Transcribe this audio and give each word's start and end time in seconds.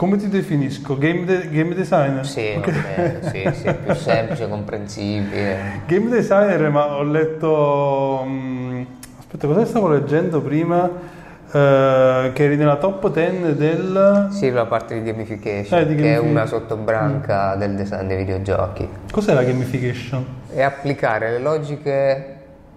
come 0.00 0.16
ti 0.16 0.30
definisco? 0.30 0.96
Game, 0.96 1.26
de- 1.26 1.50
game 1.50 1.74
designer? 1.74 2.26
Sì, 2.26 2.54
okay. 2.56 3.18
sì, 3.20 3.50
sì, 3.52 3.74
più 3.84 3.92
semplice, 3.92 4.48
comprensibile. 4.48 5.82
Game 5.84 6.08
designer, 6.08 6.70
ma 6.70 6.96
ho 6.96 7.02
letto... 7.02 8.24
Mh, 8.24 8.86
aspetta, 9.18 9.46
cosa 9.46 9.66
stavo 9.66 9.88
leggendo 9.88 10.40
prima? 10.40 10.84
Uh, 10.84 12.32
che 12.32 12.44
eri 12.44 12.56
nella 12.56 12.76
top 12.76 13.10
10 13.10 13.56
del... 13.56 14.28
Sì, 14.30 14.50
la 14.50 14.64
parte 14.64 14.94
di 14.94 15.02
gamification, 15.02 15.80
eh, 15.80 15.86
di 15.86 15.94
che 15.96 16.14
è 16.14 16.18
una 16.18 16.46
sottobranca 16.46 17.54
mm. 17.54 17.58
del 17.58 17.74
design 17.74 18.06
dei 18.06 18.16
videogiochi. 18.16 18.88
Cos'è 19.10 19.34
la 19.34 19.42
gamification? 19.42 20.24
È 20.48 20.62
applicare 20.62 21.32
le 21.32 21.40
logiche 21.40 22.36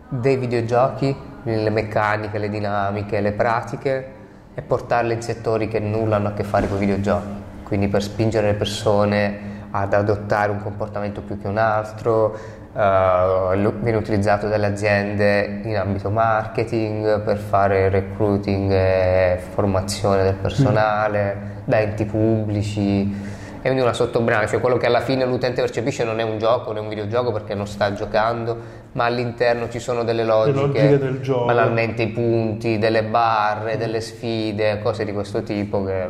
dei 0.10 0.36
videogiochi, 0.36 1.16
le 1.44 1.70
meccaniche, 1.70 2.38
le 2.38 2.50
dinamiche, 2.50 3.22
le 3.22 3.32
pratiche 3.32 4.22
e 4.54 4.62
portarle 4.62 5.14
in 5.14 5.22
settori 5.22 5.68
che 5.68 5.80
nulla 5.80 6.18
hanno 6.18 6.30
a 6.30 6.34
che 6.34 6.44
fare 6.44 6.68
con 6.68 6.78
i 6.78 6.80
videogiochi. 6.82 7.42
Quindi 7.64 7.88
per 7.88 8.04
spingere 8.04 8.48
le 8.48 8.54
persone 8.54 9.52
ad 9.72 9.94
adottare 9.94 10.52
un 10.52 10.62
comportamento 10.62 11.22
più 11.22 11.40
che 11.40 11.48
un 11.48 11.58
altro, 11.58 12.38
uh, 12.74 13.56
viene 13.82 13.98
utilizzato 13.98 14.48
dalle 14.48 14.68
aziende 14.68 15.62
in 15.64 15.76
ambito 15.78 16.12
marketing 16.12 17.22
per 17.22 17.38
fare 17.38 17.90
recruiting 17.90 18.72
e 18.72 19.40
formazione 19.54 20.24
del 20.24 20.36
personale, 20.36 21.36
mm. 21.36 21.60
da 21.66 21.80
enti 21.80 22.06
pubblici 22.06 23.42
e 23.66 23.68
quindi 23.68 23.82
una 23.82 23.94
sottobranca, 23.94 24.46
cioè 24.46 24.60
quello 24.60 24.76
che 24.76 24.88
alla 24.88 25.00
fine 25.00 25.26
l'utente 25.26 25.62
percepisce 25.62 26.04
non 26.04 26.20
è 26.20 26.24
un 26.24 26.38
gioco, 26.38 26.74
non 26.74 26.80
è 26.80 26.80
un 26.82 26.90
videogioco 26.90 27.32
perché 27.32 27.56
non 27.56 27.66
sta 27.66 27.94
giocando, 27.94 28.58
ma 28.94 29.06
all'interno 29.06 29.70
ci 29.70 29.80
sono 29.80 30.04
delle 30.04 30.24
logiche, 30.24 30.98
logiche 30.98 31.36
banalmente 31.46 32.04
i 32.04 32.08
punti, 32.08 32.78
delle 32.78 33.04
barre, 33.04 33.78
delle 33.78 34.02
sfide, 34.02 34.80
cose 34.82 35.06
di 35.06 35.14
questo 35.14 35.44
tipo 35.44 35.84
che 35.84 36.08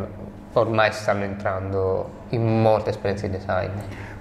ormai 0.54 0.92
stanno 0.92 1.24
entrando 1.24 2.22
in 2.30 2.62
molte 2.62 2.92
esperienze 2.92 3.30
di 3.30 3.38
design. 3.38 3.70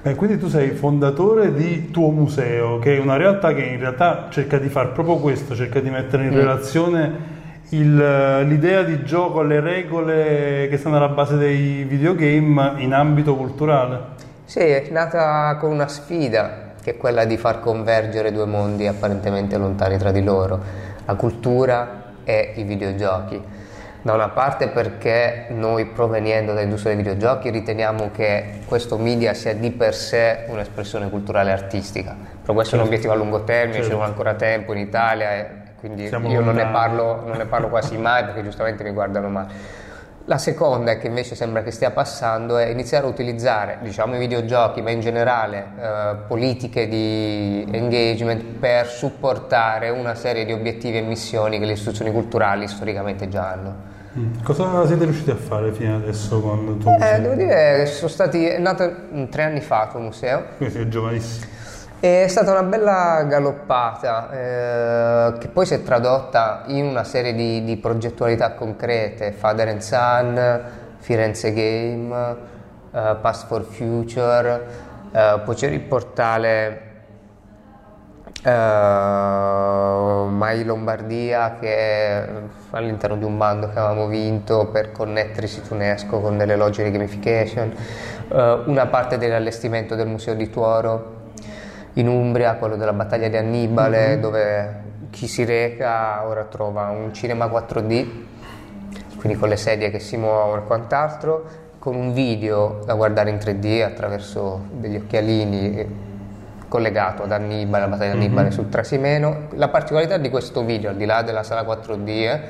Beh, 0.02 0.14
quindi 0.16 0.38
tu 0.38 0.48
sei 0.48 0.70
fondatore 0.70 1.54
di 1.54 1.90
Tuo 1.90 2.10
Museo, 2.10 2.78
che 2.78 2.96
è 2.96 3.00
una 3.00 3.16
realtà 3.16 3.54
che 3.54 3.62
in 3.62 3.78
realtà 3.78 4.28
cerca 4.30 4.58
di 4.58 4.68
fare 4.68 4.88
proprio 4.88 5.16
questo, 5.16 5.54
cerca 5.54 5.78
di 5.80 5.90
mettere 5.90 6.24
in 6.24 6.30
mm. 6.30 6.36
relazione 6.36 7.40
il, 7.68 8.46
l'idea 8.46 8.82
di 8.82 9.04
gioco, 9.04 9.42
le 9.42 9.60
regole 9.60 10.66
che 10.68 10.76
stanno 10.76 10.96
alla 10.96 11.08
base 11.08 11.36
dei 11.36 11.84
videogame 11.84 12.74
in 12.78 12.92
ambito 12.92 13.36
culturale. 13.36 14.20
Sì, 14.44 14.58
è 14.58 14.88
nata 14.90 15.56
con 15.60 15.70
una 15.70 15.88
sfida, 15.88 16.71
che 16.82 16.92
è 16.92 16.96
quella 16.96 17.24
di 17.24 17.36
far 17.36 17.60
convergere 17.60 18.32
due 18.32 18.46
mondi 18.46 18.86
apparentemente 18.86 19.56
lontani 19.56 19.96
tra 19.98 20.10
di 20.10 20.22
loro, 20.22 20.60
la 21.04 21.14
cultura 21.14 22.02
e 22.24 22.52
i 22.56 22.64
videogiochi 22.64 23.60
da 24.02 24.14
una 24.14 24.30
parte 24.30 24.68
perché 24.68 25.46
noi 25.50 25.86
proveniendo 25.86 26.52
dall'industria 26.52 26.94
dei 26.94 27.04
videogiochi 27.04 27.50
riteniamo 27.50 28.10
che 28.10 28.60
questo 28.66 28.98
media 28.98 29.32
sia 29.32 29.54
di 29.54 29.70
per 29.70 29.94
sé 29.94 30.44
un'espressione 30.48 31.08
culturale 31.08 31.50
e 31.50 31.52
artistica, 31.52 32.16
però 32.40 32.52
questo 32.52 32.76
certo. 32.76 32.76
è 32.76 32.78
un 32.80 32.86
obiettivo 32.86 33.12
a 33.12 33.16
lungo 33.16 33.44
termine, 33.44 33.74
certo. 33.74 33.88
ci 33.88 33.94
vuole 33.94 34.08
ancora 34.08 34.34
tempo 34.34 34.72
in 34.72 34.78
Italia 34.78 35.34
e 35.34 35.46
quindi 35.78 36.08
Siamo 36.08 36.28
io 36.28 36.40
non 36.40 36.54
ne, 36.54 36.66
parlo, 36.66 37.22
non 37.24 37.36
ne, 37.36 37.46
parlo, 37.46 37.68
quasi 37.68 37.96
mai 37.96 38.24
perché 38.24 38.42
giustamente 38.42 38.82
mi 38.82 38.90
guardano 38.90 39.28
male. 39.28 39.80
La 40.26 40.38
seconda 40.38 40.98
che 40.98 41.08
invece 41.08 41.34
sembra 41.34 41.62
che 41.64 41.72
stia 41.72 41.90
passando 41.90 42.56
è 42.56 42.66
iniziare 42.66 43.06
a 43.06 43.08
utilizzare 43.08 43.78
diciamo, 43.82 44.14
i 44.14 44.18
videogiochi, 44.18 44.80
ma 44.80 44.90
in 44.90 45.00
generale 45.00 45.66
eh, 45.76 46.14
politiche 46.28 46.86
di 46.86 47.66
engagement 47.68 48.44
per 48.58 48.86
supportare 48.86 49.90
una 49.90 50.14
serie 50.14 50.44
di 50.44 50.52
obiettivi 50.52 50.98
e 50.98 51.00
missioni 51.00 51.58
che 51.58 51.64
le 51.64 51.72
istituzioni 51.72 52.12
culturali 52.12 52.68
storicamente 52.68 53.28
già 53.28 53.50
hanno. 53.50 53.90
Mm. 54.16 54.42
Cosa 54.44 54.86
siete 54.86 55.04
riusciti 55.04 55.30
a 55.30 55.36
fare 55.36 55.72
fino 55.72 55.96
adesso 55.96 56.40
con 56.40 56.68
il 56.68 56.78
tuo 56.78 56.90
museo? 56.92 57.16
Eh, 57.16 57.20
devo 57.20 57.34
dire 57.34 57.76
che 57.78 57.86
sono 57.86 58.08
stati, 58.08 58.46
è 58.46 58.58
nato 58.58 58.92
tre 59.28 59.42
anni 59.42 59.60
fa 59.60 59.84
il 59.84 59.90
tuo 59.90 60.00
museo. 60.00 60.44
Quindi 60.56 60.74
sei 60.74 60.88
giovanissimo. 60.88 61.46
È 62.02 62.26
stata 62.26 62.50
una 62.50 62.64
bella 62.64 63.22
galoppata 63.28 64.28
eh, 64.32 65.38
che 65.38 65.46
poi 65.46 65.64
si 65.64 65.74
è 65.74 65.84
tradotta 65.84 66.64
in 66.66 66.86
una 66.86 67.04
serie 67.04 67.32
di, 67.32 67.62
di 67.62 67.76
progettualità 67.76 68.54
concrete, 68.54 69.30
Father 69.30 69.68
and 69.68 69.78
Son, 69.78 70.62
Firenze 70.96 71.52
Game, 71.52 72.36
eh, 72.90 73.16
Past 73.20 73.46
for 73.46 73.62
Future, 73.62 74.66
eh, 75.12 75.42
poi 75.44 75.54
c'era 75.54 75.72
il 75.72 75.80
portale 75.82 76.90
Uh, 78.44 78.48
Mai 80.26 80.64
Lombardia 80.64 81.58
che 81.60 82.26
all'interno 82.70 83.16
di 83.16 83.22
un 83.22 83.38
bando 83.38 83.68
che 83.68 83.78
avevamo 83.78 84.08
vinto 84.08 84.66
per 84.66 84.90
connettere 84.90 85.46
i 85.46 85.48
siti 85.48 85.72
UNESCO 85.72 86.18
con 86.20 86.36
delle 86.36 86.56
logiche 86.56 86.90
di 86.90 86.90
gamification, 86.90 87.72
uh, 88.30 88.68
una 88.68 88.86
parte 88.86 89.16
dell'allestimento 89.16 89.94
del 89.94 90.08
Museo 90.08 90.34
di 90.34 90.50
Tuoro 90.50 91.21
in 91.94 92.08
Umbria, 92.08 92.54
quello 92.54 92.76
della 92.76 92.92
battaglia 92.92 93.28
di 93.28 93.36
Annibale, 93.36 94.08
mm-hmm. 94.08 94.20
dove 94.20 94.82
chi 95.10 95.26
si 95.26 95.44
reca 95.44 96.26
ora 96.26 96.44
trova 96.44 96.88
un 96.88 97.12
cinema 97.12 97.46
4D, 97.46 98.06
quindi 99.16 99.38
con 99.38 99.48
le 99.48 99.56
sedie 99.56 99.90
che 99.90 99.98
si 99.98 100.16
muovono 100.16 100.62
e 100.62 100.66
quant'altro, 100.66 101.60
con 101.78 101.94
un 101.94 102.12
video 102.12 102.80
da 102.84 102.94
guardare 102.94 103.30
in 103.30 103.36
3D 103.36 103.82
attraverso 103.82 104.66
degli 104.72 104.96
occhialini 104.96 106.10
collegato 106.68 107.24
ad 107.24 107.32
Annibale, 107.32 107.84
la 107.84 107.90
battaglia 107.90 108.12
di 108.12 108.16
Annibale 108.18 108.44
mm-hmm. 108.44 108.56
sul 108.56 108.68
Trasimeno. 108.70 109.36
La 109.50 109.68
particolarità 109.68 110.16
di 110.16 110.30
questo 110.30 110.64
video, 110.64 110.90
al 110.90 110.96
di 110.96 111.04
là 111.04 111.22
della 111.22 111.42
sala 111.42 111.62
4D, 111.62 112.08
eh, 112.08 112.40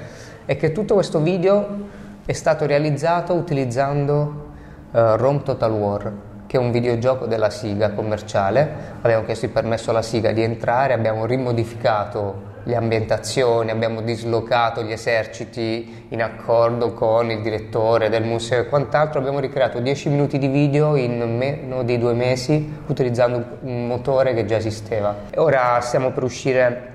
è 0.45 0.57
che 0.57 0.71
tutto 0.71 0.95
questo 0.95 1.21
video 1.21 2.01
è 2.25 2.33
stato 2.33 2.67
realizzato 2.67 3.33
utilizzando 3.35 4.51
uh, 4.93 5.17
Rome 5.17 5.43
Total 5.43 5.73
War, 5.73 6.13
che 6.53 6.59
è 6.59 6.61
un 6.61 6.71
videogioco 6.71 7.25
della 7.25 7.49
Siga 7.49 7.93
commerciale. 7.93 8.69
Abbiamo 9.01 9.25
chiesto 9.25 9.47
il 9.47 9.53
permesso 9.53 9.89
alla 9.89 10.03
Siga 10.03 10.33
di 10.33 10.43
entrare, 10.43 10.93
abbiamo 10.93 11.25
rimodificato 11.25 12.51
le 12.65 12.77
ambientazioni, 12.77 13.71
abbiamo 13.71 14.03
dislocato 14.03 14.83
gli 14.83 14.93
eserciti 14.93 16.09
in 16.11 16.21
accordo 16.21 16.93
con 16.93 17.31
il 17.31 17.41
direttore 17.41 18.11
del 18.11 18.25
museo 18.25 18.61
e 18.61 18.67
quant'altro, 18.67 19.19
abbiamo 19.19 19.39
ricreato 19.39 19.79
10 19.79 20.11
minuti 20.11 20.37
di 20.37 20.49
video 20.49 20.95
in 20.97 21.39
meno 21.39 21.85
di 21.85 21.97
due 21.97 22.13
mesi 22.13 22.81
utilizzando 22.87 23.43
un 23.63 23.87
motore 23.87 24.35
che 24.35 24.45
già 24.45 24.57
esisteva. 24.57 25.17
Ora 25.37 25.81
stiamo 25.81 26.11
per 26.11 26.23
uscire 26.23 26.91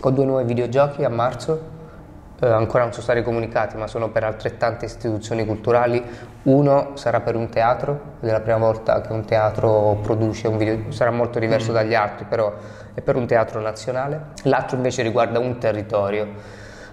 con 0.00 0.12
due 0.12 0.24
nuovi 0.24 0.44
videogiochi 0.44 1.04
a 1.04 1.08
marzo, 1.08 1.77
eh, 2.40 2.46
ancora 2.46 2.84
non 2.84 2.92
sono 2.92 3.02
stati 3.02 3.22
comunicati 3.22 3.76
ma 3.76 3.86
sono 3.86 4.10
per 4.10 4.24
altrettante 4.24 4.84
istituzioni 4.84 5.44
culturali, 5.44 6.02
uno 6.44 6.90
sarà 6.94 7.20
per 7.20 7.34
un 7.34 7.48
teatro, 7.48 8.00
ed 8.20 8.28
è 8.28 8.32
la 8.32 8.40
prima 8.40 8.58
volta 8.58 9.00
che 9.00 9.12
un 9.12 9.24
teatro 9.24 9.98
produce 10.02 10.46
un 10.46 10.56
video, 10.56 10.92
sarà 10.92 11.10
molto 11.10 11.38
diverso 11.38 11.72
mm. 11.72 11.74
dagli 11.74 11.94
altri 11.94 12.26
però 12.26 12.52
è 12.94 13.00
per 13.00 13.16
un 13.16 13.26
teatro 13.26 13.60
nazionale, 13.60 14.20
l'altro 14.44 14.76
invece 14.76 15.02
riguarda 15.02 15.38
un 15.38 15.58
territorio, 15.58 16.24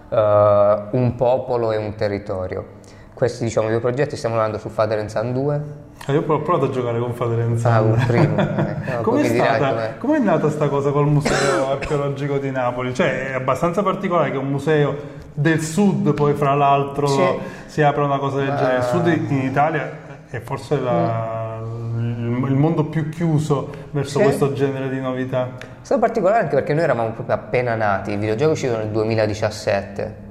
uh, 0.09 0.15
un 0.17 1.13
popolo 1.15 1.71
e 1.71 1.77
un 1.77 1.95
territorio. 1.95 2.83
Questi 3.13 3.45
diciamo 3.45 3.67
i 3.67 3.71
due 3.71 3.79
progetti 3.79 4.17
stiamo 4.17 4.35
lavorando 4.35 4.61
su 4.61 4.69
Father 4.69 4.99
and 4.99 5.07
Son 5.07 5.31
2. 5.31 5.61
Ah, 6.05 6.11
io 6.11 6.23
ho 6.27 6.41
provato 6.41 6.65
a 6.65 6.69
giocare 6.69 6.99
con 6.99 7.13
Father 7.13 7.39
and 7.39 7.57
Son. 7.57 7.71
Ah, 7.71 7.81
un 7.81 8.03
primo. 8.05 8.37
Eh, 8.37 9.01
come 9.97 10.17
è 10.17 10.19
nata 10.19 10.41
questa 10.41 10.67
cosa 10.67 10.91
col 10.91 11.07
Museo 11.07 11.71
Archeologico 11.71 12.37
di 12.37 12.51
Napoli? 12.51 12.93
Cioè, 12.93 13.29
è 13.29 13.33
abbastanza 13.33 13.81
particolare 13.83 14.31
che 14.31 14.37
un 14.37 14.49
museo 14.49 15.23
del 15.35 15.61
sud 15.61 16.13
poi 16.13 16.33
fra 16.33 16.55
l'altro 16.55 17.07
sì. 17.07 17.23
si 17.65 17.81
apra 17.81 18.05
una 18.05 18.17
cosa 18.17 18.37
del 18.37 18.55
genere. 18.55 18.77
Il 18.77 18.83
sud 18.83 19.07
in 19.07 19.41
Italia 19.41 19.91
è 20.29 20.39
forse 20.39 20.79
la, 20.79 21.59
mm. 21.61 22.45
il 22.45 22.55
mondo 22.55 22.85
più 22.85 23.09
chiuso 23.09 23.69
verso 23.91 24.19
sì. 24.19 24.23
questo 24.23 24.53
genere 24.53 24.89
di 24.89 24.99
novità. 24.99 25.51
È 25.59 25.65
stato 25.81 25.99
particolare 25.99 26.43
anche 26.43 26.55
perché 26.55 26.73
noi 26.73 26.83
eravamo 26.83 27.11
proprio 27.11 27.35
appena 27.35 27.75
nati, 27.75 28.13
i 28.13 28.17
videogiochi 28.17 28.51
uscivano 28.51 28.79
nel 28.79 28.89
2017 28.89 30.23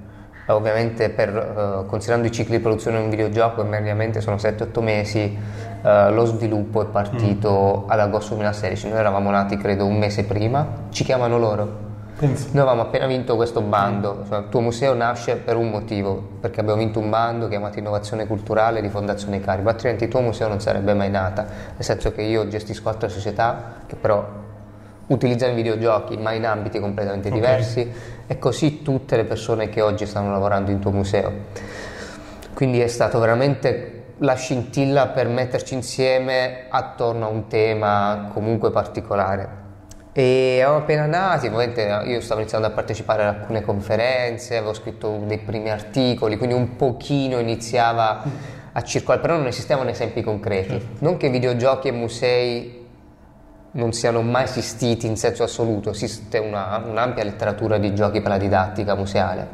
ovviamente 0.47 1.09
per, 1.09 1.85
uh, 1.85 1.87
considerando 1.87 2.27
i 2.29 2.31
cicli 2.31 2.57
di 2.57 2.63
produzione 2.63 2.99
di 2.99 3.05
un 3.05 3.09
videogioco 3.09 3.63
che 3.63 3.69
mediamente 3.69 4.21
sono 4.21 4.37
7-8 4.37 4.83
mesi 4.83 5.39
uh, 5.81 6.13
lo 6.13 6.27
sviluppo 6.27 6.83
è 6.83 6.87
partito 6.87 7.85
mm. 7.87 7.91
ad 7.91 8.01
agosto 8.01 8.35
2016 8.35 8.89
noi 8.91 8.99
eravamo 8.99 9.31
nati 9.31 9.57
credo 9.57 9.87
un 9.87 9.97
mese 9.97 10.25
prima 10.25 10.67
ci 10.91 11.03
chiamano 11.03 11.39
loro 11.39 11.84
Penso. 12.17 12.49
Noi 12.53 12.63
avevamo 12.63 12.83
appena 12.83 13.07
vinto 13.07 13.35
questo 13.35 13.61
bando, 13.61 14.25
cioè, 14.29 14.39
il 14.39 14.49
tuo 14.49 14.61
museo 14.61 14.95
nasce 14.95 15.37
per 15.37 15.57
un 15.57 15.69
motivo, 15.71 16.15
perché 16.41 16.61
abbiamo 16.61 16.79
vinto 16.79 17.01
un 17.01 17.11
bando 17.11 17.49
chiamato 17.49 17.81
Innovazione 17.81 18.27
Culturale 18.27 18.81
di 18.81 18.89
Fondazione 18.89 19.41
Caribo, 19.41 19.69
altrimenti 19.69 20.05
il 20.05 20.11
tuo 20.11 20.21
museo 20.21 20.47
non 20.47 20.61
sarebbe 20.61 20.95
mai 20.95 21.11
nata, 21.11 21.43
nel 21.43 21.85
senso 21.85 22.13
che 22.13 22.23
io 22.23 22.47
gestisco 22.47 22.89
altre 22.89 23.09
società 23.09 23.83
che 23.87 23.97
però 23.97 24.43
utilizzano 25.07 25.53
i 25.53 25.55
videogiochi 25.57 26.17
ma 26.17 26.33
in 26.33 26.47
ambiti 26.47 26.79
completamente 26.79 27.29
okay. 27.29 27.41
diversi 27.41 27.93
e 28.27 28.39
così 28.39 28.83
tutte 28.83 29.17
le 29.17 29.25
persone 29.25 29.69
che 29.69 29.83
oggi 29.83 30.07
stanno 30.07 30.31
lavorando 30.31 30.71
in 30.71 30.79
tuo 30.79 30.93
museo. 30.93 31.33
Quindi 32.55 32.81
è 32.81 32.87
stato 32.87 33.19
veramente 33.19 34.05
la 34.19 34.35
scintilla 34.35 35.09
per 35.09 35.27
metterci 35.27 35.75
insieme 35.75 36.67
attorno 36.69 37.27
a 37.27 37.29
un 37.29 37.49
tema 37.49 38.31
comunque 38.33 38.71
particolare. 38.71 39.64
E 40.17 40.59
eravamo 40.59 40.79
appena 40.79 41.07
nati, 41.07 41.49
ovviamente 41.49 41.83
io 42.07 42.21
stavo 42.21 42.39
iniziando 42.39 42.69
a 42.69 42.71
partecipare 42.71 43.25
ad 43.25 43.35
alcune 43.35 43.63
conferenze, 43.63 44.57
avevo 44.57 44.73
scritto 44.73 45.25
dei 45.27 45.39
primi 45.39 45.73
articoli, 45.73 46.37
quindi 46.37 46.55
un 46.55 46.77
pochino 46.77 47.41
iniziava 47.41 48.23
a 48.71 48.83
circolare, 48.83 49.21
però 49.21 49.37
non 49.37 49.49
esistevano 49.49 49.91
esempi 49.91 50.23
concreti. 50.23 50.69
Certo. 50.69 51.05
Non 51.05 51.17
che 51.17 51.31
videogiochi 51.31 51.89
e 51.89 51.91
musei 51.91 52.87
non 53.73 53.93
siano 53.93 54.23
mai 54.23 54.45
esistiti 54.45 55.09
in 55.09 55.17
senso 55.17 55.43
assoluto, 55.43 55.91
esiste 55.91 56.39
una, 56.39 56.81
un'ampia 56.87 57.25
letteratura 57.25 57.79
di 57.79 57.93
giochi 57.93 58.21
per 58.21 58.31
la 58.31 58.39
didattica 58.39 58.95
museale, 58.95 59.49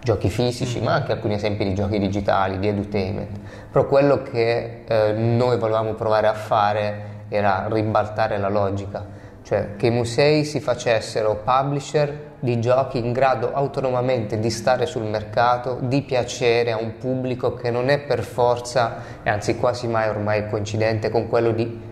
giochi 0.00 0.30
fisici, 0.30 0.80
ma 0.80 0.94
anche 0.94 1.12
alcuni 1.12 1.34
esempi 1.34 1.62
di 1.62 1.74
giochi 1.74 2.00
digitali, 2.00 2.58
di 2.58 2.66
edutainment. 2.66 3.38
Però 3.70 3.86
quello 3.86 4.24
che 4.24 4.82
eh, 4.84 5.12
noi 5.12 5.58
volevamo 5.58 5.92
provare 5.92 6.26
a 6.26 6.34
fare 6.34 7.10
era 7.28 7.68
ribaltare 7.70 8.36
la 8.38 8.48
logica, 8.48 9.20
cioè 9.52 9.76
che 9.76 9.88
i 9.88 9.90
musei 9.90 10.46
si 10.46 10.60
facessero 10.60 11.42
publisher 11.44 12.30
di 12.40 12.58
giochi 12.58 12.96
in 12.96 13.12
grado 13.12 13.52
autonomamente 13.52 14.38
di 14.38 14.48
stare 14.48 14.86
sul 14.86 15.02
mercato, 15.02 15.76
di 15.82 16.00
piacere 16.00 16.72
a 16.72 16.78
un 16.78 16.96
pubblico 16.96 17.52
che 17.52 17.70
non 17.70 17.90
è 17.90 17.98
per 17.98 18.22
forza, 18.22 18.96
e 19.22 19.28
anzi 19.28 19.56
quasi 19.56 19.88
mai 19.88 20.08
ormai 20.08 20.48
coincidente 20.48 21.10
con 21.10 21.28
quello 21.28 21.50
di 21.50 21.90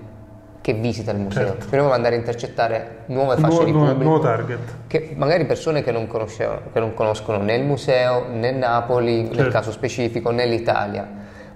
che 0.62 0.72
visita 0.72 1.10
il 1.10 1.18
museo. 1.18 1.48
Certo. 1.48 1.64
Dobbiamo 1.66 1.92
andare 1.92 2.14
a 2.14 2.18
intercettare 2.18 3.02
nuove 3.06 3.36
fasce 3.36 3.48
Nuovo, 3.48 3.64
di 3.64 3.72
pubblico. 3.72 4.02
nuovo 4.02 4.18
target. 4.20 4.58
Che 4.86 5.12
magari 5.16 5.44
persone 5.44 5.82
che 5.82 5.92
non, 5.92 6.06
che 6.06 6.80
non 6.80 6.94
conoscono 6.94 7.42
né 7.42 7.56
il 7.56 7.64
museo, 7.64 8.24
né 8.30 8.52
Napoli, 8.52 9.22
nel 9.24 9.34
Certo. 9.34 9.50
caso 9.50 9.70
specifico, 9.70 10.30
né 10.30 10.46
l'Italia, 10.46 11.06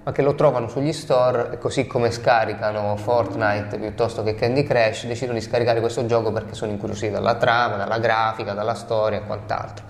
ma 0.04 0.12
che 0.12 0.22
lo 0.22 0.34
trovano 0.34 0.68
sugli 0.68 0.92
store 0.92 1.52
e 1.52 1.58
così 1.58 1.86
come 1.86 2.10
scaricano 2.10 2.94
Fortnite 2.96 3.78
piuttosto 3.78 4.22
che 4.22 4.34
Candy 4.34 4.62
Crush, 4.62 5.06
decidono 5.06 5.38
di 5.38 5.44
scaricare 5.44 5.80
questo 5.80 6.04
gioco 6.04 6.30
perché 6.30 6.54
sono 6.54 6.70
incuriositi 6.70 7.10
dalla 7.10 7.36
trama, 7.36 7.76
dalla 7.76 7.98
grafica, 7.98 8.52
dalla 8.52 8.74
storia 8.74 9.18
e 9.18 9.24
quant'altro. 9.24 9.86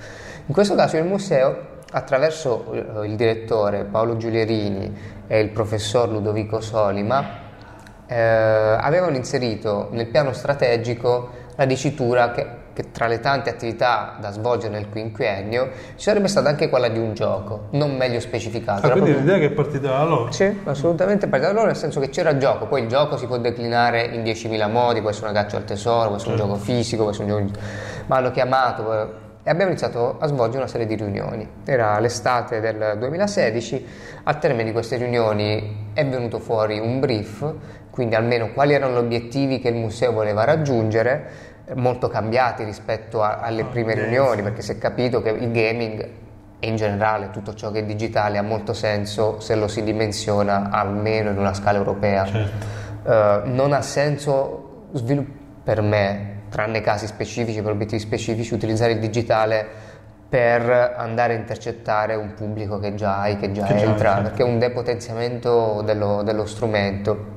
In 0.46 0.54
questo 0.54 0.76
caso 0.76 0.96
il 0.96 1.04
museo, 1.04 1.72
attraverso 1.90 2.72
eh, 2.72 3.06
il 3.06 3.16
direttore 3.16 3.84
Paolo 3.84 4.16
Giulierini 4.16 4.96
e 5.26 5.40
il 5.40 5.50
professor 5.50 6.08
Ludovico 6.08 6.60
Solima, 6.60 7.42
eh, 8.06 8.16
avevano 8.16 9.16
inserito 9.16 9.88
nel 9.90 10.06
piano 10.06 10.32
strategico 10.32 11.42
la 11.56 11.64
dicitura 11.64 12.30
che, 12.30 12.46
che 12.74 12.90
tra 12.90 13.06
le 13.06 13.20
tante 13.20 13.48
attività 13.48 14.16
da 14.20 14.30
svolgere 14.30 14.74
nel 14.74 14.88
quinquennio 14.90 15.70
ci 15.94 16.02
sarebbe 16.02 16.28
stata 16.28 16.48
anche 16.48 16.68
quella 16.68 16.88
di 16.88 16.98
un 16.98 17.14
gioco, 17.14 17.68
non 17.70 17.96
meglio 17.96 18.20
specificato. 18.20 18.86
Ah, 18.86 18.90
quindi 18.90 19.12
proprio- 19.12 19.18
l'idea 19.18 19.38
che 19.38 19.52
è 19.52 19.54
partita 19.54 19.88
da 19.88 20.04
loro. 20.04 20.32
sì, 20.32 20.60
assolutamente 20.64 21.28
partita 21.28 21.52
da 21.52 21.56
loro, 21.56 21.68
nel 21.68 21.76
senso 21.76 22.00
che 22.00 22.10
c'era 22.10 22.36
gioco, 22.36 22.66
poi 22.66 22.82
il 22.82 22.88
gioco 22.88 23.16
si 23.16 23.26
può 23.26 23.38
declinare 23.38 24.02
in 24.02 24.22
10.000 24.22 24.70
modi, 24.70 25.00
può 25.00 25.10
essere 25.10 25.30
una 25.30 25.40
caccia 25.40 25.56
al 25.56 25.64
tesoro, 25.64 26.08
può 26.08 26.16
essere 26.16 26.32
un 26.32 26.36
gioco 26.36 26.54
fisico, 26.56 27.02
può 27.02 27.12
essere 27.12 27.32
un 27.32 27.46
gioco... 27.46 27.60
ma 28.06 28.16
hanno 28.16 28.30
chiamato 28.32 28.92
eh, 28.92 29.06
e 29.46 29.50
abbiamo 29.50 29.70
iniziato 29.70 30.16
a 30.18 30.26
svolgere 30.26 30.58
una 30.58 30.66
serie 30.66 30.86
di 30.86 30.94
riunioni. 30.96 31.46
Era 31.64 31.98
l'estate 32.00 32.60
del 32.60 32.96
2016, 32.98 33.86
al 34.24 34.38
termine 34.38 34.64
di 34.64 34.72
queste 34.72 34.96
riunioni 34.96 35.90
è 35.92 36.04
venuto 36.06 36.38
fuori 36.38 36.78
un 36.78 36.98
brief, 36.98 37.54
quindi 37.90 38.14
almeno 38.14 38.52
quali 38.52 38.72
erano 38.72 38.94
gli 38.94 39.04
obiettivi 39.04 39.60
che 39.60 39.68
il 39.68 39.74
museo 39.74 40.12
voleva 40.12 40.44
raggiungere, 40.44 41.52
molto 41.74 42.08
cambiati 42.08 42.62
rispetto 42.64 43.22
a- 43.22 43.40
alle 43.40 43.64
prime 43.64 43.94
yes. 43.94 44.02
riunioni, 44.04 44.42
perché 44.42 44.62
si 44.62 44.72
è 44.72 44.78
capito 44.78 45.22
che 45.22 45.30
il 45.30 45.50
gaming 45.50 46.08
e 46.60 46.66
in 46.66 46.76
generale 46.76 47.30
tutto 47.30 47.54
ciò 47.54 47.70
che 47.70 47.80
è 47.80 47.84
digitale 47.84 48.38
ha 48.38 48.42
molto 48.42 48.72
senso 48.72 49.40
se 49.40 49.54
lo 49.54 49.68
si 49.68 49.82
dimensiona 49.82 50.68
almeno 50.70 51.30
in 51.30 51.38
una 51.38 51.54
scala 51.54 51.78
europea. 51.78 52.24
Certo. 52.24 52.66
Eh, 53.10 53.40
non 53.46 53.72
ha 53.72 53.82
senso 53.82 54.86
svilu- 54.92 55.26
per 55.62 55.80
me, 55.80 56.42
tranne 56.50 56.80
casi 56.80 57.06
specifici, 57.06 57.60
per 57.62 57.72
obiettivi 57.72 58.00
specifici, 58.00 58.54
utilizzare 58.54 58.92
il 58.92 58.98
digitale 59.00 59.66
per 60.28 60.94
andare 60.96 61.34
a 61.34 61.36
intercettare 61.36 62.14
un 62.14 62.34
pubblico 62.34 62.78
che 62.78 62.94
già 62.94 63.20
hai, 63.20 63.36
che 63.36 63.52
già 63.52 63.64
Che 63.64 63.76
già 63.76 63.84
entra, 63.84 64.16
sì. 64.16 64.22
perché 64.22 64.42
è 64.42 64.46
un 64.46 64.58
depotenziamento 64.58 65.82
dello, 65.82 66.22
dello 66.22 66.44
strumento. 66.44 67.32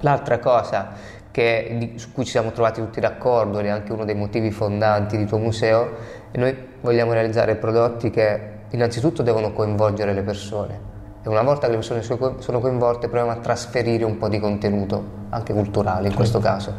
L'altra 0.00 0.38
cosa 0.38 0.90
che- 1.30 1.74
di- 1.78 1.98
su 1.98 2.12
cui 2.12 2.24
ci 2.24 2.30
siamo 2.30 2.50
trovati 2.52 2.80
tutti 2.80 3.00
d'accordo 3.00 3.58
ed 3.58 3.66
è 3.66 3.68
anche 3.68 3.92
uno 3.92 4.04
dei 4.04 4.14
motivi 4.14 4.50
fondanti 4.50 5.16
di 5.16 5.24
tuo 5.26 5.38
museo, 5.38 5.90
è 6.30 6.38
noi 6.38 6.56
vogliamo 6.80 7.12
realizzare 7.12 7.56
prodotti 7.56 8.10
che 8.10 8.40
innanzitutto 8.70 9.22
devono 9.22 9.52
coinvolgere 9.52 10.12
le 10.12 10.22
persone 10.22 10.80
e 11.22 11.28
una 11.28 11.42
volta 11.42 11.62
che 11.66 11.72
le 11.72 11.78
persone 11.78 12.02
sono 12.02 12.18
co- 12.18 12.40
sono 12.40 12.60
coinvolte 12.60 13.08
proviamo 13.08 13.30
a 13.32 13.40
trasferire 13.40 14.04
un 14.04 14.18
po' 14.18 14.28
di 14.28 14.38
contenuto, 14.38 15.02
anche 15.30 15.52
culturale 15.52 16.08
in 16.08 16.14
questo 16.14 16.38
caso. 16.38 16.72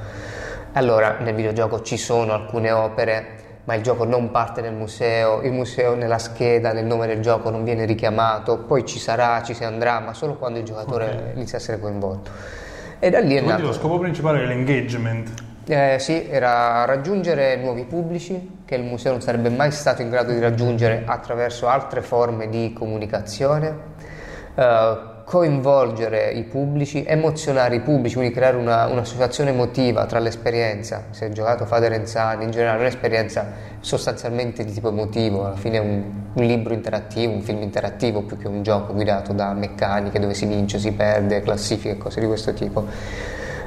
Allora 0.73 1.17
nel 1.19 1.33
videogioco 1.33 1.81
ci 1.81 1.97
sono 1.97 2.33
alcune 2.33 2.71
opere 2.71 3.37
ma 3.65 3.75
il 3.75 3.83
gioco 3.83 4.03
non 4.03 4.31
parte 4.31 4.61
nel 4.61 4.73
museo, 4.73 5.41
il 5.41 5.51
museo 5.51 5.93
nella 5.93 6.17
scheda, 6.17 6.73
nel 6.73 6.85
nome 6.85 7.05
del 7.05 7.19
gioco 7.21 7.51
non 7.51 7.63
viene 7.63 7.85
richiamato, 7.85 8.57
poi 8.59 8.83
ci 8.83 8.97
sarà, 8.97 9.43
ci 9.43 9.53
si 9.53 9.63
andrà, 9.63 9.99
ma 9.99 10.13
solo 10.15 10.37
quando 10.37 10.57
il 10.57 10.65
giocatore 10.65 11.05
Ok. 11.05 11.35
inizia 11.35 11.57
a 11.59 11.61
essere 11.61 11.79
coinvolto. 11.79 12.31
E 12.99 13.09
da 13.09 13.19
lì 13.19 13.35
è 13.35 13.41
Quindi 13.41 13.47
nato. 13.47 13.65
lo 13.67 13.73
scopo 13.73 13.97
principale 13.99 14.43
è 14.43 14.45
l'engagement. 14.45 15.29
Eh, 15.65 15.97
sì, 15.99 16.27
era 16.29 16.83
raggiungere 16.85 17.55
nuovi 17.57 17.83
pubblici 17.83 18.57
che 18.65 18.75
il 18.75 18.83
museo 18.83 19.11
non 19.11 19.21
sarebbe 19.21 19.49
mai 19.49 19.71
stato 19.71 20.01
in 20.01 20.09
grado 20.09 20.31
di 20.33 20.39
raggiungere 20.39 21.03
attraverso 21.05 21.67
altre 21.67 22.01
forme 22.01 22.49
di 22.49 22.73
comunicazione, 22.73 23.73
eh, 24.55 24.97
coinvolgere 25.29 26.31
i 26.31 26.41
pubblici, 26.41 27.03
emozionare 27.05 27.75
i 27.75 27.81
pubblici, 27.81 28.15
quindi 28.15 28.33
creare 28.33 28.57
una, 28.57 28.87
un'associazione 28.87 29.51
emotiva 29.51 30.07
tra 30.07 30.17
l'esperienza, 30.17 31.03
se 31.11 31.25
hai 31.25 31.33
giocato 31.33 31.67
Fate 31.67 31.87
Renzani, 31.87 32.45
in 32.45 32.49
generale 32.49 32.79
un'esperienza 32.79 33.45
sostanzialmente 33.79 34.65
di 34.65 34.71
tipo 34.71 34.89
emotivo, 34.89 35.45
alla 35.45 35.55
fine 35.55 35.77
è 35.77 35.81
un, 35.81 36.03
un 36.33 36.43
libro 36.43 36.73
interattivo, 36.73 37.31
un 37.31 37.43
film 37.43 37.61
interattivo 37.61 38.23
più 38.23 38.39
che 38.39 38.47
un 38.47 38.63
gioco 38.63 38.91
guidato 38.91 39.31
da 39.31 39.53
meccaniche 39.53 40.17
dove 40.17 40.33
si 40.33 40.47
vince, 40.47 40.79
si 40.79 40.93
perde, 40.93 41.41
classifiche 41.41 41.91
e 41.91 41.97
cose 41.99 42.21
di 42.21 42.25
questo 42.25 42.51
tipo. 42.53 42.87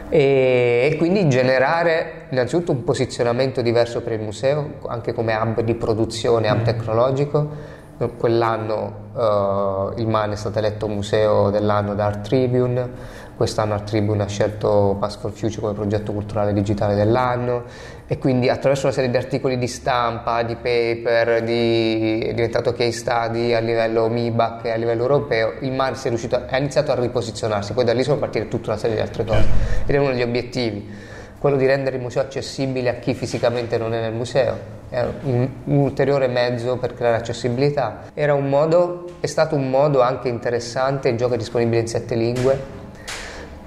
E, 0.08 0.90
e 0.90 0.96
quindi 0.96 1.28
generare 1.28 2.26
innanzitutto 2.30 2.72
un 2.72 2.82
posizionamento 2.82 3.62
diverso 3.62 4.02
per 4.02 4.14
il 4.14 4.20
museo, 4.20 4.78
anche 4.88 5.12
come 5.12 5.32
hub 5.36 5.60
di 5.60 5.74
produzione, 5.74 6.50
hub 6.50 6.62
tecnologico. 6.62 7.80
Quell'anno 8.16 9.10
eh, 9.16 10.00
il 10.00 10.08
MAN 10.08 10.32
è 10.32 10.36
stato 10.36 10.58
eletto 10.58 10.88
museo 10.88 11.50
dell'anno 11.50 11.94
da 11.94 12.06
Art 12.06 12.26
Tribune, 12.26 12.90
quest'anno 13.36 13.74
Art 13.74 13.84
Tribune 13.84 14.22
ha 14.24 14.26
scelto 14.26 14.96
Pass 14.98 15.18
for 15.18 15.30
Future 15.30 15.60
come 15.60 15.72
progetto 15.72 16.12
culturale 16.12 16.52
digitale 16.52 16.94
dell'anno. 16.94 17.64
E 18.06 18.18
quindi 18.18 18.48
attraverso 18.48 18.86
una 18.86 18.94
serie 18.94 19.10
di 19.10 19.16
articoli 19.16 19.56
di 19.56 19.68
stampa, 19.68 20.42
di 20.42 20.56
paper, 20.56 21.42
di, 21.42 22.20
è 22.26 22.34
diventato 22.34 22.72
case 22.72 22.92
study 22.92 23.54
a 23.54 23.60
livello 23.60 24.08
MIBAC 24.08 24.64
e 24.64 24.70
a 24.70 24.76
livello 24.76 25.02
europeo, 25.02 25.54
il 25.60 25.72
MAN 25.72 25.94
si 25.94 26.06
è 26.06 26.08
riuscito 26.08 26.42
ha 26.48 26.58
iniziato 26.58 26.92
a 26.92 26.96
riposizionarsi, 26.96 27.72
poi 27.72 27.84
da 27.84 27.92
lì 27.92 28.02
sono 28.02 28.18
partite 28.18 28.48
tutta 28.48 28.70
una 28.70 28.78
serie 28.78 28.96
di 28.96 29.02
altre 29.02 29.24
cose. 29.24 29.46
Ed 29.86 29.94
è 29.94 29.98
uno 29.98 30.10
degli 30.10 30.22
obiettivi 30.22 31.10
quello 31.42 31.56
di 31.56 31.66
rendere 31.66 31.96
il 31.96 32.02
museo 32.02 32.22
accessibile 32.22 32.88
a 32.88 32.94
chi 32.94 33.14
fisicamente 33.14 33.76
non 33.76 33.92
è 33.92 34.00
nel 34.00 34.12
museo. 34.12 34.56
È 34.88 35.04
un, 35.22 35.48
un 35.64 35.76
ulteriore 35.76 36.28
mezzo 36.28 36.76
per 36.76 36.94
creare 36.94 37.16
accessibilità. 37.16 38.02
Era 38.14 38.32
un 38.32 38.48
modo, 38.48 39.16
è 39.18 39.26
stato 39.26 39.56
un 39.56 39.68
modo 39.68 40.02
anche 40.02 40.28
interessante, 40.28 41.08
il 41.08 41.16
gioco 41.16 41.34
è 41.34 41.36
disponibile 41.36 41.80
in 41.80 41.88
sette 41.88 42.14
lingue, 42.14 42.56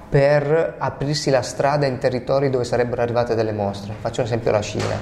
per 0.08 0.76
aprirsi 0.78 1.28
la 1.28 1.42
strada 1.42 1.84
in 1.84 1.98
territori 1.98 2.48
dove 2.48 2.64
sarebbero 2.64 3.02
arrivate 3.02 3.34
delle 3.34 3.52
mostre. 3.52 3.92
Faccio 4.00 4.20
un 4.20 4.26
esempio 4.26 4.52
la 4.52 4.62
Cina. 4.62 4.98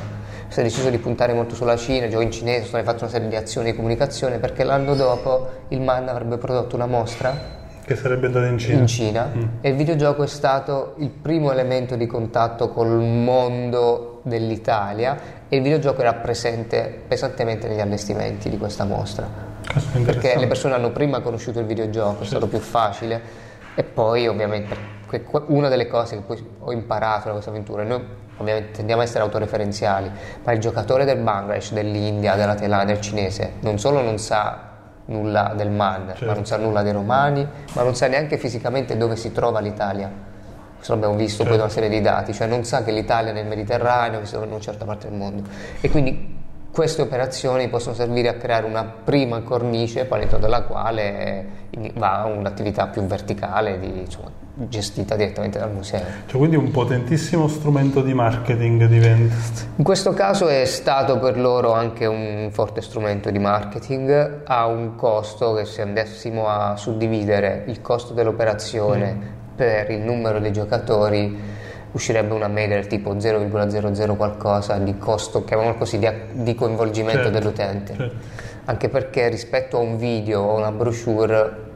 Si 0.48 0.58
è 0.58 0.62
deciso 0.64 0.90
di 0.90 0.98
puntare 0.98 1.32
molto 1.32 1.54
sulla 1.54 1.76
Cina, 1.76 2.08
gioco 2.08 2.22
in 2.24 2.32
cinese, 2.32 2.66
sono 2.66 2.82
fatte 2.82 3.04
una 3.04 3.12
serie 3.12 3.28
di 3.28 3.36
azioni 3.36 3.70
di 3.70 3.76
comunicazione 3.76 4.38
perché 4.38 4.64
l'anno 4.64 4.96
dopo 4.96 5.48
il 5.68 5.80
MAN 5.80 6.08
avrebbe 6.08 6.38
prodotto 6.38 6.74
una 6.74 6.86
mostra 6.86 7.62
Che 7.86 7.96
sarebbe 7.96 8.26
andata 8.26 8.46
in 8.46 8.56
Cina. 8.56 8.78
in 8.78 8.86
Cina. 8.86 9.30
E 9.60 9.68
il 9.68 9.76
videogioco 9.76 10.22
è 10.22 10.26
stato 10.26 10.94
il 10.98 11.10
primo 11.10 11.52
elemento 11.52 11.96
di 11.96 12.06
contatto 12.06 12.70
col 12.70 12.88
mondo 12.88 14.20
dell'Italia 14.22 15.18
e 15.48 15.56
il 15.56 15.62
videogioco 15.62 16.00
era 16.00 16.14
presente 16.14 17.02
pesantemente 17.06 17.68
negli 17.68 17.80
allestimenti 17.80 18.48
di 18.48 18.56
questa 18.56 18.84
mostra. 18.84 19.28
Perché 20.02 20.38
le 20.38 20.46
persone 20.46 20.74
hanno 20.74 20.92
prima 20.92 21.20
conosciuto 21.20 21.60
il 21.60 21.66
videogioco, 21.66 22.22
è 22.22 22.26
stato 22.26 22.46
più 22.46 22.58
facile. 22.58 23.42
E 23.74 23.82
poi 23.82 24.28
ovviamente 24.28 24.74
una 25.48 25.68
delle 25.68 25.86
cose 25.86 26.16
che 26.16 26.22
poi 26.22 26.44
ho 26.60 26.72
imparato 26.72 27.26
da 27.26 27.32
questa 27.32 27.50
avventura, 27.50 27.82
noi 27.82 28.02
ovviamente 28.38 28.72
tendiamo 28.72 29.02
a 29.02 29.04
essere 29.04 29.22
autoreferenziali, 29.24 30.10
ma 30.42 30.52
il 30.52 30.58
giocatore 30.58 31.04
del 31.04 31.18
Bangladesh, 31.18 31.72
dell'India, 31.72 32.34
della 32.34 32.54
Thailandia, 32.54 32.94
del 32.94 33.02
cinese, 33.02 33.52
non 33.60 33.78
solo 33.78 34.00
non 34.00 34.18
sa 34.18 34.72
nulla 35.06 35.52
del 35.56 35.70
Man, 35.70 36.08
Certo. 36.08 36.24
ma 36.26 36.34
non 36.34 36.46
sa 36.46 36.56
nulla 36.56 36.82
dei 36.82 36.92
romani, 36.92 37.46
ma 37.74 37.82
non 37.82 37.94
sa 37.94 38.06
neanche 38.08 38.38
fisicamente 38.38 38.96
dove 38.96 39.16
si 39.16 39.32
trova 39.32 39.60
l'Italia. 39.60 40.10
Questo 40.74 40.92
l'abbiamo 40.94 41.14
visto 41.14 41.44
poi 41.44 41.56
da 41.56 41.62
una 41.64 41.72
serie 41.72 41.88
di 41.88 42.00
dati, 42.00 42.32
cioè 42.34 42.46
non 42.46 42.64
sa 42.64 42.82
che 42.84 42.92
l'Italia 42.92 43.30
è 43.30 43.34
nel 43.34 43.46
Mediterraneo, 43.46 44.18
che 44.20 44.24
si 44.26 44.32
trova 44.32 44.46
in 44.46 44.52
una 44.52 44.60
certa 44.60 44.84
parte 44.84 45.08
del 45.08 45.16
mondo. 45.16 45.42
E 45.80 45.90
quindi 45.90 46.33
queste 46.74 47.02
operazioni 47.02 47.68
possono 47.68 47.94
servire 47.94 48.28
a 48.28 48.34
creare 48.34 48.66
una 48.66 48.82
prima 48.82 49.42
cornice 49.42 50.08
all'interno 50.10 50.40
della 50.40 50.62
quale 50.62 51.46
va 51.94 52.24
un'attività 52.24 52.88
più 52.88 53.02
verticale 53.02 53.78
di, 53.78 54.00
insomma, 54.00 54.28
gestita 54.54 55.14
direttamente 55.14 55.60
dal 55.60 55.70
museo. 55.72 56.02
Cioè 56.26 56.36
quindi 56.36 56.56
un 56.56 56.72
potentissimo 56.72 57.46
strumento 57.46 58.00
di 58.02 58.12
marketing 58.12 58.86
diventa. 58.86 59.34
In 59.76 59.84
questo 59.84 60.14
caso 60.14 60.48
è 60.48 60.64
stato 60.64 61.20
per 61.20 61.38
loro 61.38 61.72
anche 61.72 62.06
un 62.06 62.48
forte 62.50 62.82
strumento 62.82 63.30
di 63.30 63.38
marketing, 63.38 64.42
ha 64.44 64.66
un 64.66 64.96
costo 64.96 65.54
che 65.54 65.66
se 65.66 65.80
andassimo 65.80 66.48
a 66.48 66.74
suddividere 66.76 67.62
il 67.68 67.80
costo 67.82 68.14
dell'operazione 68.14 69.12
mm. 69.14 69.22
per 69.54 69.90
il 69.92 70.00
numero 70.00 70.40
dei 70.40 70.52
giocatori 70.52 71.62
uscirebbe 71.94 72.34
una 72.34 72.48
media 72.48 72.74
del 72.74 72.88
tipo 72.88 73.14
0,00 73.14 74.16
qualcosa 74.16 74.78
di 74.78 74.98
costo, 74.98 75.44
chiamiamolo 75.44 75.78
così, 75.78 75.98
di, 75.98 76.08
di 76.32 76.54
coinvolgimento 76.54 77.22
certo, 77.22 77.38
dell'utente. 77.38 77.94
Certo. 77.96 78.16
Anche 78.66 78.88
perché 78.88 79.28
rispetto 79.28 79.76
a 79.76 79.80
un 79.80 79.96
video 79.96 80.42
o 80.42 80.56
una 80.56 80.72
brochure 80.72 81.72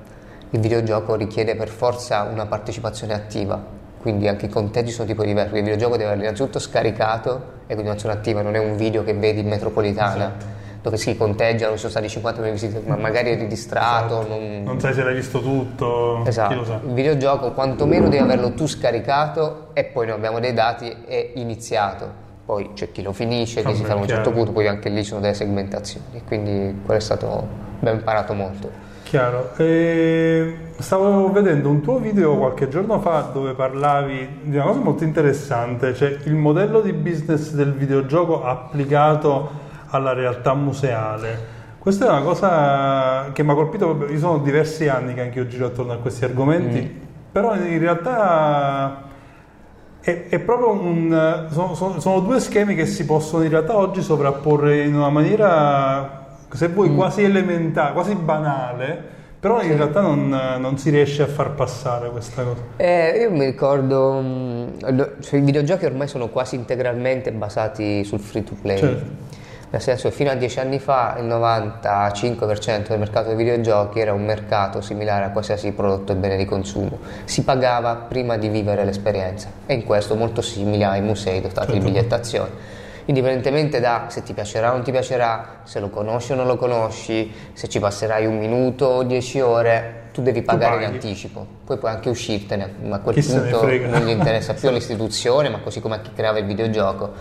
il 0.50 0.60
videogioco 0.60 1.14
richiede 1.14 1.54
per 1.54 1.68
forza 1.68 2.22
una 2.22 2.46
partecipazione 2.46 3.14
attiva, 3.14 3.62
quindi 4.00 4.26
anche 4.26 4.46
i 4.46 4.48
conteggi 4.48 4.90
sono 4.90 5.06
tipo 5.06 5.24
diversi. 5.24 5.54
Il 5.54 5.62
videogioco 5.62 5.96
deve 5.96 6.10
essere 6.10 6.22
innanzitutto 6.24 6.58
scaricato 6.58 7.56
e 7.66 7.74
quindi 7.74 7.90
un'azione 7.90 8.14
attiva, 8.14 8.42
non 8.42 8.54
è 8.54 8.58
un 8.58 8.76
video 8.76 9.04
che 9.04 9.14
vedi 9.14 9.40
in 9.40 9.48
metropolitana. 9.48 10.14
Esatto 10.14 10.57
dove 10.88 10.96
si 10.96 11.16
conteggiano, 11.16 11.72
ci 11.72 11.78
sono 11.78 11.90
stati 11.90 12.08
50 12.08 12.42
visite, 12.42 12.82
ma 12.86 12.96
magari 12.96 13.30
eri 13.30 13.46
distratto. 13.46 14.20
Esatto. 14.20 14.28
Non... 14.28 14.62
non... 14.62 14.80
sai 14.80 14.94
se 14.94 15.02
l'hai 15.02 15.14
visto 15.14 15.40
tutto. 15.40 16.24
Esatto. 16.24 16.80
Il 16.86 16.92
videogioco 16.94 17.52
quantomeno 17.52 18.08
devi 18.08 18.22
averlo 18.22 18.52
tu 18.52 18.66
scaricato 18.66 19.68
e 19.74 19.84
poi 19.84 20.06
noi 20.06 20.16
abbiamo 20.16 20.40
dei 20.40 20.54
dati 20.54 20.94
e 21.06 21.32
iniziato. 21.36 22.26
Poi 22.44 22.70
c'è 22.72 22.90
chi 22.90 23.02
lo 23.02 23.12
finisce, 23.12 23.62
chi 23.62 23.74
si 23.74 23.84
fa 23.84 23.92
a 23.92 23.96
un 23.96 24.08
certo 24.08 24.30
punto, 24.30 24.52
poi 24.52 24.66
anche 24.66 24.88
lì 24.88 25.02
ci 25.02 25.10
sono 25.10 25.20
delle 25.20 25.34
segmentazioni. 25.34 26.22
Quindi 26.26 26.80
quello 26.82 26.98
è 26.98 27.02
stato, 27.02 27.46
abbiamo 27.78 27.98
imparato 27.98 28.32
molto. 28.32 28.86
Chiaro. 29.02 29.50
E 29.56 30.54
stavo 30.78 31.30
vedendo 31.30 31.68
un 31.68 31.82
tuo 31.82 31.98
video 31.98 32.36
qualche 32.36 32.68
giorno 32.68 33.00
fa 33.00 33.30
dove 33.32 33.52
parlavi 33.52 34.40
di 34.42 34.56
una 34.56 34.64
cosa 34.64 34.80
molto 34.80 35.04
interessante, 35.04 35.94
cioè 35.94 36.16
il 36.24 36.34
modello 36.34 36.80
di 36.80 36.92
business 36.94 37.52
del 37.52 37.72
videogioco 37.74 38.44
applicato 38.44 39.66
alla 39.90 40.12
realtà 40.12 40.54
museale. 40.54 41.56
Questa 41.78 42.06
è 42.06 42.10
una 42.10 42.22
cosa 42.22 43.30
che 43.32 43.42
mi 43.42 43.50
ha 43.50 43.54
colpito, 43.54 44.06
io 44.08 44.18
sono 44.18 44.38
diversi 44.38 44.88
anni 44.88 45.14
che 45.14 45.22
anche 45.22 45.38
io 45.38 45.46
giro 45.46 45.66
attorno 45.66 45.92
a 45.92 45.96
questi 45.96 46.24
argomenti, 46.24 46.80
mm. 46.80 47.06
però 47.32 47.54
in 47.54 47.78
realtà 47.78 49.04
è, 50.00 50.26
è 50.28 50.38
proprio 50.40 50.70
un... 50.70 51.46
Sono, 51.50 51.74
sono, 51.74 52.00
sono, 52.00 52.20
due 52.20 52.40
schemi 52.40 52.74
che 52.74 52.84
si 52.84 53.06
possono 53.06 53.44
in 53.44 53.50
realtà 53.50 53.76
oggi 53.76 54.02
sovrapporre 54.02 54.82
in 54.82 54.96
una 54.96 55.08
maniera, 55.08 56.36
se 56.52 56.68
vuoi, 56.68 56.90
mm. 56.90 56.96
quasi 56.96 57.22
elementare, 57.22 57.92
quasi 57.92 58.14
banale, 58.16 59.16
però 59.40 59.62
in 59.62 59.76
realtà 59.76 60.00
non, 60.00 60.28
non, 60.58 60.76
si 60.78 60.90
riesce 60.90 61.22
a 61.22 61.26
far 61.26 61.52
passare 61.52 62.10
questa 62.10 62.42
cosa. 62.42 62.60
Eh, 62.76 63.18
io 63.20 63.30
mi 63.30 63.44
ricordo, 63.44 64.20
mm, 64.20 64.66
cioè, 65.20 65.38
i 65.38 65.42
videogiochi 65.42 65.86
ormai 65.86 66.08
sono 66.08 66.28
quasi 66.28 66.56
integralmente 66.56 67.30
basati 67.32 68.02
sul 68.02 68.18
free 68.18 68.42
to 68.42 68.56
play. 68.60 68.78
Certo 68.78 69.28
nel 69.70 69.80
senso 69.80 70.10
fino 70.10 70.30
a 70.30 70.34
dieci 70.34 70.60
anni 70.60 70.78
fa 70.78 71.16
il 71.18 71.26
95% 71.26 72.88
del 72.88 72.98
mercato 72.98 73.28
dei 73.28 73.36
videogiochi 73.36 74.00
era 74.00 74.12
un 74.12 74.24
mercato 74.24 74.80
similare 74.80 75.24
a 75.24 75.30
qualsiasi 75.30 75.72
prodotto 75.72 76.12
e 76.12 76.16
bene 76.16 76.36
di 76.36 76.44
consumo, 76.44 76.98
si 77.24 77.44
pagava 77.44 77.94
prima 77.94 78.36
di 78.36 78.48
vivere 78.48 78.84
l'esperienza. 78.84 79.50
E 79.66 79.74
in 79.74 79.84
questo 79.84 80.14
molto 80.14 80.40
simile 80.40 80.84
ai 80.84 81.02
musei 81.02 81.40
dotati 81.40 81.72
certo. 81.72 81.72
di 81.72 81.80
bigliettazione 81.80 82.76
indipendentemente 83.08 83.80
da 83.80 84.06
se 84.08 84.22
ti 84.22 84.34
piacerà 84.34 84.70
o 84.70 84.74
non 84.74 84.82
ti 84.82 84.90
piacerà, 84.90 85.60
se 85.64 85.80
lo 85.80 85.88
conosci 85.88 86.32
o 86.32 86.34
non 86.34 86.46
lo 86.46 86.56
conosci, 86.56 87.32
se 87.54 87.68
ci 87.68 87.78
passerai 87.78 88.26
un 88.26 88.38
minuto 88.38 88.84
o 88.84 89.02
dieci 89.02 89.40
ore, 89.40 90.08
tu 90.12 90.20
devi 90.20 90.42
pagare 90.42 90.76
tu 90.76 90.82
in 90.82 90.88
anticipo, 90.94 91.46
poi 91.64 91.78
puoi 91.78 91.90
anche 91.90 92.10
uscirtene, 92.10 92.74
ma 92.82 92.96
a 92.96 92.98
quel 93.00 93.14
chi 93.14 93.22
punto 93.22 93.64
non 93.64 94.04
gli 94.04 94.10
interessa 94.10 94.52
più 94.52 94.68
l'istituzione, 94.70 95.48
ma 95.48 95.58
così 95.58 95.80
come 95.80 95.96
a 95.96 96.00
chi 96.00 96.10
creava 96.14 96.38
il 96.38 96.44
videogioco. 96.44 97.12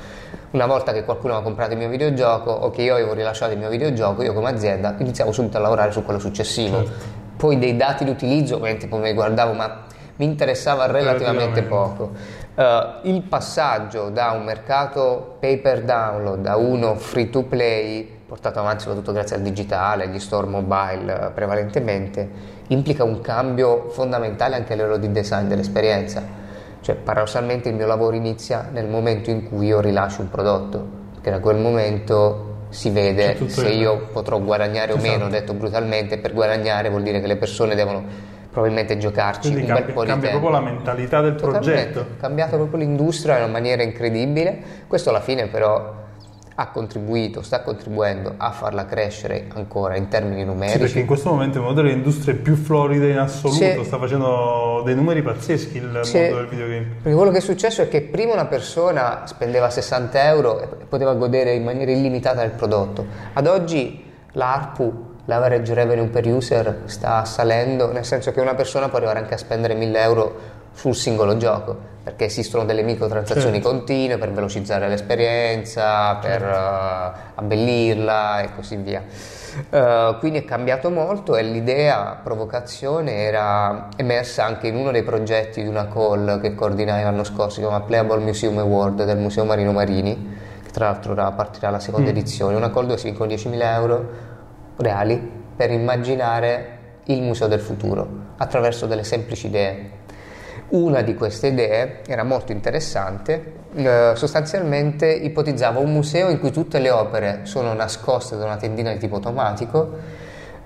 Una 0.50 0.66
volta 0.66 0.94
che 0.94 1.04
qualcuno 1.04 1.36
ha 1.36 1.42
comprato 1.42 1.74
il 1.74 1.77
mio 1.77 1.89
videogioco 1.89 2.50
o 2.50 2.70
che 2.70 2.82
io 2.82 2.94
avevo 2.94 3.13
rilasciato 3.13 3.51
il 3.51 3.58
mio 3.60 3.70
videogioco, 3.70 4.24
io 4.24 4.34
come 4.34 4.50
azienda 4.50 4.96
iniziavo 4.98 5.34
subito 5.34 5.58
a 5.58 5.60
lavorare 5.60 5.92
su 5.92 6.04
quello 6.04 6.20
successivo. 6.20 6.86
Certo. 6.86 7.06
Poi 7.36 7.60
dei 7.60 7.75
dati 7.75 8.06
di 8.06 8.10
utilizzo, 8.10 8.56
ovviamente 8.56 8.88
poi 8.88 9.01
mi 9.01 9.13
guardavo, 9.13 9.51
ma 9.51 9.84
mi 10.16 10.25
interessava 10.25 10.86
relativamente 10.86 11.63
poco. 11.63 12.12
Uh, 12.56 12.63
il 13.04 13.22
passaggio 13.24 14.10
da 14.10 14.32
un 14.32 14.46
mercato 14.46 15.36
pay 15.39 15.58
per 15.58 15.84
download 15.84 16.46
a 16.48 16.56
uno 16.56 16.96
free 16.96 17.30
to 17.30 17.44
play, 17.44 18.10
portato 18.25 18.60
avanti 18.60 18.84
soprattutto 18.84 19.12
grazie 19.12 19.36
al 19.36 19.42
digitale, 19.42 20.06
agli 20.06 20.20
store 20.20 20.48
mobile 20.48 21.13
uh, 21.13 21.34
prevalentemente, 21.34 22.30
implica 22.68 23.04
un 23.04 23.22
cambio 23.22 23.89
fondamentale 23.89 24.56
anche 24.56 24.74
a 24.74 24.75
livello 24.77 24.98
di 24.98 25.12
design 25.12 25.48
dell'esperienza. 25.48 26.46
Cioè, 26.82 26.96
paradossalmente 26.96 27.70
il 27.70 27.76
mio 27.76 27.88
lavoro 27.88 28.16
inizia 28.16 28.70
nel 28.72 28.88
momento 28.88 29.30
in 29.30 29.48
cui 29.48 29.68
io 29.68 29.82
rilascio 29.82 30.22
un 30.22 30.30
prodotto, 30.30 30.86
perché 31.14 31.32
da 31.32 31.40
quel 31.40 31.58
momento 31.58 32.44
si 32.70 32.90
vede 32.90 33.38
se 33.48 33.70
io 33.70 34.08
potrò 34.12 34.40
guadagnare 34.40 34.94
esatto. 34.94 35.08
o 35.08 35.10
meno, 35.10 35.30
detto 35.30 35.54
brutalmente, 35.54 36.18
per 36.18 36.34
guadagnare 36.34 36.90
vuol 36.90 37.04
dire 37.04 37.20
che 37.20 37.28
le 37.28 37.38
persone 37.38 37.76
devono 37.76 38.04
probabilmente 38.52 38.98
giocarci 38.98 39.52
Quindi 39.52 39.62
un 39.62 39.68
cambia, 39.68 39.86
bel 39.86 39.94
po' 39.94 40.02
di 40.02 40.08
cambia 40.08 40.30
tempo. 40.30 40.44
proprio 40.46 40.66
la 40.66 40.72
mentalità 40.72 41.22
del 41.22 41.36
Totalmente. 41.36 41.92
progetto. 41.92 42.06
Cambiato 42.20 42.56
proprio 42.58 42.80
l'industria 42.80 43.38
in 43.38 43.44
una 43.44 43.52
maniera 43.52 43.84
incredibile. 43.84 44.58
Questo 44.88 45.10
alla 45.10 45.22
fine 45.22 45.48
però 45.48 45.94
ha 46.60 46.70
contribuito, 46.70 47.44
sta 47.44 47.62
contribuendo 47.62 48.34
a 48.38 48.50
farla 48.50 48.86
crescere 48.86 49.46
ancora 49.54 49.96
in 49.96 50.08
termini 50.08 50.44
numerici. 50.44 50.78
Sì, 50.78 50.84
perché 50.84 51.00
in 51.00 51.06
questo 51.06 51.30
momento 51.30 51.60
è 51.60 51.62
una 51.62 51.74
delle 51.74 51.92
industrie 51.92 52.34
più 52.34 52.56
floride 52.56 53.12
in 53.12 53.20
assoluto, 53.20 53.64
sì. 53.64 53.84
sta 53.84 54.00
facendo 54.00 54.82
dei 54.84 54.96
numeri 54.96 55.22
pazzeschi 55.22 55.78
il 55.78 56.00
sì. 56.02 56.20
mondo 56.20 56.38
del 56.38 56.48
videogame. 56.48 56.86
Perché 57.04 57.16
quello 57.16 57.30
che 57.30 57.38
è 57.38 57.42
successo 57.42 57.84
è 57.84 57.88
che 57.88 58.02
prima 58.02 58.34
una 58.34 58.46
persona 58.46 59.22
spendeva 59.26 59.70
60 59.70 60.28
euro 60.30 60.62
e 60.62 60.86
poteva 60.86 61.14
godere 61.14 61.54
in 61.54 61.64
maniera 61.64 61.92
illimitata 61.92 62.42
del 62.42 62.52
prodotto. 62.52 63.06
Ad 63.34 63.46
oggi 63.46 64.04
l'ARPU 64.32 65.06
l'average 65.26 65.74
revenue 65.74 66.08
per 66.08 66.26
user 66.26 66.84
sta 66.86 67.24
salendo, 67.26 67.92
nel 67.92 68.06
senso 68.06 68.32
che 68.32 68.42
una 68.42 68.56
persona 68.56 68.90
può 68.90 68.98
arrivare 68.98 69.20
anche 69.20 69.36
a 69.36 69.38
spendere 69.38 69.76
1000 69.76 70.02
euro 70.02 70.40
sul 70.78 70.94
singolo 70.94 71.38
gioco, 71.38 71.76
perché 72.04 72.26
esistono 72.26 72.64
delle 72.64 72.84
microtransazioni 72.84 73.56
certo. 73.56 73.70
continue 73.70 74.20
per 74.20 74.32
velocizzare 74.32 74.88
l'esperienza, 74.88 76.14
per 76.18 76.44
uh, 76.44 77.20
abbellirla 77.34 78.42
e 78.42 78.50
così 78.56 78.76
via. 78.76 79.04
Uh, 79.72 80.20
quindi 80.20 80.38
è 80.38 80.46
cambiato 80.46 80.92
molto 80.92 81.36
e 81.36 81.42
l'idea, 81.42 82.20
provocazione, 82.24 83.24
era 83.24 83.88
emersa 83.96 84.46
anche 84.46 84.68
in 84.68 84.76
uno 84.76 84.92
dei 84.92 85.02
progetti 85.02 85.64
di 85.64 85.68
una 85.68 85.88
call 85.88 86.40
che 86.42 86.54
coordinai 86.54 87.02
l'anno 87.02 87.24
scorso, 87.24 87.56
si 87.56 87.62
chiama 87.62 87.82
Playable 87.82 88.20
Museum 88.20 88.60
Award 88.60 89.04
del 89.04 89.18
Museo 89.18 89.46
Marino 89.46 89.72
Marini, 89.72 90.38
che 90.64 90.70
tra 90.70 90.92
l'altro 90.92 91.16
partirà 91.16 91.72
la 91.72 91.80
seconda 91.80 92.12
mm. 92.12 92.16
edizione, 92.16 92.56
una 92.56 92.70
call 92.70 92.86
dove 92.86 93.00
si 93.00 93.06
vincono 93.06 93.32
10.000 93.32 93.62
euro 93.64 94.10
reali 94.78 95.20
per 95.56 95.72
immaginare 95.72 96.76
il 97.06 97.24
museo 97.24 97.48
del 97.48 97.62
futuro 97.62 98.08
attraverso 98.38 98.86
delle 98.86 99.04
semplici 99.04 99.48
idee. 99.48 100.06
Una 100.70 101.02
di 101.02 101.16
queste 101.16 101.48
idee 101.48 102.02
era 102.06 102.24
molto 102.24 102.52
interessante, 102.52 103.54
eh, 103.74 104.12
sostanzialmente 104.16 105.10
ipotizzava 105.10 105.80
un 105.80 105.94
museo 105.94 106.30
in 106.30 106.40
cui 106.40 106.52
tutte 106.52 106.80
le 106.80 106.90
opere 106.90 107.42
sono 107.44 107.74
nascoste 107.74 108.36
da 108.36 108.44
una 108.44 108.58
tendina 108.58 108.92
di 108.92 108.98
tipo 108.98 109.16
automatico, 109.16 109.98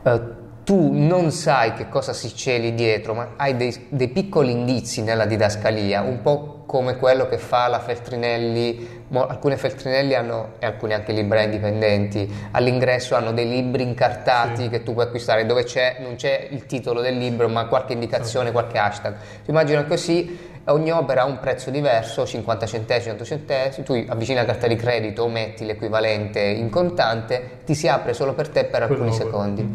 eh, 0.01 0.21
tu 0.63 0.91
non 0.91 1.31
sai 1.31 1.73
che 1.73 1.87
cosa 1.87 2.13
si 2.13 2.35
celi 2.35 2.73
dietro, 2.73 3.13
ma 3.13 3.33
hai 3.35 3.55
dei, 3.55 3.87
dei 3.89 4.07
piccoli 4.07 4.51
indizi 4.51 5.03
nella 5.03 5.25
didascalia, 5.25 6.01
un 6.01 6.21
po' 6.21 6.60
come 6.71 6.95
quello 6.95 7.27
che 7.27 7.37
fa 7.37 7.67
la 7.67 7.79
Feltrinelli, 7.79 9.03
alcune 9.11 9.57
Feltrinelli 9.57 10.15
hanno, 10.15 10.53
e 10.57 10.65
alcune 10.65 10.93
anche 10.93 11.11
librerie 11.11 11.47
indipendenti, 11.47 12.33
all'ingresso 12.51 13.13
hanno 13.13 13.33
dei 13.33 13.49
libri 13.49 13.83
incartati 13.83 14.63
sì. 14.63 14.69
che 14.69 14.81
tu 14.81 14.93
puoi 14.93 15.03
acquistare 15.03 15.45
dove 15.45 15.65
c'è, 15.65 15.97
non 15.99 16.15
c'è 16.15 16.47
il 16.49 16.65
titolo 16.67 17.01
del 17.01 17.17
libro 17.17 17.49
ma 17.49 17.65
qualche 17.65 17.91
indicazione, 17.91 18.53
qualche 18.53 18.77
hashtag. 18.77 19.15
Ti 19.43 19.49
immagino 19.49 19.83
così 19.83 20.50
ogni 20.65 20.91
opera 20.91 21.21
ha 21.21 21.25
un 21.25 21.39
prezzo 21.39 21.69
diverso, 21.69 22.25
50 22.25 22.65
centesimi, 22.65 23.17
100 23.17 23.25
centesimi, 23.25 23.85
tu 23.85 24.05
avvicini 24.07 24.37
la 24.37 24.45
carta 24.45 24.67
di 24.67 24.75
credito 24.75 25.23
o 25.23 25.27
metti 25.27 25.65
l'equivalente 25.65 26.39
in 26.39 26.69
contante, 26.69 27.59
ti 27.65 27.73
si 27.73 27.87
apre 27.87 28.13
solo 28.13 28.33
per 28.33 28.49
te 28.49 28.65
per 28.65 28.83
alcuni 28.83 29.11
secondi. 29.11 29.67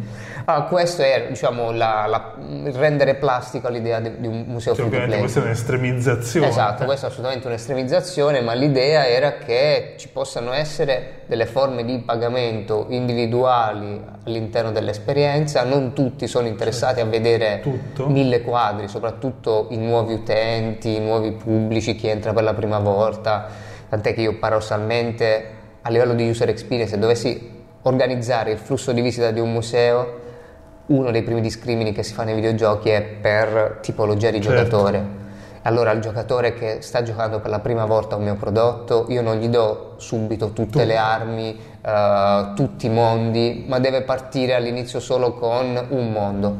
Allora, 0.44 0.64
questo 0.66 1.02
è 1.02 1.26
diciamo, 1.28 1.72
la, 1.72 2.06
la, 2.06 2.34
rendere 2.72 3.16
plastico 3.16 3.68
l'idea 3.68 3.98
di, 3.98 4.12
di 4.18 4.26
un 4.28 4.44
museo 4.46 4.74
cioè, 4.74 4.88
free. 4.88 5.18
Questa 5.18 5.40
è 5.40 5.42
un'estremizzazione. 5.42 6.48
Esatto, 6.48 6.84
questa 6.84 7.06
è 7.06 7.10
assolutamente 7.10 7.48
un'estremizzazione, 7.48 8.40
ma 8.40 8.54
l'idea 8.54 9.08
era 9.08 9.38
che 9.38 9.94
ci 9.96 10.08
possano 10.08 10.52
essere 10.52 11.15
delle 11.26 11.46
forme 11.46 11.84
di 11.84 11.98
pagamento 11.98 12.86
individuali 12.88 14.00
all'interno 14.24 14.70
dell'esperienza, 14.70 15.64
non 15.64 15.92
tutti 15.92 16.26
sono 16.26 16.46
interessati 16.46 17.00
a 17.00 17.04
vedere 17.04 17.60
Tutto. 17.60 18.06
mille 18.06 18.42
quadri, 18.42 18.88
soprattutto 18.88 19.66
i 19.70 19.76
nuovi 19.76 20.14
utenti, 20.14 20.96
i 20.96 21.00
nuovi 21.00 21.32
pubblici, 21.32 21.96
chi 21.96 22.08
entra 22.08 22.32
per 22.32 22.44
la 22.44 22.54
prima 22.54 22.78
volta, 22.78 23.48
tant'è 23.88 24.14
che 24.14 24.20
io 24.22 24.38
paradossalmente 24.38 25.50
a 25.82 25.90
livello 25.90 26.14
di 26.14 26.28
user 26.28 26.48
experience, 26.48 26.94
se 26.94 26.98
dovessi 26.98 27.54
organizzare 27.82 28.52
il 28.52 28.58
flusso 28.58 28.92
di 28.92 29.00
visita 29.00 29.30
di 29.30 29.40
un 29.40 29.52
museo, 29.52 30.24
uno 30.86 31.10
dei 31.10 31.22
primi 31.22 31.40
discrimini 31.40 31.92
che 31.92 32.04
si 32.04 32.12
fa 32.12 32.22
nei 32.22 32.34
videogiochi 32.34 32.90
è 32.90 33.02
per 33.02 33.78
tipologia 33.82 34.30
di 34.30 34.40
certo. 34.40 34.62
giocatore. 34.62 35.24
Allora 35.66 35.90
al 35.90 35.98
giocatore 35.98 36.54
che 36.54 36.78
sta 36.80 37.02
giocando 37.02 37.40
per 37.40 37.50
la 37.50 37.58
prima 37.58 37.86
volta 37.86 38.14
un 38.14 38.22
mio 38.22 38.36
prodotto, 38.36 39.06
io 39.08 39.20
non 39.20 39.38
gli 39.38 39.48
do 39.48 39.94
subito 39.96 40.52
tutte 40.52 40.84
le 40.84 40.96
armi, 40.96 41.58
uh, 41.82 42.54
tutti 42.54 42.86
i 42.86 42.88
mondi, 42.88 43.64
ma 43.66 43.80
deve 43.80 44.02
partire 44.02 44.54
all'inizio 44.54 45.00
solo 45.00 45.34
con 45.34 45.86
un 45.88 46.12
mondo. 46.12 46.56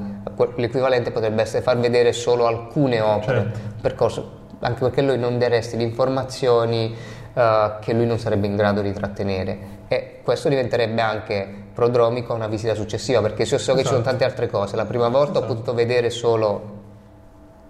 L'equivalente 0.56 1.12
potrebbe 1.12 1.42
essere 1.42 1.62
far 1.62 1.78
vedere 1.78 2.12
solo 2.12 2.46
alcune 2.46 3.00
opere, 3.00 3.42
certo. 3.42 3.58
percorso, 3.80 4.30
anche 4.58 4.80
perché 4.80 5.02
lui 5.02 5.18
non 5.18 5.38
daresti 5.38 5.76
le 5.76 5.84
informazioni 5.84 6.92
uh, 7.32 7.78
che 7.80 7.92
lui 7.92 8.06
non 8.06 8.18
sarebbe 8.18 8.48
in 8.48 8.56
grado 8.56 8.80
di 8.80 8.92
trattenere 8.92 9.74
e 9.86 10.18
questo 10.24 10.48
diventerebbe 10.48 11.00
anche 11.00 11.48
prodromico 11.72 12.32
a 12.32 12.34
una 12.34 12.48
visita 12.48 12.74
successiva 12.74 13.20
perché 13.20 13.44
se 13.44 13.58
so 13.58 13.74
che 13.74 13.80
esatto. 13.80 13.82
ci 13.82 13.86
sono 13.86 14.00
esatto. 14.00 14.16
tante 14.16 14.24
altre 14.24 14.48
cose 14.48 14.74
la 14.74 14.84
prima 14.84 15.08
volta 15.08 15.38
esatto. 15.38 15.44
ho 15.44 15.54
potuto 15.54 15.74
vedere 15.74 16.10
solo 16.10 16.75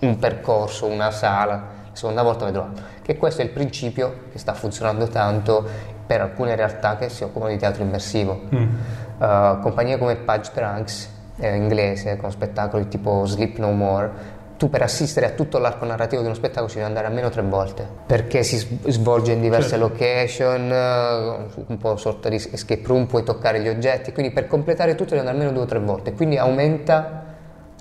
un 0.01 0.19
percorso, 0.19 0.87
una 0.87 1.11
sala 1.11 1.75
la 1.97 2.03
seconda 2.03 2.23
volta 2.23 2.45
vedrò 2.45 2.69
che 3.01 3.17
questo 3.17 3.41
è 3.41 3.45
il 3.45 3.51
principio 3.51 4.25
che 4.31 4.39
sta 4.39 4.53
funzionando 4.53 5.07
tanto 5.09 5.65
per 6.07 6.21
alcune 6.21 6.55
realtà 6.55 6.97
che 6.97 7.09
si 7.09 7.25
occupano 7.25 7.51
di 7.51 7.57
teatro 7.57 7.83
immersivo 7.83 8.43
mm. 8.55 8.63
uh, 9.19 9.61
compagnie 9.61 9.97
come 9.97 10.17
Page 10.17 10.51
Trunks 10.53 11.11
eh, 11.39 11.55
inglese 11.55 12.17
con 12.17 12.31
spettacoli 12.31 12.89
tipo 12.89 13.25
Sleep 13.25 13.57
No 13.57 13.73
More 13.73 14.35
tu 14.59 14.71
per 14.71 14.83
assistere 14.83 15.27
a 15.27 15.31
tutto 15.31 15.59
l'arco 15.59 15.85
narrativo 15.85 16.21
di 16.21 16.27
uno 16.29 16.37
spettacolo 16.37 16.69
ci 16.69 16.77
devi 16.77 16.87
andare 16.87 17.07
almeno 17.07 17.29
tre 17.31 17.43
volte 17.43 17.87
perché 18.07 18.43
si 18.43 18.57
svolge 18.87 19.33
in 19.33 19.41
diverse 19.41 19.71
certo. 19.71 19.89
location, 19.89 20.73
eh, 20.73 21.65
un 21.67 21.79
po' 21.79 21.97
sorta 21.97 22.31
di 22.31 22.37
escape 22.37 22.83
room, 22.87 23.05
puoi 23.05 23.23
toccare 23.23 23.61
gli 23.61 23.69
oggetti, 23.69 24.13
quindi 24.13 24.33
per 24.33 24.47
completare 24.47 24.95
tutto 24.95 25.11
devi 25.11 25.19
andare 25.19 25.37
almeno 25.37 25.53
due 25.53 25.65
o 25.65 25.67
tre 25.67 25.79
volte, 25.79 26.15
quindi 26.15 26.39
aumenta 26.39 27.26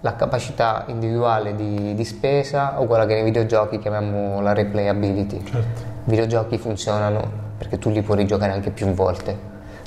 la 0.05 0.15
capacità 0.15 0.83
individuale 0.89 1.55
di, 1.55 1.95
di, 1.95 2.05
spesa 2.05 2.79
o 2.79 2.85
quella 2.85 3.07
che 3.07 3.15
nei 3.15 3.23
videogiochi 3.23 3.79
chiamiamo 3.79 4.39
la 4.39 4.53
replayability. 4.53 5.43
Certo. 5.43 5.81
I 6.05 6.09
videogiochi 6.11 6.59
funzionano 6.59 7.27
perché 7.57 7.79
tu 7.79 7.89
li 7.89 8.03
puoi 8.03 8.17
rigiocare 8.17 8.51
anche 8.51 8.69
più 8.69 8.85
volte, 8.89 9.35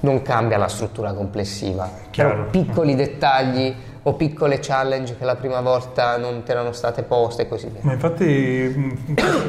non 0.01 0.21
cambia 0.23 0.59
la 0.59 0.67
struttura 0.67 1.13
complessiva, 1.13 1.89
Chiaro. 2.11 2.31
però 2.31 2.45
piccoli 2.51 2.97
dettagli 2.97 3.73
o 4.09 4.15
piccole 4.15 4.59
challenge 4.61 5.17
che 5.17 5.25
la 5.25 5.37
prima 5.37 5.61
volta 5.61 6.17
non 6.17 6.43
ti 6.43 6.51
erano 6.51 6.73
state 6.73 7.03
poste 7.03 7.43
e 7.43 7.49
così 7.49 7.69
via. 7.69 7.81
Ma 7.83 7.93
infatti 7.93 8.25
mm, 8.25 8.91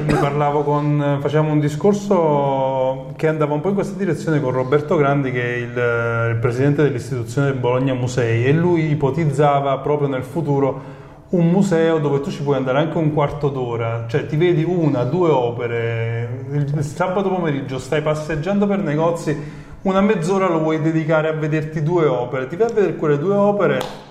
ne 0.06 0.14
parlavo 0.16 0.64
con, 0.64 1.18
facevamo 1.22 1.52
un 1.52 1.60
discorso 1.60 3.14
che 3.16 3.28
andava 3.28 3.54
un 3.54 3.62
po' 3.62 3.70
in 3.70 3.76
questa 3.76 3.98
direzione 3.98 4.42
con 4.42 4.52
Roberto 4.52 4.98
Grandi 4.98 5.32
che 5.32 5.44
è 5.44 5.58
il, 5.58 6.32
il 6.34 6.38
presidente 6.40 6.84
dell'istituzione 6.84 7.54
Bologna 7.54 7.94
Musei 7.94 8.46
e 8.46 8.52
lui 8.52 8.90
ipotizzava 8.92 9.78
proprio 9.78 10.10
nel 10.10 10.24
futuro 10.24 10.98
un 11.30 11.48
museo 11.48 12.00
dove 12.00 12.22
tu 12.22 12.30
ci 12.32 12.42
puoi 12.42 12.58
andare 12.58 12.80
anche 12.80 12.98
un 12.98 13.14
quarto 13.14 13.50
d'ora, 13.50 14.06
cioè 14.08 14.26
ti 14.26 14.36
vedi 14.36 14.64
una, 14.64 15.04
due 15.04 15.30
opere, 15.30 16.46
il 16.52 16.84
sabato 16.84 17.30
pomeriggio 17.30 17.78
stai 17.78 18.02
passeggiando 18.02 18.66
per 18.66 18.80
negozi, 18.80 19.38
una 19.84 20.02
mezz'ora 20.02 20.50
lo 20.50 20.60
vuoi 20.60 20.82
dedicare 20.82 21.28
a 21.28 21.34
vederti 21.34 21.84
due 21.84 22.08
opere, 22.08 22.48
ti 22.48 22.56
vai 22.56 22.72
a 22.72 22.74
vedere 22.74 22.96
quelle 22.96 23.20
due 23.20 23.36
opere 23.36 24.08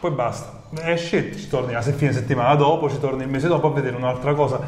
poi 0.00 0.10
basta. 0.10 0.58
Esci 0.82 1.16
e 1.16 1.36
ci 1.36 1.48
torni 1.48 1.72
la 1.72 1.82
fine 1.82 2.12
settimana 2.12 2.54
dopo, 2.54 2.88
ci 2.88 2.98
torni 2.98 3.22
il 3.22 3.28
mese 3.28 3.48
dopo 3.48 3.66
a 3.66 3.70
vedere 3.70 3.96
un'altra 3.96 4.34
cosa. 4.34 4.60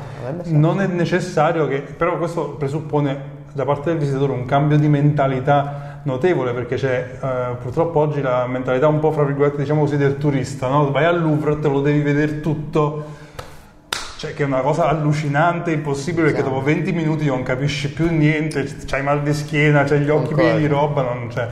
Non 0.45 0.81
è 0.81 0.87
necessario 0.87 1.67
che, 1.67 1.81
però 1.81 2.19
questo 2.19 2.51
presuppone 2.51 3.41
da 3.53 3.65
parte 3.65 3.91
del 3.91 3.99
visitatore 3.99 4.33
un 4.33 4.45
cambio 4.45 4.79
di 4.79 4.89
mentalità 4.89 6.01
notevole 6.05 6.53
perché 6.53 6.77
c'è 6.77 7.19
eh, 7.23 7.55
purtroppo 7.61 8.01
oggi 8.01 8.21
la 8.21 8.47
mentalità 8.47 8.89
un 8.89 8.99
po' 8.99 9.13
fra 9.13 9.23
virgolette 9.25 9.59
diciamo 9.59 9.81
così 9.81 9.97
del 9.97 10.19
turista, 10.19 10.69
no? 10.69 10.91
vai 10.91 11.05
al 11.05 11.21
Louvre, 11.21 11.59
te 11.59 11.69
lo 11.69 11.81
devi 11.81 12.01
vedere 12.01 12.41
tutto, 12.41 13.05
cioè 14.17 14.35
che 14.35 14.43
è 14.43 14.47
una 14.47 14.61
cosa 14.61 14.89
allucinante, 14.89 15.71
impossibile 15.71 16.27
perché 16.27 16.43
dopo 16.43 16.61
20 16.61 16.93
minuti 16.93 17.27
non 17.27 17.43
capisci 17.43 17.93
più 17.93 18.11
niente, 18.11 18.67
c'hai 18.87 19.03
mal 19.03 19.23
di 19.23 19.33
schiena, 19.33 19.85
c'hai 19.85 20.01
gli 20.01 20.11
occhi 20.11 20.35
pieni 20.35 20.59
di 20.59 20.67
roba, 20.67 21.03
non 21.03 21.29
c'è. 21.29 21.49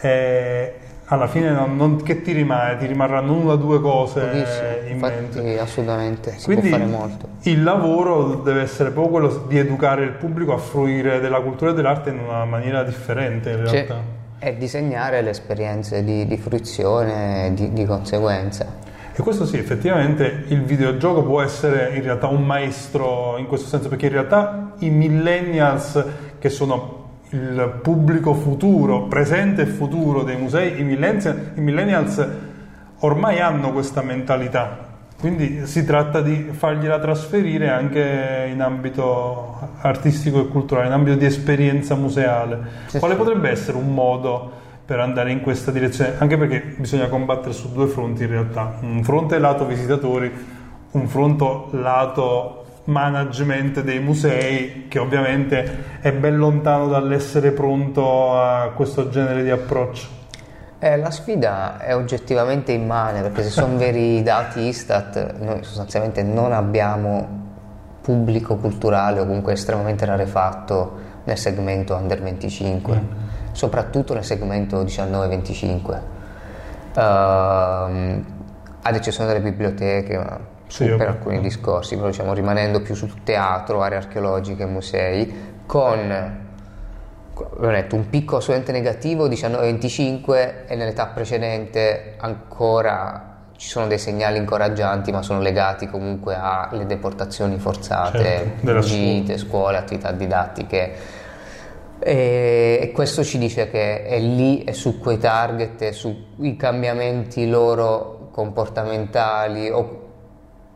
Eh, 0.00 0.74
alla 1.06 1.26
fine 1.26 1.50
non, 1.50 1.76
non, 1.76 2.02
che 2.02 2.22
ti 2.22 2.32
rimane? 2.32 2.78
Ti 2.78 2.86
rimarranno 2.86 3.34
una 3.34 3.52
o 3.52 3.56
due 3.56 3.80
cose 3.80 4.20
Pochissimo. 4.20 4.68
in 4.86 4.92
Infatti, 4.92 5.38
mente. 5.38 5.60
assolutamente, 5.60 6.34
si 6.38 6.44
Quindi, 6.44 6.68
può 6.68 6.78
fare 6.78 6.90
molto. 6.90 7.28
Il 7.42 7.62
lavoro 7.62 8.36
deve 8.36 8.62
essere 8.62 8.90
proprio 8.90 9.20
quello 9.20 9.44
di 9.46 9.58
educare 9.58 10.04
il 10.04 10.12
pubblico 10.12 10.54
a 10.54 10.58
fruire 10.58 11.20
della 11.20 11.40
cultura 11.40 11.72
e 11.72 11.74
dell'arte 11.74 12.10
in 12.10 12.18
una 12.20 12.44
maniera 12.46 12.82
differente 12.82 13.50
in 13.50 13.68
realtà. 13.68 14.22
E 14.38 14.56
disegnare 14.56 15.20
le 15.22 15.30
esperienze 15.30 16.02
di, 16.04 16.26
di 16.26 16.36
fruizione 16.38 17.52
di, 17.54 17.72
di 17.72 17.84
conseguenza. 17.84 18.66
E 19.16 19.22
questo 19.22 19.46
sì, 19.46 19.58
effettivamente 19.58 20.44
il 20.48 20.62
videogioco 20.62 21.22
può 21.22 21.40
essere 21.40 21.94
in 21.94 22.02
realtà 22.02 22.26
un 22.26 22.44
maestro 22.44 23.36
in 23.38 23.46
questo 23.46 23.68
senso, 23.68 23.88
perché 23.88 24.06
in 24.06 24.12
realtà 24.12 24.72
i 24.78 24.90
millennials 24.90 26.04
che 26.38 26.48
sono 26.48 27.03
il 27.34 27.80
pubblico 27.82 28.32
futuro, 28.32 29.02
presente 29.02 29.62
e 29.62 29.66
futuro 29.66 30.22
dei 30.22 30.36
musei, 30.36 30.78
i 30.80 30.84
millennials, 30.84 32.26
ormai 33.00 33.40
hanno 33.40 33.72
questa 33.72 34.02
mentalità, 34.02 34.78
quindi 35.18 35.66
si 35.66 35.84
tratta 35.84 36.20
di 36.20 36.50
fargliela 36.52 37.00
trasferire 37.00 37.70
anche 37.70 38.48
in 38.52 38.60
ambito 38.60 39.72
artistico 39.80 40.42
e 40.42 40.48
culturale, 40.48 40.86
in 40.86 40.92
ambito 40.92 41.16
di 41.16 41.24
esperienza 41.24 41.96
museale. 41.96 42.58
Sì, 42.86 42.98
Quale 42.98 43.14
sì. 43.14 43.20
potrebbe 43.20 43.50
essere 43.50 43.76
un 43.78 43.92
modo 43.92 44.52
per 44.84 45.00
andare 45.00 45.32
in 45.32 45.40
questa 45.40 45.72
direzione? 45.72 46.14
Anche 46.18 46.38
perché 46.38 46.74
bisogna 46.76 47.08
combattere 47.08 47.52
su 47.52 47.72
due 47.72 47.86
fronti 47.88 48.22
in 48.22 48.28
realtà, 48.28 48.78
un 48.80 49.02
fronte 49.02 49.38
lato 49.38 49.66
visitatori, 49.66 50.30
un 50.92 51.08
fronte 51.08 51.76
lato 51.76 52.63
management 52.84 53.80
dei 53.82 54.00
musei 54.00 54.86
che 54.88 54.98
ovviamente 54.98 56.00
è 56.00 56.12
ben 56.12 56.36
lontano 56.36 56.88
dall'essere 56.88 57.52
pronto 57.52 58.38
a 58.38 58.72
questo 58.74 59.08
genere 59.08 59.42
di 59.42 59.50
approccio. 59.50 60.22
Eh, 60.78 60.98
la 60.98 61.10
sfida 61.10 61.78
è 61.78 61.94
oggettivamente 61.94 62.72
immane 62.72 63.22
perché 63.22 63.42
se 63.42 63.50
sono 63.50 63.76
veri 63.76 64.18
i 64.18 64.22
dati 64.22 64.60
Istat 64.60 65.36
noi 65.38 65.62
sostanzialmente 65.62 66.22
non 66.22 66.52
abbiamo 66.52 67.42
pubblico 68.02 68.56
culturale 68.56 69.20
o 69.20 69.24
comunque 69.24 69.54
estremamente 69.54 70.04
rarefatto 70.04 71.12
nel 71.24 71.38
segmento 71.38 71.94
under 71.94 72.20
25, 72.20 72.96
mm. 72.96 73.52
soprattutto 73.52 74.12
nel 74.12 74.24
segmento 74.24 74.82
19-25. 74.84 76.00
Uh, 76.96 77.00
ad 78.86 78.94
eccezione 78.94 79.32
delle 79.32 79.40
biblioteche, 79.40 80.52
sì, 80.74 80.86
per 80.86 81.06
alcuni 81.06 81.40
discorsi, 81.40 81.94
però 81.94 82.08
diciamo 82.08 82.34
rimanendo 82.34 82.82
più 82.82 82.96
sul 82.96 83.22
teatro, 83.22 83.80
aree 83.80 83.96
archeologiche, 83.96 84.66
musei, 84.66 85.32
con 85.66 86.42
detto, 87.56 87.94
un 87.94 88.10
picco 88.10 88.38
assolutamente 88.38 88.72
negativo 88.72 89.28
19-25 89.28 90.66
e 90.66 90.74
nell'età 90.74 91.06
precedente 91.06 92.14
ancora 92.16 93.36
ci 93.56 93.68
sono 93.68 93.86
dei 93.86 93.98
segnali 93.98 94.36
incoraggianti 94.38 95.12
ma 95.12 95.22
sono 95.22 95.40
legati 95.40 95.86
comunque 95.86 96.34
alle 96.34 96.86
deportazioni 96.86 97.56
forzate, 97.58 98.54
certo, 98.64 98.80
gite, 98.80 99.38
scuole, 99.38 99.76
attività 99.76 100.10
didattiche. 100.10 100.92
E, 102.00 102.90
questo 102.92 103.22
ci 103.22 103.38
dice 103.38 103.70
che 103.70 104.02
è 104.02 104.18
lì 104.18 104.64
e 104.64 104.72
su 104.72 104.98
quei 104.98 105.18
target 105.18 105.90
sui 105.90 106.56
cambiamenti 106.58 107.48
loro 107.48 108.30
comportamentali 108.32 109.70
o 109.70 110.03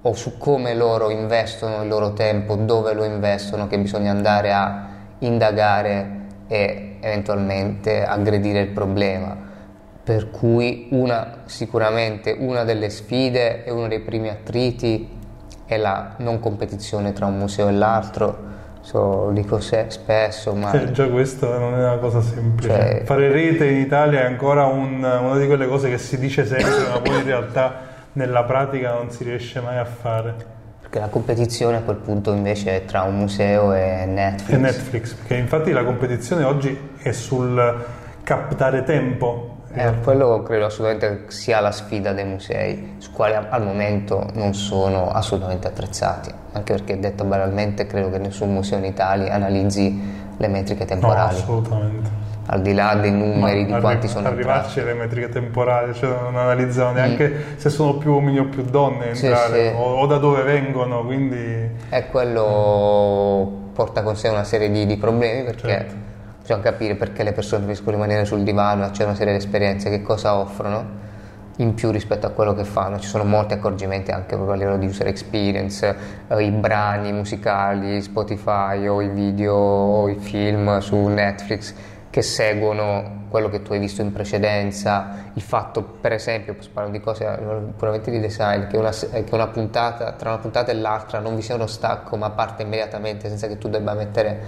o 0.03 0.15
su 0.15 0.39
come 0.39 0.75
loro 0.75 1.11
investono 1.11 1.83
il 1.83 1.89
loro 1.89 2.13
tempo, 2.13 2.55
dove 2.55 2.95
lo 2.95 3.05
investono, 3.05 3.67
che 3.67 3.79
bisogna 3.79 4.11
andare 4.11 4.53
a 4.53 4.87
indagare 5.19 6.17
e 6.47 6.97
eventualmente 7.01 8.05
aggredire 8.05 8.61
il 8.61 8.69
problema. 8.69 9.37
Per 10.03 10.31
cui 10.31 10.89
una, 10.91 11.41
sicuramente 11.45 12.35
una 12.39 12.65
delle 12.65 12.89
sfide 12.91 13.65
e 13.65 13.71
uno 13.71 13.89
dei 13.89 14.01
primi 14.01 14.29
attriti 14.29 15.17
è 15.67 15.77
la 15.77 16.15
non 16.19 16.41
competizione 16.41 17.13
tra 17.13 17.27
un 17.27 17.37
museo 17.37 17.69
e 17.69 17.73
l'altro. 17.73 18.47
So, 18.81 19.27
lo 19.27 19.33
dico 19.33 19.61
se, 19.61 19.87
spesso, 19.89 20.55
ma... 20.55 20.73
Eh, 20.73 20.93
già 20.93 21.09
questo 21.11 21.47
non 21.59 21.75
è 21.75 21.79
una 21.79 21.99
cosa 21.99 22.23
semplice. 22.23 22.69
Cioè, 22.69 23.03
Fare 23.05 23.31
rete 23.31 23.67
in 23.67 23.81
Italia 23.81 24.21
è 24.21 24.25
ancora 24.25 24.65
un, 24.65 25.03
una 25.03 25.37
di 25.37 25.47
quelle 25.47 25.67
cose 25.67 25.91
che 25.91 25.99
si 25.99 26.19
dice 26.19 26.47
sempre, 26.47 26.89
ma 26.89 27.01
poi 27.01 27.17
in 27.19 27.25
realtà 27.25 27.88
nella 28.12 28.44
pratica 28.44 28.92
non 28.92 29.11
si 29.11 29.25
riesce 29.25 29.61
mai 29.61 29.79
a 29.79 29.85
fare. 29.85 30.57
Perché 30.81 30.99
la 31.01 31.09
competizione 31.09 31.77
a 31.77 31.81
quel 31.83 31.97
punto 31.97 32.33
invece 32.33 32.77
è 32.77 32.85
tra 32.85 33.03
un 33.03 33.16
museo 33.18 33.75
e 33.75 34.07
Netflix. 34.07 34.57
E 34.57 34.57
Netflix, 34.57 35.14
perché 35.14 35.37
infatti 35.37 35.73
la 35.73 35.85
competizione 35.85 36.44
oggi 36.44 36.90
è 36.99 37.12
sul 37.12 37.85
captare 38.23 38.85
tempo. 38.85 39.57
Eh, 39.71 39.92
quello 40.03 40.42
credo 40.42 40.66
assolutamente 40.66 41.31
sia 41.31 41.61
la 41.61 41.71
sfida 41.71 42.12
dei 42.12 42.25
musei, 42.25 42.94
su 42.99 43.12
quali 43.12 43.35
al 43.35 43.62
momento 43.62 44.31
non 44.33 44.55
sono 44.55 45.11
assolutamente 45.11 45.66
attrezzati, 45.66 46.33
anche 46.53 46.73
perché 46.73 46.99
detto 46.99 47.25
banalmente 47.25 47.87
credo 47.87 48.11
che 48.11 48.18
nessun 48.18 48.53
museo 48.53 48.79
in 48.79 48.85
Italia 48.85 49.35
analizzi 49.35 50.27
le 50.37 50.49
metriche 50.49 50.87
temporali. 50.87 51.37
No, 51.37 51.42
assolutamente 51.42 52.28
al 52.51 52.63
di 52.63 52.73
là 52.73 52.95
dei 52.95 53.13
numeri, 53.13 53.61
Ma 53.61 53.67
di 53.67 53.73
arri- 53.73 53.81
quanti 53.83 54.09
sono 54.09 54.29
arrivarci 54.29 54.81
alle 54.81 54.95
metriche 54.95 55.29
temporali, 55.29 55.93
cioè 55.93 56.09
non 56.09 56.37
analizzano 56.37 56.93
neanche 56.93 57.29
mm. 57.29 57.57
se 57.57 57.69
sono 57.69 57.99
più 57.99 58.13
uomini 58.13 58.39
o 58.39 58.45
più 58.45 58.63
donne 58.63 59.11
entrare, 59.11 59.65
sì, 59.65 59.69
sì. 59.69 59.75
O, 59.77 59.99
o, 59.99 60.07
da 60.07 60.17
dove 60.17 60.43
vengono, 60.43 61.05
quindi... 61.05 61.71
E 61.91 62.07
quello 62.11 63.67
porta 63.75 64.03
con 64.03 64.17
sé 64.17 64.29
una 64.29 64.45
serie 64.45 64.71
di, 64.71 64.87
di 64.87 64.97
problemi 64.97 65.45
perché 65.45 65.69
certo. 65.69 65.95
bisogna 66.41 66.63
capire 66.63 66.95
perché 66.95 67.23
le 67.23 67.33
persone 67.33 67.65
preferiscono 67.65 67.97
rimanere 67.97 68.25
sul 68.25 68.43
divano, 68.43 68.89
c'è 68.91 69.05
una 69.05 69.15
serie 69.15 69.35
di 69.35 69.39
esperienze, 69.39 69.91
che 69.91 70.01
cosa 70.01 70.35
offrono 70.35 71.07
in 71.59 71.75
più 71.75 71.91
rispetto 71.91 72.27
a 72.27 72.31
quello 72.31 72.55
che 72.55 72.65
fanno. 72.65 72.99
Ci 72.99 73.09
sono 73.09 73.25
molti 73.25 73.53
accorgimenti 73.53 74.11
anche 74.11 74.37
proprio 74.37 74.55
a 74.55 74.57
livello 74.57 74.79
di 74.79 74.87
user 74.87 75.07
experience, 75.09 75.97
eh, 76.29 76.43
i 76.43 76.51
brani 76.51 77.13
musicali, 77.13 78.01
Spotify 78.01 78.87
o 78.87 79.03
i 79.03 79.09
video 79.09 79.55
o 79.55 80.09
i 80.09 80.17
film 80.17 80.79
su 80.79 80.97
Netflix 81.09 81.75
che 82.18 82.22
seguono 82.22 83.26
quello 83.28 83.48
che 83.48 83.62
tu 83.62 83.74
hai 83.74 83.78
visto 83.78 84.02
in 84.02 84.11
precedenza, 84.11 85.31
il 85.35 85.40
fatto 85.40 85.83
per 85.83 86.12
esempio, 86.12 86.57
parlare 86.72 86.98
di 86.98 87.00
cose 87.00 87.24
puramente 87.76 88.11
di 88.11 88.18
design, 88.18 88.66
che 88.66 88.76
una, 88.76 88.90
che 88.90 89.28
una 89.31 89.46
puntata, 89.46 90.11
tra 90.14 90.31
una 90.31 90.38
puntata 90.38 90.72
e 90.72 90.74
l'altra 90.74 91.20
non 91.20 91.37
vi 91.37 91.42
sia 91.42 91.54
uno 91.54 91.68
stacco 91.68 92.16
ma 92.16 92.31
parte 92.31 92.64
immediatamente 92.64 93.28
senza 93.28 93.46
che 93.46 93.57
tu 93.57 93.68
debba 93.68 93.94
mettere 93.94 94.40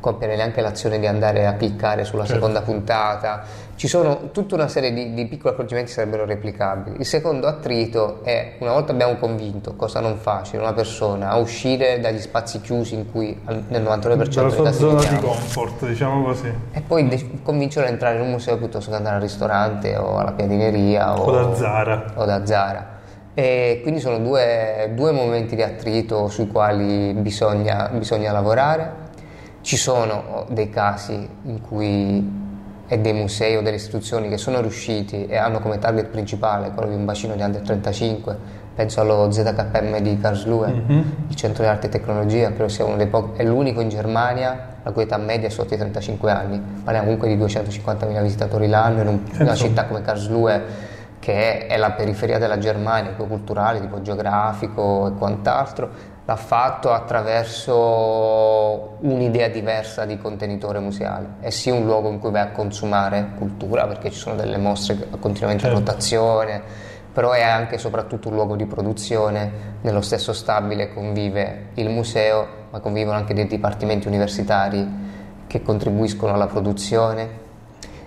compiere 0.00 0.36
neanche 0.36 0.62
l'azione 0.62 0.98
di 0.98 1.06
andare 1.06 1.44
a 1.44 1.52
cliccare 1.52 2.04
sulla 2.04 2.22
certo. 2.22 2.36
seconda 2.36 2.62
puntata. 2.62 3.44
Ci 3.78 3.86
sono 3.86 4.30
tutta 4.32 4.56
una 4.56 4.66
serie 4.66 4.92
di, 4.92 5.14
di, 5.14 5.26
piccoli 5.26 5.54
accorgimenti 5.54 5.90
che 5.90 5.98
sarebbero 5.98 6.24
replicabili. 6.24 6.96
Il 6.98 7.06
secondo 7.06 7.46
attrito 7.46 8.24
è, 8.24 8.56
una 8.58 8.72
volta 8.72 8.90
abbiamo 8.90 9.14
convinto, 9.18 9.76
cosa 9.76 10.00
non 10.00 10.16
facile, 10.16 10.60
una 10.60 10.72
persona 10.72 11.28
a 11.28 11.36
uscire 11.36 12.00
dagli 12.00 12.18
spazi 12.18 12.60
chiusi 12.60 12.96
in 12.96 13.08
cui 13.08 13.40
nel 13.68 13.80
99% 13.80 14.30
della 14.30 14.50
sua 14.50 14.72
zona 14.72 15.04
di 15.04 15.16
comfort, 15.20 15.86
diciamo 15.86 16.24
così. 16.24 16.52
E 16.72 16.80
poi 16.80 17.06
de- 17.06 17.38
convincerlo 17.40 17.86
ad 17.86 17.92
entrare 17.92 18.16
in 18.16 18.22
un 18.22 18.30
museo 18.30 18.58
piuttosto 18.58 18.90
che 18.90 18.96
andare 18.96 19.14
al 19.14 19.22
ristorante 19.22 19.94
o 19.94 20.18
alla 20.18 20.32
piadineria 20.32 21.16
o, 21.16 21.26
o 21.26 21.30
da 21.30 21.54
Zara. 21.54 22.04
O 22.16 22.24
da 22.24 22.44
Zara. 22.44 22.98
E 23.32 23.78
quindi 23.82 24.00
sono 24.00 24.18
due, 24.18 24.90
due 24.96 25.12
momenti 25.12 25.54
di 25.54 25.62
attrito 25.62 26.26
sui 26.26 26.48
quali 26.48 27.12
bisogna, 27.12 27.88
bisogna 27.92 28.32
lavorare 28.32 29.06
ci 29.60 29.76
sono 29.76 30.46
dei 30.48 30.70
casi 30.70 31.28
in 31.42 31.60
cui 31.60 32.46
e 32.88 32.98
dei 32.98 33.12
musei 33.12 33.56
o 33.56 33.62
delle 33.62 33.76
istituzioni 33.76 34.28
che 34.28 34.38
sono 34.38 34.60
riusciti 34.60 35.26
e 35.26 35.36
hanno 35.36 35.60
come 35.60 35.78
target 35.78 36.06
principale 36.06 36.70
quello 36.72 36.88
di 36.88 36.96
un 36.96 37.04
bacino 37.04 37.34
di 37.34 37.42
under 37.42 37.60
35, 37.60 38.36
penso 38.74 39.00
allo 39.00 39.30
ZKM 39.30 39.98
di 39.98 40.18
Karlsruhe, 40.18 40.68
mm-hmm. 40.68 41.02
il 41.28 41.34
centro 41.34 41.62
di 41.62 41.68
arte 41.68 41.88
e 41.88 41.90
tecnologia, 41.90 42.48
credo 42.48 42.68
sia 42.68 42.86
uno 42.86 42.96
dei 42.96 43.06
pochi, 43.06 43.40
è 43.40 43.44
l'unico 43.44 43.80
in 43.80 43.90
Germania 43.90 44.76
la 44.82 44.90
cui 44.92 45.02
età 45.02 45.18
media 45.18 45.48
è 45.48 45.50
sotto 45.50 45.74
i 45.74 45.76
35 45.76 46.30
anni, 46.30 46.58
parliamo 46.82 47.06
comunque 47.06 47.28
di 47.28 47.36
250.000 47.36 48.22
visitatori 48.22 48.66
l'anno 48.68 49.02
in 49.02 49.06
un, 49.08 49.20
una 49.38 49.54
città 49.54 49.84
come 49.84 50.00
Karlsruhe 50.00 50.96
che 51.18 51.66
è, 51.66 51.74
è 51.74 51.76
la 51.76 51.90
periferia 51.90 52.38
della 52.38 52.56
Germania, 52.56 53.10
tipo 53.10 53.26
culturale, 53.26 53.80
tipo 53.80 54.00
geografico 54.00 55.08
e 55.08 55.12
quant'altro, 55.18 56.16
l'ha 56.28 56.36
fatto 56.36 56.92
attraverso 56.92 58.98
un'idea 59.00 59.48
diversa 59.48 60.04
di 60.04 60.18
contenitore 60.18 60.78
museale. 60.78 61.36
È 61.40 61.48
sì 61.48 61.70
un 61.70 61.86
luogo 61.86 62.10
in 62.10 62.18
cui 62.18 62.30
vai 62.30 62.42
a 62.42 62.50
consumare 62.50 63.30
cultura, 63.38 63.86
perché 63.86 64.10
ci 64.10 64.18
sono 64.18 64.36
delle 64.36 64.58
mostre 64.58 65.08
continuamente 65.20 65.62
certo. 65.62 65.78
in 65.78 65.86
rotazione, 65.86 66.62
però 67.14 67.30
è 67.30 67.40
anche 67.40 67.76
e 67.76 67.78
soprattutto 67.78 68.28
un 68.28 68.34
luogo 68.34 68.56
di 68.56 68.66
produzione. 68.66 69.76
Nello 69.80 70.02
stesso 70.02 70.34
stabile 70.34 70.92
convive 70.92 71.68
il 71.74 71.88
museo, 71.88 72.46
ma 72.72 72.80
convivono 72.80 73.16
anche 73.16 73.32
dei 73.32 73.46
dipartimenti 73.46 74.06
universitari 74.06 74.86
che 75.46 75.62
contribuiscono 75.62 76.34
alla 76.34 76.46
produzione. 76.46 77.46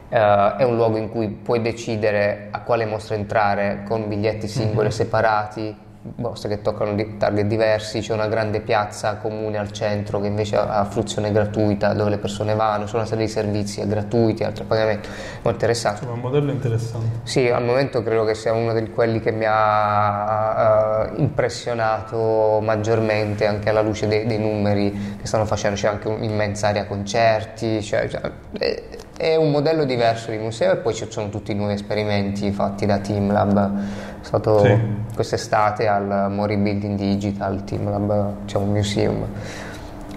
Uh, 0.10 0.58
è 0.58 0.64
un 0.64 0.76
luogo 0.76 0.98
in 0.98 1.10
cui 1.10 1.28
puoi 1.28 1.60
decidere 1.60 2.50
a 2.52 2.62
quale 2.62 2.86
mostra 2.86 3.16
entrare 3.16 3.84
con 3.88 4.08
biglietti 4.08 4.48
singoli 4.48 4.90
mm-hmm. 4.90 4.90
separati, 4.90 5.76
mostre 6.16 6.50
che 6.50 6.62
toccano 6.62 6.96
target 7.18 7.46
diversi, 7.46 8.00
c'è 8.00 8.14
una 8.14 8.28
grande 8.28 8.62
piazza 8.62 9.18
comune 9.18 9.58
al 9.58 9.72
centro 9.72 10.20
che 10.20 10.28
invece 10.28 10.56
ha 10.56 10.84
fruizione 10.86 11.32
gratuita 11.32 11.94
dove 11.94 12.10
le 12.10 12.18
persone 12.18 12.56
vanno, 12.56 12.86
c'è 12.86 12.96
una 12.96 13.06
serie 13.06 13.26
di 13.26 13.32
servizi 13.32 13.86
gratuiti, 13.86 14.44
altri 14.44 14.64
pagamenti, 14.64 15.08
molto 15.44 15.52
interessante. 15.52 16.00
Insomma, 16.04 16.16
un 16.16 16.22
modello 16.22 16.52
interessante. 16.52 17.20
Sì, 17.24 17.48
al 17.50 17.64
momento 17.64 18.02
credo 18.02 18.24
che 18.24 18.34
sia 18.34 18.54
uno 18.54 18.74
di 18.74 18.90
quelli 18.90 19.20
che 19.20 19.32
mi 19.32 19.46
ha 19.48 21.12
uh, 21.12 21.22
impressionato 21.22 22.60
maggiormente 22.64 23.46
anche 23.46 23.70
alla 23.70 23.82
luce 23.82 24.08
dei, 24.08 24.26
dei, 24.26 24.40
numeri 24.40 25.18
che 25.20 25.28
stanno 25.28 25.46
facendo, 25.46 25.78
c'è 25.78 25.88
anche 25.88 26.08
un'immensa 26.08 26.70
area 26.70 26.86
concerti, 26.86 27.84
cioè, 27.84 28.08
cioè, 28.08 28.22
è, 28.58 28.84
è 29.22 29.36
un 29.36 29.52
modello 29.52 29.86
diverso 29.86 30.32
di 30.32 30.38
museo 30.38 30.72
e 30.74 30.78
poi 30.78 30.96
ci 30.96 31.06
sono 31.08 31.30
tutti 31.30 31.52
i 31.52 31.56
nuovi 31.56 31.74
esperimenti 31.74 32.52
fatti 32.52 32.88
da 32.88 32.98
TeamLab 32.98 33.80
è 34.22 34.26
stato 34.26 34.64
sì. 34.64 34.80
quest'estate 35.14 35.88
al 35.88 36.32
Mori 36.32 36.58
Building 36.58 36.98
Digital 36.98 37.64
Team 37.64 37.90
Lab, 37.90 38.46
c'è 38.46 38.58
un 38.58 38.72
museum. 38.72 39.26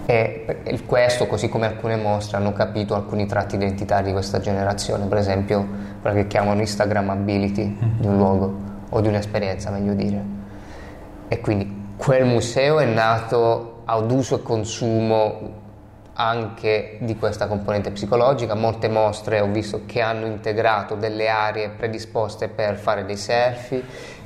E 0.06 0.82
questo, 0.86 1.26
così 1.26 1.48
come 1.48 1.66
alcune 1.66 1.96
mostre, 1.96 2.38
hanno 2.38 2.52
capito 2.52 2.94
alcuni 2.94 3.26
tratti 3.26 3.56
identitari 3.56 4.04
di 4.04 4.12
questa 4.12 4.40
generazione, 4.40 5.06
per 5.06 5.18
esempio 5.18 5.66
quella 6.00 6.16
che 6.16 6.26
chiamano 6.26 6.60
Instagrammability 6.60 7.64
mm-hmm. 7.64 8.00
di 8.00 8.06
un 8.06 8.16
luogo 8.16 8.54
o 8.90 9.00
di 9.00 9.08
un'esperienza, 9.08 9.70
meglio 9.70 9.94
dire. 9.94 10.22
E 11.28 11.40
quindi 11.40 11.92
quel 11.96 12.24
museo 12.26 12.78
è 12.78 12.86
nato 12.86 13.82
ad 13.84 14.10
uso 14.10 14.36
e 14.36 14.42
consumo 14.42 15.62
anche 16.14 16.96
di 17.00 17.16
questa 17.16 17.46
componente 17.46 17.90
psicologica. 17.90 18.54
Molte 18.54 18.88
mostre 18.88 19.40
ho 19.40 19.46
visto 19.46 19.82
che 19.86 20.00
hanno 20.00 20.26
integrato 20.26 20.94
delle 20.94 21.28
aree 21.28 21.70
predisposte 21.70 22.48
per 22.48 22.76
fare 22.76 23.04
dei 23.04 23.16
selfie. 23.16 23.82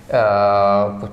Uh, 0.07 1.09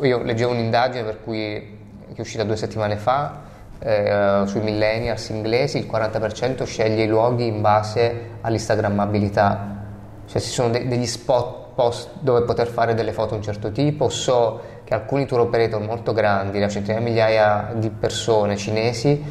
io 0.00 0.22
leggevo 0.22 0.52
un'indagine 0.52 1.04
per 1.04 1.22
cui, 1.22 1.78
che 2.08 2.14
è 2.14 2.20
uscita 2.20 2.44
due 2.44 2.56
settimane 2.56 2.96
fa 2.96 3.42
eh, 3.84 4.42
sui 4.46 4.60
millennials 4.60 5.28
inglesi, 5.28 5.78
il 5.78 5.86
40% 5.90 6.64
sceglie 6.64 7.02
i 7.02 7.06
luoghi 7.06 7.46
in 7.46 7.60
base 7.60 8.30
all'instagrammabilità, 8.40 9.82
cioè 10.26 10.40
ci 10.40 10.48
sono 10.48 10.70
de- 10.70 10.88
degli 10.88 11.06
spot 11.06 11.62
dove 12.20 12.42
poter 12.42 12.68
fare 12.68 12.94
delle 12.94 13.12
foto 13.12 13.30
di 13.30 13.38
un 13.38 13.42
certo 13.42 13.72
tipo, 13.72 14.08
so 14.08 14.60
che 14.84 14.94
alcuni 14.94 15.26
tour 15.26 15.40
operator 15.40 15.80
molto 15.80 16.12
grandi, 16.12 16.60
da 16.60 16.68
centinaia 16.68 17.02
di 17.02 17.10
migliaia 17.10 17.72
di 17.74 17.90
persone 17.90 18.56
cinesi, 18.56 19.22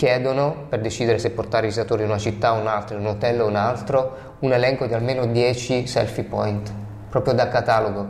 chiedono, 0.00 0.64
per 0.70 0.80
decidere 0.80 1.18
se 1.18 1.28
portare 1.28 1.66
i 1.66 1.68
visitatori 1.68 2.04
in 2.04 2.08
una 2.08 2.16
città 2.16 2.54
o 2.54 2.58
un'altra, 2.58 2.96
in 2.96 3.02
un 3.02 3.08
hotel 3.08 3.42
o 3.42 3.46
un 3.46 3.54
altro, 3.54 4.16
un 4.38 4.50
elenco 4.50 4.86
di 4.86 4.94
almeno 4.94 5.26
10 5.26 5.86
selfie 5.86 6.24
point, 6.24 6.72
proprio 7.10 7.34
da 7.34 7.48
catalogo. 7.48 8.08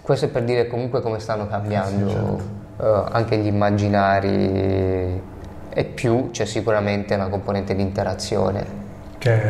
Questo 0.00 0.24
è 0.24 0.28
per 0.28 0.44
dire 0.44 0.68
comunque 0.68 1.02
come 1.02 1.18
stanno 1.18 1.46
cambiando 1.46 2.08
sì, 2.08 2.14
certo. 2.14 2.42
uh, 2.78 3.08
anche 3.12 3.36
gli 3.36 3.44
immaginari 3.44 5.22
e 5.68 5.84
più 5.84 6.30
c'è 6.30 6.46
sicuramente 6.46 7.14
una 7.14 7.28
componente 7.28 7.74
di 7.74 7.82
interazione. 7.82 8.64
Che 9.18 9.40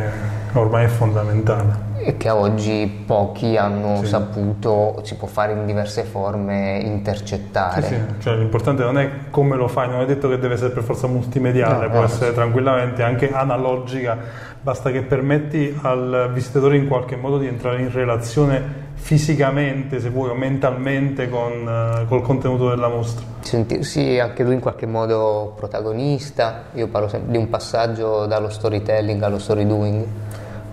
ormai 0.51 0.83
è 0.83 0.89
fondamentale 0.89 1.88
che 2.17 2.29
oggi 2.29 3.03
pochi 3.05 3.57
hanno 3.57 3.97
sì. 4.01 4.07
saputo, 4.07 5.01
si 5.03 5.15
può 5.15 5.27
fare 5.27 5.53
in 5.53 5.65
diverse 5.65 6.03
forme, 6.03 6.79
intercettare. 6.83 7.81
Sì, 7.81 7.93
sì. 7.93 8.01
Cioè, 8.19 8.35
l'importante 8.35 8.83
non 8.83 8.97
è 8.97 9.09
come 9.29 9.55
lo 9.55 9.67
fai, 9.67 9.89
non 9.89 10.01
è 10.01 10.05
detto 10.05 10.29
che 10.29 10.39
deve 10.39 10.55
essere 10.55 10.71
per 10.71 10.83
forza 10.83 11.07
multimediale, 11.07 11.85
no, 11.85 11.91
può 11.91 11.99
no, 11.99 12.05
essere 12.05 12.33
tranquillamente 12.33 13.03
anche 13.03 13.31
analogica, 13.31 14.17
basta 14.61 14.91
che 14.91 15.01
permetti 15.01 15.77
al 15.81 16.29
visitatore 16.33 16.77
in 16.77 16.87
qualche 16.87 17.15
modo 17.15 17.37
di 17.37 17.47
entrare 17.47 17.81
in 17.81 17.91
relazione 17.91 18.87
fisicamente, 18.93 19.99
se 19.99 20.09
vuoi, 20.09 20.29
o 20.29 20.35
mentalmente 20.35 21.29
con 21.29 22.01
uh, 22.03 22.07
col 22.07 22.21
contenuto 22.21 22.69
della 22.69 22.89
mostra. 22.89 23.25
Sentirsi 23.39 24.19
anche 24.19 24.43
lui 24.43 24.53
in 24.55 24.59
qualche 24.59 24.85
modo 24.85 25.53
protagonista, 25.55 26.63
io 26.73 26.87
parlo 26.89 27.07
sempre 27.07 27.31
di 27.31 27.37
un 27.37 27.49
passaggio 27.49 28.25
dallo 28.25 28.49
storytelling 28.49 29.21
allo 29.21 29.39
story 29.39 29.65
doing 29.65 30.05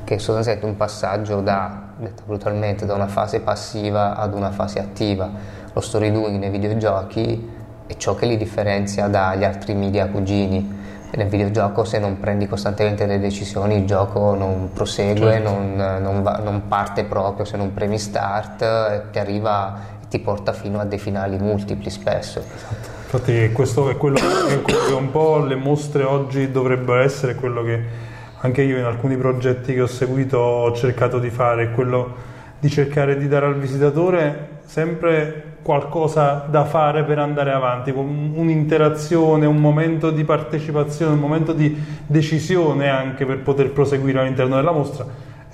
che 0.07 0.15
è 0.15 0.19
sostanzialmente 0.19 0.69
un 0.69 0.77
passaggio 0.77 1.41
da, 1.41 1.89
detto 1.99 2.23
brutalmente, 2.25 2.87
da 2.87 2.95
una 2.95 3.09
fase 3.09 3.41
passiva 3.41 4.15
ad 4.15 4.35
una 4.35 4.53
fase 4.53 4.79
attiva. 4.79 5.29
Lo 5.73 5.81
story 5.81 6.13
doing 6.13 6.39
nei 6.39 6.49
videogiochi 6.49 7.51
è 7.89 7.97
ciò 7.97 8.15
che 8.15 8.27
li 8.27 8.37
differenzia 8.37 9.09
dagli 9.09 9.43
altri 9.43 9.75
media 9.75 10.07
cugini. 10.07 10.85
Nel 11.17 11.27
videogioco 11.27 11.83
se 11.83 11.99
non 11.99 12.21
prendi 12.21 12.47
costantemente 12.47 13.05
delle 13.05 13.19
decisioni 13.19 13.79
il 13.79 13.85
gioco 13.85 14.37
non 14.37 14.71
prosegue, 14.73 15.33
certo. 15.33 15.51
non, 15.51 15.99
non, 16.01 16.23
va, 16.23 16.37
non, 16.37 16.69
parte 16.69 17.03
proprio 17.05 17.45
se 17.45 17.57
non 17.57 17.75
premi 17.75 17.99
start, 17.99 19.11
ti 19.11 19.19
arriva 19.19 19.77
e 20.03 20.09
ti 20.09 20.21
porta 20.21 20.53
fino 20.53 20.79
a 20.79 20.85
dei 20.85 20.99
finali 20.99 21.37
multipli 21.37 21.91
spesso. 21.91 22.39
Esatto. 22.39 22.95
Infatti 23.03 23.51
questo 23.53 23.91
è 23.91 23.97
quello 23.97 24.19
che 24.65 24.93
un 24.93 25.11
po' 25.11 25.39
le 25.39 25.57
mostre 25.57 26.05
oggi 26.05 26.53
dovrebbero 26.53 27.01
essere, 27.01 27.35
quello 27.35 27.65
che 27.65 28.06
anche 28.41 28.63
io 28.63 28.79
in 28.79 28.85
alcuni 28.85 29.17
progetti 29.17 29.75
che 29.75 29.81
ho 29.81 29.87
seguito 29.87 30.39
ho 30.39 30.73
cercato 30.75 31.19
di 31.19 31.31
fare 31.31 31.71
quello 31.73 32.15
di 32.59 32.69
cercare 32.69 33.17
di 33.17 33.29
dare 33.29 33.47
al 33.47 33.57
visitatore 33.57 34.55
sempre 34.65 35.55
qualcosa 35.63 36.47
da 36.49 36.65
fare 36.65 37.03
per 37.03 37.19
andare 37.19 37.51
avanti, 37.51 37.91
un'interazione, 37.91 39.47
un 39.47 39.57
momento 39.57 40.11
di 40.13 40.23
partecipazione, 40.23 41.15
un 41.15 41.19
momento 41.19 41.53
di 41.53 41.77
decisione 42.07 42.89
anche 42.89 43.27
per 43.27 43.41
poter 43.41 43.73
proseguire 43.73 44.21
all'interno 44.21 44.55
della 44.55 44.71
mostra 44.71 45.05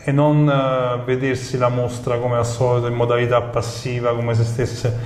e 0.05 0.13
non 0.13 0.47
uh, 0.47 1.03
vedersi 1.05 1.57
la 1.57 1.71
mostra 1.71 2.19
come 2.19 2.37
al 2.37 2.45
solito 2.45 2.89
in 2.89 2.95
modalità 2.95 3.41
passiva, 3.41 4.15
come 4.15 4.35
se 4.35 4.45
stesse 4.45 4.99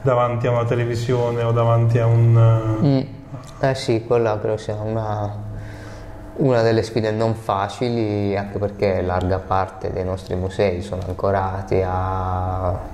davanti 0.00 0.46
a 0.46 0.52
una 0.52 0.64
televisione 0.64 1.42
o 1.42 1.52
davanti 1.52 1.98
a 1.98 2.06
un... 2.06 2.78
Mm. 2.82 3.00
Eh 3.60 3.74
sì, 3.74 4.02
quella 4.06 4.38
credo 4.38 4.56
sia 4.56 4.76
una, 6.36 6.62
delle 6.62 6.82
sfide 6.82 7.10
non 7.10 7.34
facili, 7.34 8.36
anche 8.36 8.58
perché 8.58 9.02
larga 9.02 9.38
parte 9.38 9.92
dei 9.92 10.04
nostri 10.04 10.34
musei 10.34 10.82
sono 10.82 11.02
ancorati 11.06 11.82
a 11.84 12.92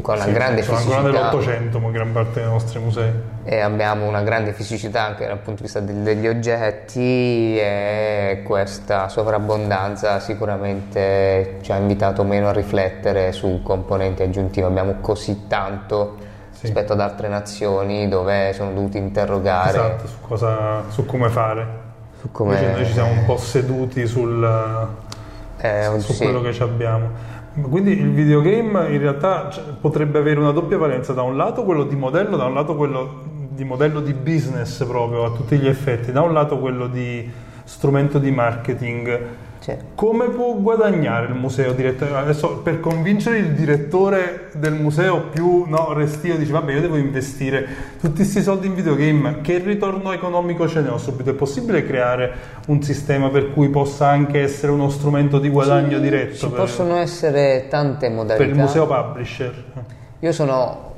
con 0.00 0.16
una 0.16 0.24
sì, 0.24 0.32
grande 0.32 0.62
sono 0.62 0.76
fisicità. 0.78 1.00
Sono 1.00 1.08
ancora 1.08 1.28
dell'Ottocento, 1.30 1.78
ma 1.78 1.90
gran 1.90 2.12
parte 2.12 2.40
dei 2.40 2.48
nostri 2.48 2.78
musei. 2.78 3.12
E 3.44 3.60
abbiamo 3.60 4.06
una 4.06 4.22
grande 4.22 4.52
fisicità 4.52 5.02
anche 5.02 5.26
dal 5.26 5.38
punto 5.38 5.62
di 5.62 5.62
vista 5.62 5.80
degli 5.80 6.26
oggetti 6.26 7.58
e 7.58 8.42
questa 8.44 9.08
sovrabbondanza 9.08 10.18
sicuramente 10.20 11.58
ci 11.62 11.72
ha 11.72 11.76
invitato 11.76 12.24
meno 12.24 12.48
a 12.48 12.52
riflettere 12.52 13.32
su 13.32 13.60
componenti 13.62 14.22
aggiuntivi. 14.22 14.66
Abbiamo 14.66 14.96
così 15.00 15.46
tanto 15.46 16.16
sì. 16.50 16.62
rispetto 16.62 16.92
ad 16.92 17.00
altre 17.00 17.28
nazioni 17.28 18.08
dove 18.08 18.52
sono 18.52 18.72
dovuti 18.72 18.98
interrogare. 18.98 19.70
Esatto, 19.70 20.06
su, 20.06 20.20
cosa, 20.20 20.82
su 20.88 21.06
come 21.06 21.28
fare. 21.28 21.85
Come... 22.32 22.54
Invece 22.54 22.72
noi 22.72 22.84
ci 22.86 22.92
siamo 22.92 23.10
un 23.10 23.24
po' 23.24 23.36
seduti 23.36 24.06
sul, 24.06 24.42
eh, 25.58 25.90
su 25.98 26.12
sì. 26.12 26.24
quello 26.24 26.40
che 26.40 26.56
abbiamo. 26.62 27.34
Quindi 27.62 27.92
il 27.92 28.10
videogame 28.10 28.90
in 28.90 28.98
realtà 28.98 29.48
cioè, 29.50 29.64
potrebbe 29.80 30.18
avere 30.18 30.38
una 30.38 30.50
doppia 30.50 30.76
valenza, 30.76 31.12
da 31.12 31.22
un 31.22 31.36
lato 31.36 31.64
quello 31.64 31.84
di 31.84 31.96
modello, 31.96 32.36
da 32.36 32.44
un 32.44 32.54
lato 32.54 32.76
quello 32.76 33.22
di 33.48 33.64
modello 33.64 34.00
di 34.00 34.12
business 34.12 34.84
proprio 34.84 35.24
a 35.24 35.30
tutti 35.30 35.56
gli 35.56 35.66
effetti, 35.66 36.12
da 36.12 36.20
un 36.20 36.34
lato 36.34 36.58
quello 36.58 36.86
di 36.86 37.30
strumento 37.64 38.18
di 38.18 38.30
marketing 38.30 39.20
sì. 39.58 39.74
Come 39.94 40.28
può 40.28 40.54
guadagnare 40.54 41.26
il 41.26 41.34
museo 41.34 41.72
direttamente? 41.72 42.18
Adesso 42.18 42.58
per 42.58 42.80
convincere 42.80 43.38
il 43.38 43.52
direttore 43.52 44.50
del 44.54 44.74
museo 44.74 45.28
più 45.28 45.64
no, 45.66 45.92
restio 45.92 46.36
dice 46.36 46.52
vabbè 46.52 46.72
io 46.72 46.80
devo 46.80 46.96
investire 46.96 47.66
tutti 48.00 48.16
questi 48.16 48.42
soldi 48.42 48.66
in 48.66 48.74
videogame, 48.74 49.40
che 49.40 49.58
ritorno 49.58 50.12
economico 50.12 50.68
ce 50.68 50.80
ne 50.80 50.88
ho 50.88 50.98
subito? 50.98 51.30
È 51.30 51.34
possibile 51.34 51.84
creare 51.84 52.32
un 52.68 52.82
sistema 52.82 53.28
per 53.28 53.52
cui 53.52 53.68
possa 53.68 54.08
anche 54.08 54.40
essere 54.40 54.72
uno 54.72 54.88
strumento 54.88 55.38
di 55.38 55.48
guadagno 55.48 55.96
sì, 55.96 56.02
diretto? 56.02 56.34
Ci 56.34 56.48
per, 56.48 56.58
possono 56.58 56.96
essere 56.96 57.66
tante 57.68 58.08
modalità. 58.08 58.44
Per 58.44 58.54
il 58.54 58.58
museo 58.58 58.86
publisher. 58.86 59.64
Io 60.20 60.32
sono 60.32 60.94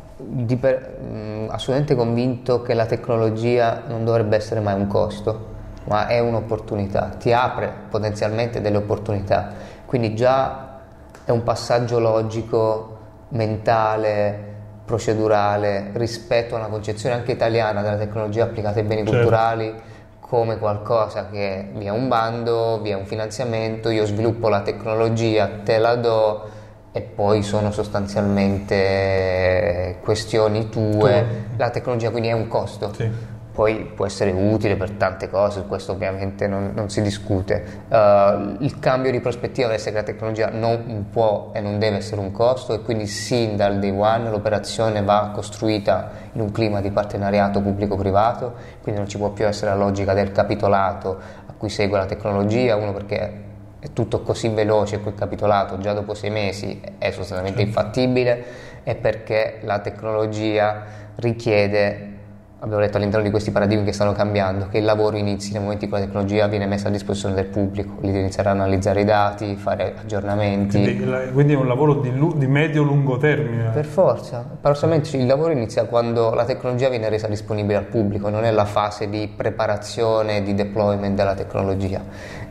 per, 0.58 0.98
mh, 1.00 1.46
assolutamente 1.50 1.94
convinto 1.94 2.62
che 2.62 2.74
la 2.74 2.86
tecnologia 2.86 3.82
non 3.86 4.04
dovrebbe 4.04 4.36
essere 4.36 4.60
mai 4.60 4.74
un 4.74 4.86
costo 4.86 5.56
ma 5.88 6.06
è 6.06 6.20
un'opportunità, 6.20 7.14
ti 7.18 7.32
apre 7.32 7.72
potenzialmente 7.88 8.60
delle 8.60 8.76
opportunità. 8.76 9.52
Quindi 9.86 10.14
già 10.14 10.80
è 11.24 11.30
un 11.30 11.42
passaggio 11.42 11.98
logico, 11.98 12.98
mentale, 13.30 14.44
procedurale 14.84 15.90
rispetto 15.94 16.54
a 16.54 16.58
una 16.58 16.68
concezione 16.68 17.14
anche 17.14 17.32
italiana 17.32 17.80
della 17.82 17.96
tecnologia 17.96 18.44
applicata 18.44 18.78
ai 18.78 18.84
beni 18.84 19.00
certo. 19.00 19.16
culturali 19.16 19.74
come 20.20 20.58
qualcosa 20.58 21.28
che 21.30 21.70
via 21.74 21.94
un 21.94 22.06
bando, 22.06 22.80
via 22.82 22.98
un 22.98 23.06
finanziamento, 23.06 23.88
io 23.88 24.04
sviluppo 24.04 24.50
la 24.50 24.60
tecnologia, 24.60 25.48
te 25.64 25.78
la 25.78 25.96
do 25.96 26.50
e 26.92 27.00
poi 27.00 27.42
sono 27.42 27.70
sostanzialmente 27.70 29.96
questioni 30.02 30.68
tue. 30.68 31.26
Tu. 31.26 31.56
La 31.56 31.70
tecnologia 31.70 32.10
quindi 32.10 32.28
è 32.28 32.32
un 32.32 32.46
costo. 32.46 32.92
Sì 32.92 33.36
poi 33.58 33.90
può 33.92 34.06
essere 34.06 34.30
utile 34.30 34.76
per 34.76 34.92
tante 34.92 35.28
cose, 35.28 35.64
questo 35.64 35.90
ovviamente 35.90 36.46
non, 36.46 36.70
non 36.76 36.90
si 36.90 37.02
discute. 37.02 37.82
Uh, 37.88 38.62
il 38.62 38.78
cambio 38.78 39.10
di 39.10 39.18
prospettiva 39.18 39.68
che 39.68 39.90
la 39.90 40.04
tecnologia 40.04 40.48
non 40.48 41.06
può 41.10 41.50
e 41.52 41.60
non 41.60 41.80
deve 41.80 41.96
essere 41.96 42.20
un 42.20 42.30
costo 42.30 42.72
e 42.72 42.82
quindi 42.82 43.08
sin 43.08 43.56
dal 43.56 43.80
day 43.80 43.90
one 43.90 44.30
l'operazione 44.30 45.02
va 45.02 45.32
costruita 45.34 46.08
in 46.34 46.40
un 46.40 46.52
clima 46.52 46.80
di 46.80 46.92
partenariato 46.92 47.60
pubblico-privato, 47.60 48.54
quindi 48.80 49.00
non 49.00 49.10
ci 49.10 49.18
può 49.18 49.30
più 49.30 49.44
essere 49.44 49.72
la 49.72 49.76
logica 49.76 50.14
del 50.14 50.30
capitolato 50.30 51.18
a 51.46 51.52
cui 51.58 51.68
segue 51.68 51.98
la 51.98 52.06
tecnologia, 52.06 52.76
uno 52.76 52.92
perché 52.92 53.32
è 53.80 53.92
tutto 53.92 54.20
così 54.22 54.50
veloce 54.50 55.00
quel 55.00 55.14
capitolato 55.14 55.78
già 55.78 55.94
dopo 55.94 56.14
sei 56.14 56.30
mesi 56.30 56.80
è 56.96 57.10
sostanzialmente 57.10 57.62
infattibile 57.62 58.44
e 58.84 58.94
perché 58.94 59.58
la 59.62 59.80
tecnologia 59.80 61.06
richiede 61.16 62.17
abbiamo 62.60 62.82
detto 62.82 62.96
all'interno 62.96 63.24
di 63.24 63.30
questi 63.30 63.50
paradigmi 63.50 63.84
che 63.84 63.92
stanno 63.92 64.12
cambiando, 64.12 64.68
che 64.68 64.78
il 64.78 64.84
lavoro 64.84 65.16
inizi 65.16 65.52
nel 65.52 65.62
momento 65.62 65.84
in 65.84 65.90
cui 65.90 66.00
la 66.00 66.06
tecnologia 66.06 66.46
viene 66.48 66.66
messa 66.66 66.88
a 66.88 66.90
disposizione 66.90 67.34
del 67.34 67.46
pubblico, 67.46 67.98
lì 68.00 68.08
inizierà 68.08 68.50
a 68.50 68.52
analizzare 68.54 69.02
i 69.02 69.04
dati, 69.04 69.54
fare 69.56 69.94
aggiornamenti. 70.00 70.82
Quindi, 70.82 71.32
quindi 71.32 71.52
è 71.52 71.56
un 71.56 71.68
lavoro 71.68 71.94
di, 71.94 72.12
di 72.36 72.46
medio-lungo 72.46 73.16
termine? 73.16 73.70
Per 73.70 73.84
forza, 73.84 74.44
paradossalmente 74.60 75.16
il 75.16 75.26
lavoro 75.26 75.52
inizia 75.52 75.84
quando 75.84 76.34
la 76.34 76.44
tecnologia 76.44 76.88
viene 76.88 77.08
resa 77.08 77.28
disponibile 77.28 77.78
al 77.78 77.84
pubblico, 77.84 78.28
non 78.28 78.44
è 78.44 78.50
la 78.50 78.64
fase 78.64 79.08
di 79.08 79.32
preparazione 79.34 80.42
di 80.42 80.54
deployment 80.54 81.14
della 81.14 81.34
tecnologia. 81.34 82.02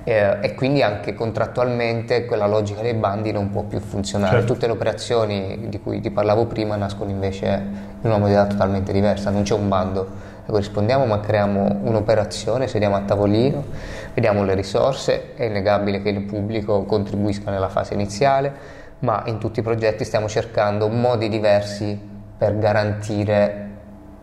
Eh, 0.08 0.38
e 0.40 0.56
quindi 0.56 0.82
anche 0.82 1.14
contrattualmente 1.14 2.24
quella 2.24 2.48
logica 2.48 2.82
dei 2.82 2.94
bandi 2.94 3.34
non 3.34 3.50
può 3.50 3.64
più 3.64 3.82
funzionare. 3.82 4.38
Certo. 4.38 4.54
Tutte 4.54 4.66
le 4.66 4.72
operazioni 4.72 5.66
di 5.68 5.82
cui 5.82 6.00
ti 6.00 6.12
parlavo 6.12 6.46
prima 6.46 6.78
nascono 6.78 7.10
invece 7.10 7.46
in 7.48 8.10
una 8.10 8.18
modalità 8.18 8.46
totalmente 8.46 8.94
diversa, 8.94 9.32
non 9.32 9.44
c'è 9.44 9.54
un 9.54 9.68
bando 9.68 10.36
corrispondiamo 10.46 11.06
ma 11.06 11.20
creiamo 11.20 11.80
un'operazione, 11.84 12.68
sediamo 12.68 12.96
a 12.96 13.02
tavolino, 13.02 13.66
vediamo 14.14 14.46
le 14.46 14.56
risorse, 14.56 15.36
è 15.36 15.44
innegabile 15.44 16.02
che 16.02 16.08
il 16.08 16.22
pubblico 16.22 16.84
contribuisca 16.84 17.52
nella 17.52 17.68
fase 17.68 17.94
iniziale, 17.94 18.54
ma 19.00 19.24
in 19.26 19.40
tutti 19.40 19.60
i 19.60 19.62
progetti 19.62 20.06
stiamo 20.06 20.30
cercando 20.30 20.88
modi 20.88 21.28
diversi 21.28 22.00
per 22.38 22.58
garantire 22.58 23.66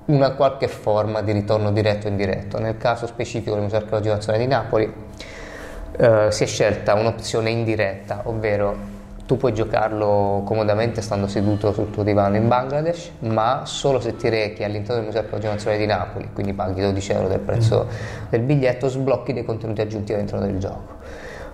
una 0.07 0.31
qualche 0.31 0.69
forma 0.69 1.21
di 1.21 1.33
ritorno 1.33 1.71
diretto 1.73 2.07
o 2.07 2.09
indiretto. 2.11 2.59
Nel 2.59 2.79
caso 2.79 3.07
specifico 3.07 3.53
del 3.53 3.65
Museo 3.65 3.81
Archeologico 3.81 4.15
Nazionale 4.15 4.45
di 4.45 4.51
Napoli 4.51 4.93
eh, 5.97 6.29
si 6.31 6.43
è 6.43 6.47
scelta 6.47 6.95
un'opzione 6.95 7.51
indiretta, 7.51 8.23
ovvero 8.25 8.93
tu 9.27 9.39
puoi 9.39 9.55
giocarlo 9.55 10.43
comodamente 10.45 11.01
stando 11.01 11.27
seduto 11.27 11.73
sul 11.73 11.91
tuo 11.91 12.03
divano 12.03 12.37
in 12.37 12.47
Bangladesh, 12.47 13.13
ma 13.21 13.63
solo 13.65 13.99
se 14.01 14.17
ti 14.17 14.29
rechi 14.29 14.65
all'interno 14.65 14.97
del 14.97 15.05
Museo 15.05 15.21
Archeologico 15.21 15.53
Nazionale 15.53 15.81
di 15.81 15.87
Napoli, 15.87 16.31
quindi 16.33 16.53
paghi 16.53 16.81
12 16.83 17.13
euro 17.13 17.29
del 17.29 17.39
prezzo 17.39 17.87
mm. 17.87 18.29
del 18.29 18.41
biglietto, 18.41 18.89
sblocchi 18.89 19.33
dei 19.33 19.45
contenuti 19.45 19.81
aggiuntivi 19.81 20.15
all'interno 20.19 20.45
del 20.45 20.59
gioco. 20.59 20.93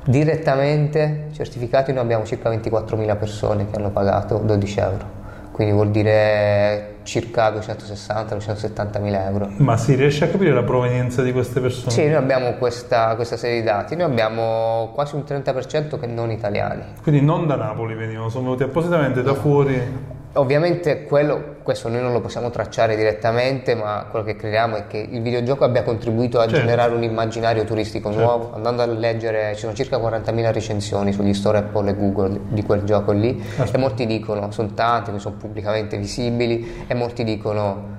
Direttamente 0.05 1.29
certificati 1.33 1.93
noi 1.93 2.03
abbiamo 2.03 2.25
circa 2.25 2.51
24.000 2.51 3.19
persone 3.19 3.71
che 3.71 3.77
hanno 3.77 3.91
pagato 3.91 4.39
12 4.39 4.81
euro 4.81 5.20
quindi 5.61 5.77
vuol 5.77 5.91
dire 5.91 7.01
circa 7.03 7.51
260-270 7.51 8.99
mila 9.03 9.27
euro. 9.27 9.51
Ma 9.59 9.77
si 9.77 9.95
riesce 9.95 10.25
a 10.25 10.29
capire 10.29 10.55
la 10.55 10.63
provenienza 10.63 11.21
di 11.21 11.33
queste 11.33 11.61
persone? 11.61 11.91
Sì, 11.91 12.07
noi 12.07 12.15
abbiamo 12.15 12.55
questa, 12.55 13.15
questa 13.15 13.37
serie 13.37 13.61
di 13.61 13.67
dati, 13.67 13.95
noi 13.95 14.11
abbiamo 14.11 14.91
quasi 14.95 15.17
un 15.17 15.25
30% 15.27 16.01
che 16.01 16.07
non 16.07 16.31
italiani. 16.31 16.83
Quindi 17.03 17.21
non 17.21 17.47
da 17.47 17.57
Napoli 17.57 17.93
venivano, 17.95 18.31
sono 18.31 18.45
venuti 18.45 18.63
appositamente 18.63 19.23
da 19.23 19.35
fuori? 19.35 20.19
Ovviamente 20.35 21.03
quello, 21.03 21.57
questo 21.65 21.89
noi 21.89 22.01
non 22.01 22.13
lo 22.13 22.21
possiamo 22.21 22.51
tracciare 22.51 22.95
direttamente, 22.95 23.75
ma 23.75 24.07
quello 24.09 24.25
che 24.25 24.37
crediamo 24.37 24.77
è 24.77 24.87
che 24.87 24.99
il 24.99 25.23
videogioco 25.23 25.65
abbia 25.65 25.83
contribuito 25.83 26.39
a 26.39 26.43
certo. 26.43 26.59
generare 26.59 26.95
un 26.95 27.03
immaginario 27.03 27.65
turistico 27.65 28.13
certo. 28.13 28.25
nuovo. 28.25 28.55
Andando 28.55 28.83
a 28.83 28.87
leggere, 28.87 29.55
ci 29.55 29.61
sono 29.63 29.73
circa 29.75 29.99
40.000 29.99 30.53
recensioni 30.53 31.13
sugli 31.13 31.35
store 31.35 31.59
Apple 31.59 31.91
e 31.91 31.97
Google 31.97 32.41
di 32.49 32.63
quel 32.63 32.85
gioco 32.85 33.11
lì 33.11 33.43
Aspetta. 33.45 33.77
e 33.77 33.81
molti 33.81 34.07
dicono, 34.07 34.53
sono 34.53 34.73
tanti, 34.73 35.11
sono 35.19 35.35
pubblicamente 35.35 35.99
visibili 35.99 36.85
e 36.87 36.95
molti 36.95 37.25
dicono 37.25 37.99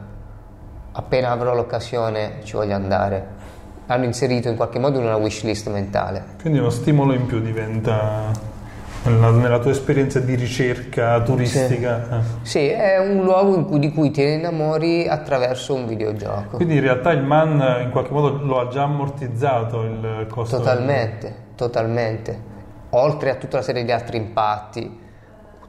appena 0.93 1.31
avrò 1.31 1.53
l'occasione 1.53 2.39
ci 2.43 2.55
voglio 2.55 2.75
andare. 2.75 3.39
Hanno 3.87 4.05
inserito 4.05 4.47
in 4.47 4.55
qualche 4.55 4.79
modo 4.79 4.99
una 4.99 5.17
wish 5.17 5.43
list 5.43 5.69
mentale. 5.69 6.23
Quindi 6.39 6.59
uno 6.59 6.69
stimolo 6.69 7.11
in 7.11 7.25
più 7.25 7.41
diventa 7.41 8.31
nella, 9.03 9.31
nella, 9.31 9.59
tua 9.59 9.71
esperienza 9.71 10.19
di 10.19 10.35
ricerca 10.35 11.21
turistica. 11.21 12.03
Sì, 12.05 12.13
eh. 12.13 12.21
sì 12.41 12.67
è 12.67 12.97
un 12.99 13.23
luogo 13.23 13.65
cui, 13.65 13.79
di 13.79 13.91
cui 13.91 14.11
ti 14.11 14.21
innamori 14.21 15.07
attraverso 15.07 15.73
un 15.73 15.87
videogioco. 15.87 16.57
Quindi 16.57 16.75
in 16.75 16.81
realtà 16.81 17.11
il 17.11 17.23
MAN 17.23 17.81
in 17.83 17.89
qualche 17.91 18.11
modo 18.11 18.43
lo 18.43 18.59
ha 18.59 18.67
già 18.67 18.83
ammortizzato 18.83 19.83
il 19.83 20.27
costo? 20.29 20.57
Totalmente, 20.57 21.27
del... 21.27 21.55
totalmente. 21.55 22.49
Oltre 22.91 23.29
a 23.29 23.35
tutta 23.35 23.57
una 23.57 23.65
serie 23.65 23.83
di 23.83 23.91
altri 23.91 24.17
impatti, 24.17 24.99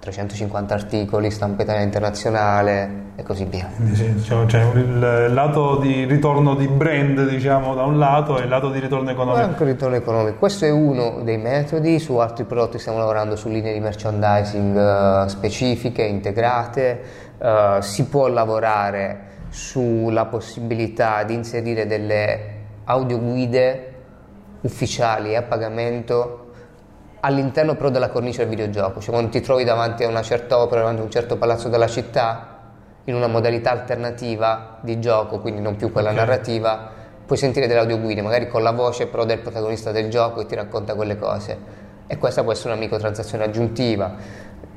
350 0.02 0.74
articoli, 0.74 1.30
stampa 1.30 1.62
italiana 1.62 1.86
internazionale 1.86 3.10
e 3.14 3.22
così 3.22 3.44
via. 3.44 3.70
Sì, 3.92 4.14
diciamo, 4.14 4.46
c'è 4.46 4.60
il 4.74 5.32
lato 5.32 5.76
di 5.76 6.04
ritorno 6.06 6.56
di 6.56 6.66
brand, 6.66 7.28
diciamo, 7.28 7.72
da 7.76 7.84
un 7.84 8.00
lato 8.00 8.36
e 8.40 8.42
il 8.42 8.48
lato 8.48 8.70
di 8.70 8.80
ritorno 8.80 9.10
economico. 9.10 9.44
Anche 9.44 9.62
il 9.62 9.68
ritorno 9.68 9.94
economico. 9.94 10.38
Questo 10.38 10.64
è 10.64 10.70
uno 10.70 11.22
dei 11.22 11.38
metodi, 11.38 12.00
su 12.00 12.16
altri 12.16 12.42
prodotti 12.42 12.80
stiamo 12.80 12.98
lavorando 12.98 13.36
su 13.36 13.48
linee 13.48 13.72
di 13.72 13.78
merchandising 13.78 14.76
uh, 14.76 15.28
specifiche, 15.28 16.02
integrate, 16.02 17.00
uh, 17.38 17.80
si 17.80 18.06
può 18.06 18.26
lavorare 18.26 19.30
sulla 19.50 20.24
possibilità 20.24 21.22
di 21.22 21.34
inserire 21.34 21.86
delle 21.86 22.40
audioguide 22.86 23.92
ufficiali 24.62 25.36
a 25.36 25.42
pagamento 25.42 26.41
all'interno 27.24 27.76
però 27.76 27.90
della 27.90 28.08
cornice 28.08 28.38
del 28.38 28.48
videogioco, 28.48 29.00
cioè 29.00 29.10
quando 29.10 29.30
ti 29.30 29.40
trovi 29.40 29.64
davanti 29.64 30.02
a 30.02 30.08
una 30.08 30.22
certa 30.22 30.58
opera, 30.58 30.80
davanti 30.80 31.02
a 31.02 31.04
un 31.04 31.10
certo 31.10 31.36
palazzo 31.36 31.68
della 31.68 31.86
città, 31.86 32.48
in 33.04 33.14
una 33.14 33.28
modalità 33.28 33.70
alternativa 33.70 34.78
di 34.80 34.98
gioco, 35.00 35.40
quindi 35.40 35.60
non 35.60 35.76
più 35.76 35.92
quella 35.92 36.10
okay. 36.10 36.20
narrativa, 36.20 36.90
puoi 37.24 37.38
sentire 37.38 37.68
delle 37.68 37.80
audioguide, 37.80 38.22
magari 38.22 38.48
con 38.48 38.62
la 38.62 38.72
voce 38.72 39.06
però 39.06 39.24
del 39.24 39.38
protagonista 39.38 39.92
del 39.92 40.08
gioco 40.08 40.40
e 40.40 40.46
ti 40.46 40.54
racconta 40.54 40.94
quelle 40.94 41.16
cose. 41.16 41.80
E 42.08 42.18
questa 42.18 42.42
può 42.42 42.52
essere 42.52 42.72
una 42.72 42.80
microtransazione 42.80 43.44
aggiuntiva. 43.44 44.14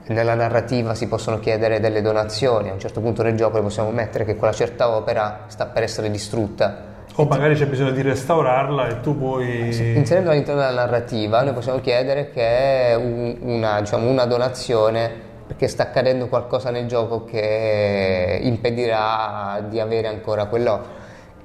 Nella 0.08 0.36
narrativa 0.36 0.93
si 0.93 1.08
possono 1.08 1.39
chiedere 1.39 1.79
delle 1.79 2.01
donazioni, 2.01 2.69
a 2.69 2.73
un 2.73 2.79
certo 2.79 3.01
punto 3.01 3.23
nel 3.23 3.36
gioco 3.36 3.58
le 3.58 3.63
possiamo 3.63 3.89
mettere 3.89 4.23
che 4.23 4.36
quella 4.36 4.53
certa 4.53 4.89
opera 4.89 5.45
sta 5.47 5.65
per 5.65 5.81
essere 5.81 6.12
distrutta 6.12 6.93
o 7.15 7.25
magari 7.25 7.56
c'è 7.56 7.67
bisogno 7.67 7.91
di 7.91 8.01
restaurarla 8.01 8.88
e 8.88 8.99
tu 9.01 9.17
puoi... 9.17 9.67
Inserendo 9.95 10.32
all'interno 10.32 10.62
della 10.62 10.86
narrativa 10.86 11.41
noi 11.41 11.54
possiamo 11.54 11.80
chiedere 11.80 12.30
che 12.30 12.95
un, 12.97 13.38
una, 13.41 13.80
diciamo, 13.80 14.10
una 14.10 14.25
donazione 14.25 15.23
perché 15.47 15.67
sta 15.67 15.84
accadendo 15.84 16.28
qualcosa 16.28 16.71
nel 16.71 16.88
gioco 16.88 17.23
che 17.23 18.39
impedirà 18.41 19.63
di 19.69 19.80
avere 19.80 20.08
ancora 20.08 20.45
quello. 20.45 21.04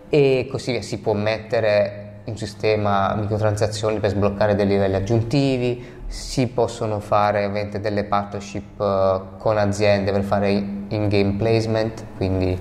E 0.09 0.49
così 0.51 0.83
si 0.83 0.99
può 0.99 1.13
mettere 1.13 2.23
un 2.25 2.37
sistema 2.37 3.15
microtransazioni 3.15 3.99
per 3.99 4.11
sbloccare 4.11 4.55
dei 4.55 4.67
livelli 4.67 4.95
aggiuntivi 4.97 5.99
si 6.07 6.49
possono 6.49 6.99
fare 6.99 7.45
ovviamente 7.45 7.79
delle 7.79 8.03
partnership 8.03 8.81
eh, 8.81 9.21
con 9.39 9.57
aziende 9.59 10.11
per 10.11 10.23
fare 10.23 10.51
in-game 10.51 11.35
placement 11.35 12.05
quindi 12.17 12.59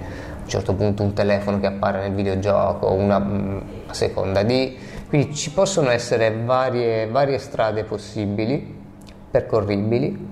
un 0.50 0.56
certo 0.56 0.74
punto 0.74 1.04
un 1.04 1.14
telefono 1.14 1.60
che 1.60 1.68
appare 1.68 2.02
nel 2.02 2.14
videogioco, 2.14 2.92
una, 2.92 3.18
una 3.18 3.62
seconda 3.92 4.42
di... 4.42 4.76
Quindi 5.08 5.36
ci 5.36 5.52
possono 5.52 5.90
essere 5.92 6.36
varie, 6.44 7.08
varie 7.08 7.38
strade 7.38 7.84
possibili, 7.84 8.76
percorribili, 9.30 10.28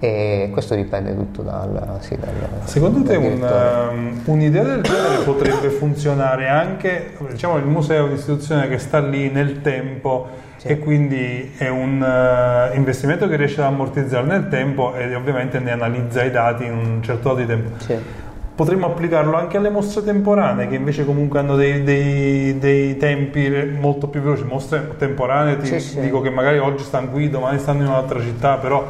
e 0.00 0.50
questo 0.52 0.74
dipende 0.74 1.16
tutto 1.16 1.42
dal, 1.42 1.96
sì, 2.00 2.16
dal 2.16 2.28
secondo 2.64 3.02
te 3.02 3.16
un, 3.16 3.42
um, 3.42 4.20
un'idea 4.26 4.62
del 4.62 4.82
genere 4.82 5.24
potrebbe 5.24 5.70
funzionare 5.70 6.46
anche 6.46 7.16
diciamo 7.28 7.56
il 7.56 7.64
museo 7.64 8.04
è 8.04 8.08
un'istituzione 8.08 8.68
che 8.68 8.78
sta 8.78 9.00
lì 9.00 9.28
nel 9.28 9.60
tempo 9.60 10.28
sì. 10.56 10.68
e 10.68 10.78
quindi 10.78 11.52
è 11.58 11.66
un 11.66 12.00
uh, 12.00 12.76
investimento 12.76 13.26
che 13.26 13.34
riesce 13.34 13.60
ad 13.60 13.72
ammortizzare 13.72 14.24
nel 14.24 14.46
tempo 14.46 14.94
e 14.94 15.12
ovviamente 15.16 15.58
ne 15.58 15.72
analizza 15.72 16.22
i 16.22 16.30
dati 16.30 16.64
in 16.64 16.74
un 16.74 17.02
certo 17.02 17.30
lato 17.30 17.40
di 17.40 17.46
tempo. 17.46 17.70
Sì 17.78 18.26
potremmo 18.58 18.86
applicarlo 18.86 19.36
anche 19.36 19.56
alle 19.56 19.70
mostre 19.70 20.02
temporanee 20.02 20.66
che 20.66 20.74
invece 20.74 21.04
comunque 21.04 21.38
hanno 21.38 21.54
dei, 21.54 21.84
dei, 21.84 22.58
dei 22.58 22.96
tempi 22.96 23.48
molto 23.78 24.08
più 24.08 24.20
veloci. 24.20 24.42
Mostre 24.42 24.96
temporanee 24.98 25.58
ti 25.58 25.66
sì, 25.66 25.78
sì. 25.78 26.00
dico 26.00 26.20
che 26.20 26.30
magari 26.30 26.58
oggi 26.58 26.82
stanno 26.82 27.10
qui 27.10 27.30
domani 27.30 27.60
stanno 27.60 27.82
in 27.82 27.86
un'altra 27.86 28.20
città 28.20 28.56
però 28.56 28.84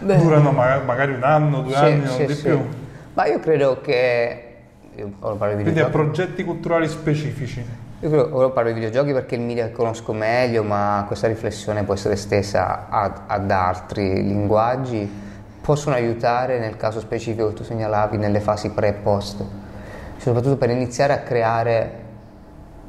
Beh. 0.00 0.16
durano 0.16 0.50
magari 0.50 1.12
un 1.12 1.22
anno 1.22 1.60
due 1.60 1.74
sì, 1.74 1.84
anni 1.84 2.04
non 2.06 2.26
di 2.26 2.34
più. 2.34 2.60
Ma 3.14 3.26
io 3.26 3.38
credo 3.38 3.80
che 3.80 4.42
io 4.96 5.12
quindi 5.20 5.78
a 5.78 5.88
progetti 5.88 6.42
culturali 6.42 6.88
specifici. 6.88 7.64
Io 8.00 8.08
credo, 8.10 8.34
ora 8.36 8.48
parlo 8.48 8.70
di 8.70 8.80
videogiochi 8.80 9.12
perché 9.12 9.36
il 9.36 9.42
media 9.42 9.66
che 9.66 9.72
conosco 9.72 10.12
meglio 10.12 10.64
ma 10.64 11.04
questa 11.06 11.28
riflessione 11.28 11.84
può 11.84 11.94
essere 11.94 12.14
estesa 12.14 12.88
ad, 12.88 13.20
ad 13.28 13.48
altri 13.48 14.24
linguaggi 14.24 15.08
possono 15.66 15.96
aiutare 15.96 16.60
nel 16.60 16.76
caso 16.76 17.00
specifico 17.00 17.48
che 17.48 17.54
tu 17.54 17.64
segnalavi 17.64 18.18
nelle 18.18 18.38
fasi 18.38 18.70
pre 18.70 18.86
e 18.86 18.92
post, 18.92 19.44
soprattutto 20.16 20.56
per 20.56 20.70
iniziare 20.70 21.12
a 21.12 21.18
creare 21.18 22.04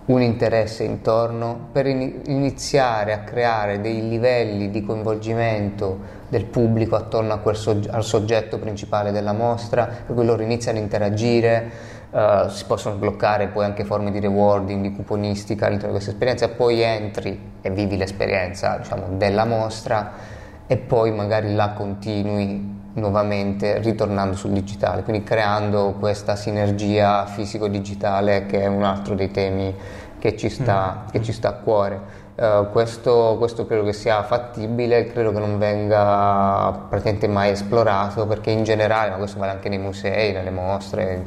un 0.06 0.22
interesse 0.22 0.84
intorno, 0.84 1.70
per 1.72 1.88
iniziare 1.88 3.14
a 3.14 3.22
creare 3.22 3.82
dei 3.82 4.08
livelli 4.08 4.70
di 4.70 4.86
coinvolgimento 4.86 6.16
del 6.30 6.46
pubblico 6.46 6.96
attorno 6.96 7.42
sogge- 7.54 7.90
al 7.90 8.04
soggetto 8.04 8.60
principale 8.60 9.12
della 9.12 9.34
mostra, 9.34 9.86
per 10.06 10.16
cui 10.16 10.24
loro 10.24 10.44
iniziano 10.44 10.78
a 10.78 10.82
interagire, 10.82 11.72
uh, 12.12 12.48
si 12.48 12.64
possono 12.66 12.94
sbloccare 12.94 13.48
poi 13.48 13.66
anche 13.66 13.86
forme 13.86 14.12
di 14.12 14.20
rewarding, 14.20 14.84
di 14.84 14.94
cuponistica 14.94 15.66
all'interno 15.66 15.94
di 15.94 16.04
questa 16.04 16.12
esperienza, 16.12 16.48
poi 16.50 16.82
entri 16.82 17.54
e 17.60 17.72
vivi 17.72 17.98
l'esperienza 17.98 18.78
diciamo, 18.78 19.18
della 19.18 19.46
mostra 19.46 20.36
e 20.68 20.78
poi 20.78 21.12
magari 21.12 21.56
la 21.56 21.72
continui 21.72 22.76
nuovamente 22.94 23.80
ritornando 23.80 24.36
sul 24.36 24.52
digitale, 24.52 25.04
quindi 25.04 25.24
creando 25.24 25.96
questa 26.00 26.36
sinergia 26.36 27.26
fisico-digitale 27.26 28.46
che 28.46 28.62
è 28.62 28.68
un 28.68 28.84
altro 28.84 29.16
dei 29.16 29.32
temi 29.32 29.74
che 30.20 30.36
ci 30.36 30.50
sta, 30.50 31.04
mm. 31.04 31.10
che 31.12 31.22
ci 31.22 31.32
sta 31.32 31.50
a 31.50 31.54
cuore. 31.54 32.26
Uh, 32.38 32.70
questo, 32.70 33.36
questo, 33.40 33.66
credo 33.66 33.84
che 33.84 33.94
sia 33.94 34.22
fattibile, 34.22 35.08
credo 35.08 35.32
che 35.32 35.40
non 35.40 35.58
venga 35.58 36.86
praticamente 36.88 37.28
mai 37.28 37.52
esplorato 37.52 38.28
perché 38.28 38.52
in 38.52 38.64
generale, 38.64 39.10
ma 39.10 39.16
questo 39.16 39.40
vale 39.40 39.54
anche 39.54 39.70
nei 39.70 39.80
musei, 39.80 40.34
nelle 40.34 40.52
mostre, 40.52 41.26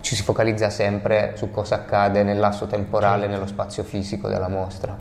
ci 0.00 0.16
si 0.16 0.22
focalizza 0.24 0.68
sempre 0.68 1.34
su 1.36 1.52
cosa 1.52 1.76
accade 1.76 2.24
nell'asso 2.24 2.66
temporale, 2.66 3.28
nello 3.28 3.46
spazio 3.46 3.84
fisico 3.84 4.26
della 4.26 4.48
mostra, 4.48 4.96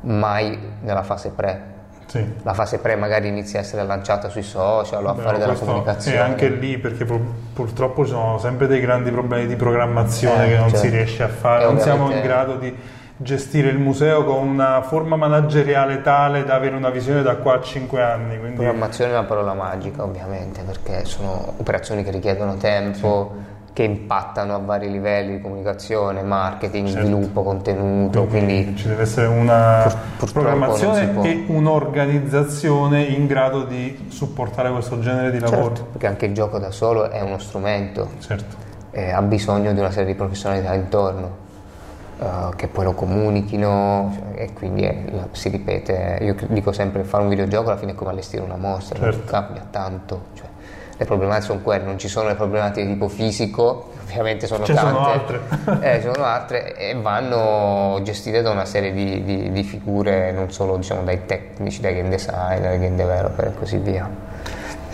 mai 0.00 0.58
nella 0.80 1.04
fase 1.04 1.30
pre. 1.30 1.73
Sì. 2.06 2.24
La 2.42 2.54
fase 2.54 2.78
pre 2.78 2.96
magari 2.96 3.28
inizia 3.28 3.58
a 3.58 3.62
essere 3.62 3.84
lanciata 3.84 4.28
sui 4.28 4.42
social 4.42 5.04
o 5.04 5.10
a 5.10 5.14
Beh, 5.14 5.22
fare 5.22 5.38
della 5.38 5.54
comunicazione. 5.54 6.16
E 6.16 6.20
anche 6.20 6.48
lì 6.48 6.78
perché 6.78 7.04
pur, 7.04 7.20
purtroppo 7.52 8.04
ci 8.04 8.10
sono 8.10 8.38
sempre 8.38 8.66
dei 8.66 8.80
grandi 8.80 9.10
problemi 9.10 9.46
di 9.46 9.56
programmazione 9.56 10.46
eh, 10.46 10.48
che 10.50 10.56
non 10.56 10.68
certo. 10.68 10.84
si 10.84 10.88
riesce 10.90 11.22
a 11.22 11.28
fare, 11.28 11.64
non 11.64 11.80
siamo 11.80 12.10
in 12.10 12.20
grado 12.20 12.56
di 12.56 12.74
gestire 13.16 13.68
il 13.68 13.78
museo 13.78 14.24
con 14.24 14.46
una 14.46 14.82
forma 14.82 15.16
manageriale 15.16 16.02
tale 16.02 16.44
da 16.44 16.56
avere 16.56 16.74
una 16.74 16.90
visione 16.90 17.22
da 17.22 17.36
qua 17.36 17.54
a 17.54 17.60
5 17.60 18.02
anni. 18.02 18.38
Quindi... 18.38 18.56
Programmazione 18.56 19.12
è 19.12 19.14
una 19.14 19.26
parola 19.26 19.54
magica 19.54 20.02
ovviamente 20.02 20.62
perché 20.62 21.04
sono 21.04 21.54
operazioni 21.56 22.02
che 22.02 22.10
richiedono 22.10 22.56
tempo. 22.56 23.32
Sì 23.34 23.52
che 23.74 23.82
impattano 23.82 24.54
a 24.54 24.58
vari 24.58 24.88
livelli 24.88 25.32
di 25.32 25.40
comunicazione, 25.40 26.22
marketing, 26.22 26.86
certo. 26.86 27.00
sviluppo, 27.00 27.42
contenuto. 27.42 28.24
Quindi, 28.26 28.62
quindi, 28.62 28.76
ci 28.76 28.86
deve 28.86 29.02
essere 29.02 29.26
una 29.26 29.92
pur, 30.16 30.30
programmazione 30.30 31.12
e 31.24 31.44
un'organizzazione 31.48 33.02
in 33.02 33.26
grado 33.26 33.64
di 33.64 34.06
supportare 34.10 34.70
questo 34.70 35.00
genere 35.00 35.32
di 35.32 35.40
lavoro. 35.40 35.74
Certo, 35.74 35.84
perché 35.90 36.06
anche 36.06 36.26
il 36.26 36.34
gioco 36.34 36.60
da 36.60 36.70
solo 36.70 37.10
è 37.10 37.20
uno 37.20 37.38
strumento, 37.38 38.10
certo. 38.20 38.54
eh, 38.92 39.10
ha 39.10 39.22
bisogno 39.22 39.72
di 39.72 39.80
una 39.80 39.90
serie 39.90 40.06
di 40.06 40.14
professionalità 40.14 40.72
intorno. 40.72 41.42
Uh, 42.16 42.54
che 42.54 42.68
poi 42.68 42.84
lo 42.84 42.92
comunichino 42.92 44.14
cioè, 44.14 44.42
e 44.44 44.52
quindi 44.52 44.84
è, 44.84 44.96
si 45.32 45.48
ripete. 45.48 46.18
Io 46.20 46.36
dico 46.46 46.70
sempre 46.70 47.02
fare 47.02 47.24
un 47.24 47.28
videogioco 47.28 47.70
alla 47.70 47.76
fine 47.76 47.90
è 47.90 47.94
come 47.96 48.10
allestire 48.10 48.40
una 48.40 48.56
mostra, 48.56 49.00
certo. 49.00 49.16
non 49.16 49.26
cambia 49.26 49.66
tanto. 49.68 50.26
Cioè, 50.34 50.46
le 50.96 51.04
problematiche 51.04 51.46
sono 51.46 51.60
quelle, 51.60 51.84
non 51.84 51.98
ci 51.98 52.08
sono 52.08 52.28
le 52.28 52.34
problematiche 52.34 52.86
di 52.86 52.92
tipo 52.92 53.08
fisico, 53.08 53.90
ovviamente 54.04 54.46
sono 54.46 54.64
ci 54.64 54.72
tante, 54.72 54.90
sono 54.90 55.06
altre. 55.06 55.40
eh, 55.80 56.00
sono 56.00 56.24
altre 56.24 56.76
e 56.76 56.94
vanno 56.94 58.00
gestite 58.02 58.42
da 58.42 58.50
una 58.50 58.64
serie 58.64 58.92
di, 58.92 59.24
di, 59.24 59.50
di 59.50 59.62
figure, 59.62 60.30
non 60.32 60.50
solo 60.50 60.76
diciamo, 60.76 61.02
dai 61.02 61.26
tecnici, 61.26 61.80
dai 61.80 61.94
game 61.94 62.08
designer, 62.08 62.60
dai 62.60 62.78
game 62.78 62.96
developer 62.96 63.46
e 63.46 63.54
così 63.54 63.78
via. 63.78 64.08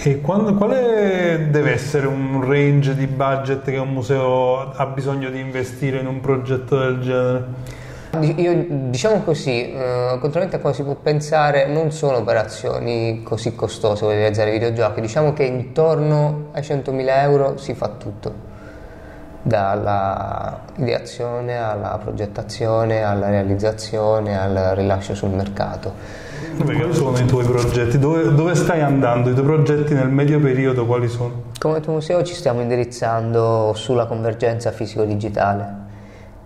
E 0.03 0.23
quando, 0.23 0.55
quale 0.55 1.49
deve 1.51 1.73
essere 1.73 2.07
un 2.07 2.43
range 2.49 2.95
di 2.95 3.07
budget 3.07 3.65
che 3.65 3.77
un 3.77 3.91
museo 3.91 4.73
ha 4.73 4.87
bisogno 4.87 5.29
di 5.29 5.39
investire 5.39 5.99
in 5.99 6.07
un 6.07 6.21
progetto 6.21 6.79
del 6.79 7.01
genere? 7.01 7.79
Io, 8.19 8.67
diciamo 8.69 9.23
così, 9.23 9.71
eh, 9.71 10.17
contrariamente 10.19 10.57
a 10.57 10.59
cosa 10.59 10.75
si 10.75 10.83
può 10.83 10.97
pensare, 10.97 11.69
non 11.69 11.93
sono 11.93 12.17
operazioni 12.17 13.23
così 13.23 13.55
costose 13.55 14.05
per 14.05 14.17
realizzare 14.17 14.51
videogiochi, 14.51 15.01
diciamo 15.01 15.33
che 15.33 15.45
intorno 15.45 16.49
ai 16.51 16.63
100.000 16.63 17.23
euro 17.23 17.57
si 17.57 17.73
fa 17.75 17.89
tutto, 17.91 18.35
dalla 19.43 20.61
ideazione 20.79 21.57
alla 21.57 22.01
progettazione, 22.03 23.05
alla 23.05 23.31
realizzazione, 23.31 24.37
al 24.37 24.73
rilascio 24.75 25.15
sul 25.15 25.31
mercato. 25.31 25.95
Quali 26.59 26.93
sono 26.93 27.17
i 27.17 27.27
tuoi 27.27 27.45
progetti? 27.45 27.97
Dove, 27.97 28.35
dove, 28.35 28.57
stai 28.57 28.81
andando? 28.81 29.31
I 29.31 29.35
tuoi 29.35 29.47
progetti 29.47 29.95
nel 29.95 30.09
medio 30.09 30.41
periodo 30.41 30.85
quali 30.85 31.07
sono? 31.07 31.45
Come 31.61 31.79
tuo 31.79 31.93
museo 31.93 32.25
ci 32.25 32.35
stiamo 32.35 32.61
indirizzando 32.61 33.73
sulla 33.77 34.07
convergenza 34.07 34.73
fisico-digitale 34.73 35.90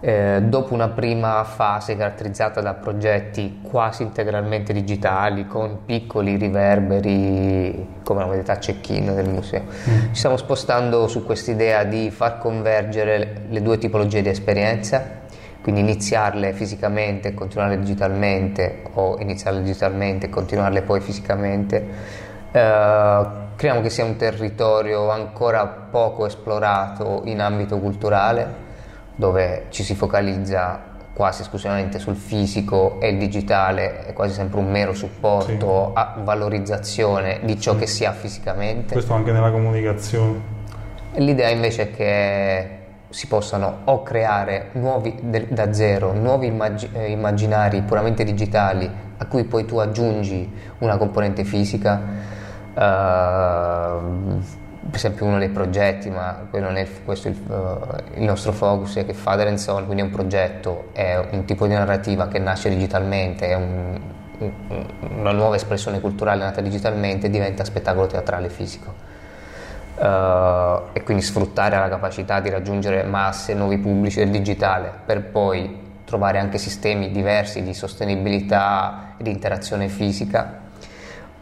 eh, 0.07 0.43
dopo 0.43 0.75
una 0.75 0.89
prima 0.89 1.43
fase 1.45 1.97
caratterizzata 1.97 2.61
da 2.61 2.75
progetti 2.75 3.61
quasi 3.63 4.03
integralmente 4.03 4.75
digitali 4.75 5.47
con 5.47 5.87
piccoli 5.87 6.37
riverberi 6.37 8.01
come 8.05 8.21
la 8.21 8.27
modalità 8.27 8.59
check-in 8.59 9.15
del 9.15 9.31
museo, 9.31 9.63
mm. 9.63 10.01
ci 10.09 10.17
stiamo 10.17 10.37
spostando 10.37 11.09
su 11.09 11.25
quest'idea 11.25 11.85
di 11.85 12.11
far 12.11 12.37
convergere 12.37 13.47
le 13.49 13.63
due 13.63 13.79
tipologie 13.79 14.21
di 14.21 14.29
esperienza, 14.29 15.23
quindi 15.63 15.81
iniziarle 15.81 16.53
fisicamente 16.53 17.29
e 17.29 17.35
continuarle 17.35 17.79
digitalmente 17.79 18.83
o 18.93 19.17
iniziarle 19.19 19.63
digitalmente 19.63 20.27
e 20.27 20.29
continuarle 20.29 20.83
poi 20.83 21.01
fisicamente. 21.01 21.83
Eh, 22.53 23.27
crediamo 23.57 23.81
che 23.81 23.89
sia 23.89 24.05
un 24.05 24.17
territorio 24.17 25.09
ancora 25.09 25.67
poco 25.67 26.27
esplorato 26.27 27.23
in 27.25 27.41
ambito 27.41 27.79
culturale 27.79 28.64
dove 29.17 29.67
ci 29.71 29.83
si 29.83 29.95
focalizza 29.95 30.93
quasi 31.15 31.43
esclusivamente 31.43 31.99
sul 31.99 32.17
fisico 32.17 33.01
e 33.01 33.09
il 33.11 33.19
digitale 33.19 34.05
è 34.05 34.13
quasi 34.13 34.35
sempre 34.35 34.59
un 34.59 34.69
mero 34.69 34.93
supporto 34.93 35.93
sì. 35.93 35.93
a 35.95 36.17
valorizzazione 36.23 37.41
di 37.45 37.59
ciò 37.61 37.73
sì. 37.75 37.79
che 37.79 37.87
si 37.87 38.05
ha 38.05 38.13
fisicamente. 38.13 38.93
Questo 38.93 39.15
anche 39.15 39.31
nella 39.31 39.53
comunicazione. 39.53 40.53
L'idea 41.15 41.51
invece 41.51 41.83
è 41.83 41.91
che 41.95 42.79
si 43.09 43.29
possano 43.29 43.83
o 43.85 44.03
creare 44.03 44.71
nuovi, 44.73 45.17
da 45.49 45.73
zero 45.73 46.13
nuovi 46.13 46.49
immag- 46.49 46.89
eh, 46.93 47.13
immaginari 47.13 47.83
puramente 47.83 48.25
digitali 48.25 48.91
a 49.17 49.27
cui 49.27 49.45
poi 49.45 49.65
tu 49.65 49.77
aggiungi 49.79 50.53
una 50.79 50.97
componente 50.97 51.45
fisica. 51.45 52.33
Uh, 52.75 54.43
per 54.87 54.97
esempio 54.97 55.27
uno 55.27 55.39
dei 55.39 55.49
progetti, 55.49 56.11
ma 56.11 56.47
non 56.53 56.77
è 56.77 56.87
questo 57.05 57.29
il, 57.29 57.37
uh, 57.47 58.19
il, 58.19 58.23
nostro 58.23 58.53
focus, 58.53 58.97
è 58.97 59.07
che 59.07 59.15
Father 59.15 59.47
and 59.47 59.57
Son, 59.57 59.85
quindi 59.85 60.03
è 60.03 60.05
un 60.05 60.11
progetto, 60.11 60.89
è 60.93 61.17
un 61.31 61.45
tipo 61.45 61.67
di 61.67 61.73
narrativa 61.73 62.29
che 62.29 62.39
nasce 62.39 62.69
digitalmente, 62.69 63.49
è 63.49 63.55
un, 63.55 64.01
un, 64.39 64.53
una 65.17 65.33
nuova 65.33 65.57
espressione 65.57 66.01
culturale 66.01 66.43
nata 66.43 66.61
digitalmente, 66.61 67.31
diventa 67.31 67.65
spettacolo 67.65 68.07
teatrale 68.07 68.49
fisico. 68.51 69.13
Uh, 69.97 70.89
e 70.93 71.03
quindi 71.05 71.23
sfruttare 71.23 71.79
la 71.79 71.89
capacità 71.89 72.41
di 72.41 72.51
raggiungere 72.51 73.05
masse, 73.05 73.55
nuovi 73.55 73.79
pubblici 73.79 74.19
del 74.19 74.31
digitale 74.31 74.93
per 75.05 75.23
poi 75.23 75.83
trovare 76.05 76.39
anche 76.41 76.59
sistemi 76.59 77.13
diversi 77.13 77.63
di 77.63 77.73
sostenibilità 77.75 79.15
e 79.17 79.23
di 79.23 79.31
interazione 79.31 79.89
fisica 79.89 80.64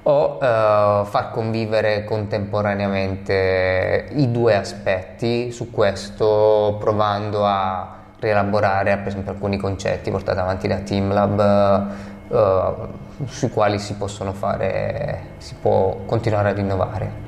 o 0.04 0.34
uh, 0.34 1.04
far 1.04 1.30
convivere 1.30 2.04
contemporaneamente 2.04 4.08
i 4.12 4.32
due 4.32 4.56
aspetti 4.56 5.52
su 5.52 5.70
questo 5.70 6.76
provando 6.80 7.46
a 7.46 8.00
rielaborare 8.18 8.96
per 8.96 9.08
esempio 9.08 9.32
alcuni 9.32 9.58
concetti 9.58 10.10
portati 10.10 10.38
avanti 10.38 10.66
da 10.66 10.78
TeamLab 10.78 11.86
uh, 12.28 13.26
sui 13.26 13.50
quali 13.50 13.78
si 13.78 13.94
possono 13.94 14.32
fare 14.32 15.34
si 15.38 15.54
può 15.60 16.00
continuare 16.04 16.50
ad 16.50 16.58
innovare. 16.58 17.20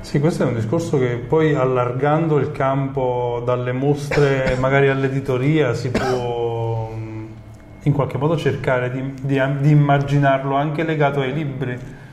Sì, 0.00 0.20
questo 0.20 0.44
è 0.44 0.46
un 0.46 0.54
discorso 0.54 0.98
che 0.98 1.16
poi 1.16 1.54
allargando 1.54 2.38
il 2.38 2.52
campo 2.52 3.42
dalle 3.44 3.72
mostre 3.72 4.56
magari 4.58 4.88
all'editoria 4.88 5.74
si 5.74 5.90
può 5.90 6.90
in 7.82 7.92
qualche 7.92 8.16
modo 8.16 8.36
cercare 8.36 8.90
di, 8.90 9.14
di, 9.22 9.40
di 9.60 9.70
immaginarlo 9.70 10.54
anche 10.54 10.82
legato 10.82 11.20
ai 11.20 11.32
libri 11.32 12.04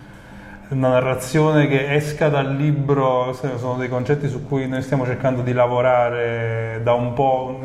una 0.73 0.89
narrazione 0.89 1.67
che 1.67 1.93
esca 1.93 2.29
dal 2.29 2.55
libro, 2.55 3.33
sono 3.33 3.75
dei 3.77 3.89
concetti 3.89 4.27
su 4.27 4.45
cui 4.45 4.67
noi 4.67 4.81
stiamo 4.81 5.05
cercando 5.05 5.41
di 5.41 5.53
lavorare 5.53 6.81
da 6.83 6.93
un 6.93 7.13
po', 7.13 7.59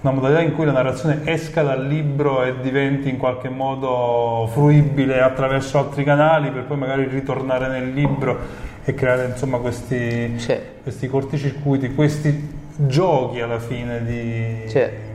una 0.00 0.12
modalità 0.12 0.40
in 0.40 0.54
cui 0.54 0.64
la 0.64 0.72
narrazione 0.72 1.20
esca 1.24 1.62
dal 1.62 1.86
libro 1.86 2.42
e 2.42 2.60
diventi 2.60 3.08
in 3.08 3.18
qualche 3.18 3.48
modo 3.48 4.48
fruibile 4.52 5.20
attraverso 5.20 5.78
altri 5.78 6.02
canali 6.02 6.50
per 6.50 6.64
poi 6.64 6.76
magari 6.76 7.06
ritornare 7.06 7.68
nel 7.68 7.92
libro 7.92 8.38
e 8.84 8.94
creare 8.94 9.26
insomma 9.26 9.58
questi, 9.58 10.36
questi 10.82 11.08
corticircuiti, 11.08 11.94
questi 11.94 12.60
giochi 12.74 13.40
alla 13.40 13.60
fine 13.60 14.04
di... 14.04 14.62
Sì 14.66 15.10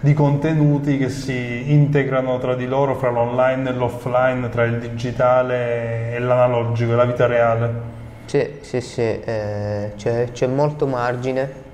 di 0.00 0.14
contenuti 0.14 0.96
che 0.96 1.10
si 1.10 1.70
integrano 1.72 2.38
tra 2.38 2.54
di 2.54 2.66
loro, 2.66 2.94
fra 2.94 3.10
l'online 3.10 3.68
e 3.68 3.72
l'offline, 3.74 4.48
tra 4.48 4.64
il 4.64 4.78
digitale 4.78 6.14
e 6.14 6.18
l'analogico, 6.18 6.94
la 6.94 7.04
vita 7.04 7.26
reale. 7.26 7.98
Sì, 8.24 8.58
sì, 8.62 8.80
sì, 8.80 9.02
eh, 9.02 9.92
c'è, 9.96 10.30
c'è, 10.32 10.46
molto 10.46 10.86
margine. 10.86 11.68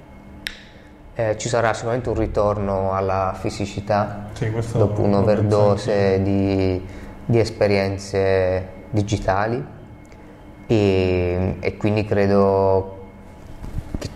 Eh, 1.14 1.37
ci 1.39 1.49
sarà 1.49 1.72
sicuramente 1.72 2.09
un 2.09 2.16
ritorno 2.16 2.93
alla 2.93 3.35
fisicità 3.39 4.29
sì, 4.33 4.53
dopo 4.72 5.01
un'overdose 5.01 6.20
di, 6.22 6.85
di, 7.24 7.39
esperienze 7.39 8.68
digitali 8.91 9.64
e, 10.66 11.57
e 11.59 11.77
quindi 11.79 12.05
credo 12.05 12.95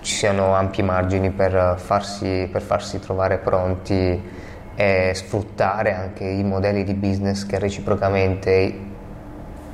ci 0.01 0.14
siano 0.14 0.55
ampi 0.55 0.83
margini 0.83 1.31
per 1.31 1.74
farsi, 1.78 2.49
per 2.51 2.62
farsi 2.62 2.99
trovare 2.99 3.39
pronti 3.39 4.39
e 4.74 5.12
sfruttare 5.14 5.95
anche 5.95 6.24
i 6.24 6.43
modelli 6.43 6.85
di 6.85 6.95
business 6.95 7.45
che 7.45 7.59
reciprocamente 7.59 8.89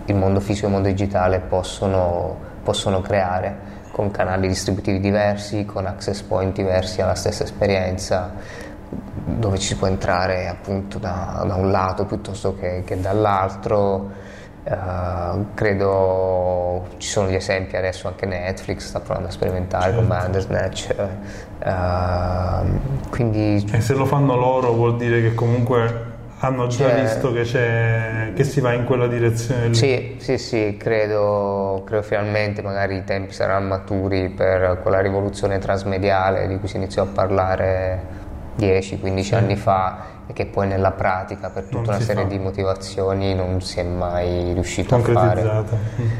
il 0.04 0.14
mondo 0.14 0.40
fisico 0.40 0.66
e 0.66 0.68
il 0.68 0.74
mondo 0.74 0.88
digitale 0.88 1.40
possono, 1.40 2.36
possono 2.62 3.00
creare 3.00 3.74
con 3.90 4.10
canali 4.10 4.48
distributivi 4.48 5.00
diversi, 5.00 5.64
con 5.64 5.86
access 5.86 6.22
point 6.22 6.54
diversi 6.54 7.00
alla 7.00 7.14
stessa 7.14 7.44
esperienza, 7.44 8.32
dove 9.24 9.58
ci 9.58 9.68
si 9.68 9.76
può 9.76 9.86
entrare 9.86 10.48
appunto 10.48 10.98
da, 10.98 11.42
da 11.46 11.54
un 11.54 11.70
lato 11.70 12.04
piuttosto 12.04 12.54
che, 12.56 12.82
che 12.84 13.00
dall'altro 13.00 14.10
Uh, 14.68 15.54
credo 15.54 16.88
ci 16.96 17.08
sono 17.08 17.28
gli 17.28 17.36
esempi 17.36 17.76
adesso 17.76 18.08
anche 18.08 18.26
Netflix 18.26 18.88
sta 18.88 18.98
provando 18.98 19.28
a 19.28 19.30
sperimentare 19.30 19.92
certo. 19.92 19.98
con 19.98 20.08
Bandersnatch 20.08 20.94
uh, 21.62 23.08
quindi 23.08 23.64
e 23.70 23.80
se 23.80 23.94
lo 23.94 24.04
fanno 24.06 24.34
loro 24.34 24.72
vuol 24.72 24.96
dire 24.96 25.22
che 25.22 25.34
comunque 25.34 26.14
hanno 26.38 26.66
già 26.66 26.88
visto 26.88 27.32
che, 27.32 27.44
che, 28.34 28.44
si 28.44 28.60
va 28.60 28.72
in 28.72 28.84
quella 28.84 29.06
direzione 29.06 29.68
lì. 29.68 29.74
sì 29.74 30.16
sì 30.18 30.36
sì 30.36 30.76
credo, 30.76 31.82
credo 31.86 32.02
finalmente 32.02 32.60
magari 32.60 32.96
i 32.96 33.04
tempi 33.04 33.32
saranno 33.32 33.68
maturi 33.68 34.28
per 34.30 34.80
quella 34.82 35.00
rivoluzione 35.00 35.58
transmediale 35.58 36.46
di 36.46 36.58
cui 36.58 36.68
si 36.68 36.76
iniziò 36.76 37.04
a 37.04 37.06
parlare 37.06 38.24
10-15 38.58 39.20
sì. 39.20 39.34
anni 39.34 39.56
fa 39.56 40.14
e 40.26 40.32
che 40.32 40.46
poi 40.46 40.66
nella 40.66 40.90
pratica 40.90 41.50
per 41.50 41.64
tutta 41.64 41.90
una 41.90 42.00
serie 42.00 42.22
fa. 42.22 42.28
di 42.28 42.38
motivazioni 42.38 43.34
non 43.34 43.60
si 43.60 43.78
è 43.78 43.82
mai 43.84 44.52
riuscito 44.52 44.96
a 44.96 44.98
fare. 44.98 45.64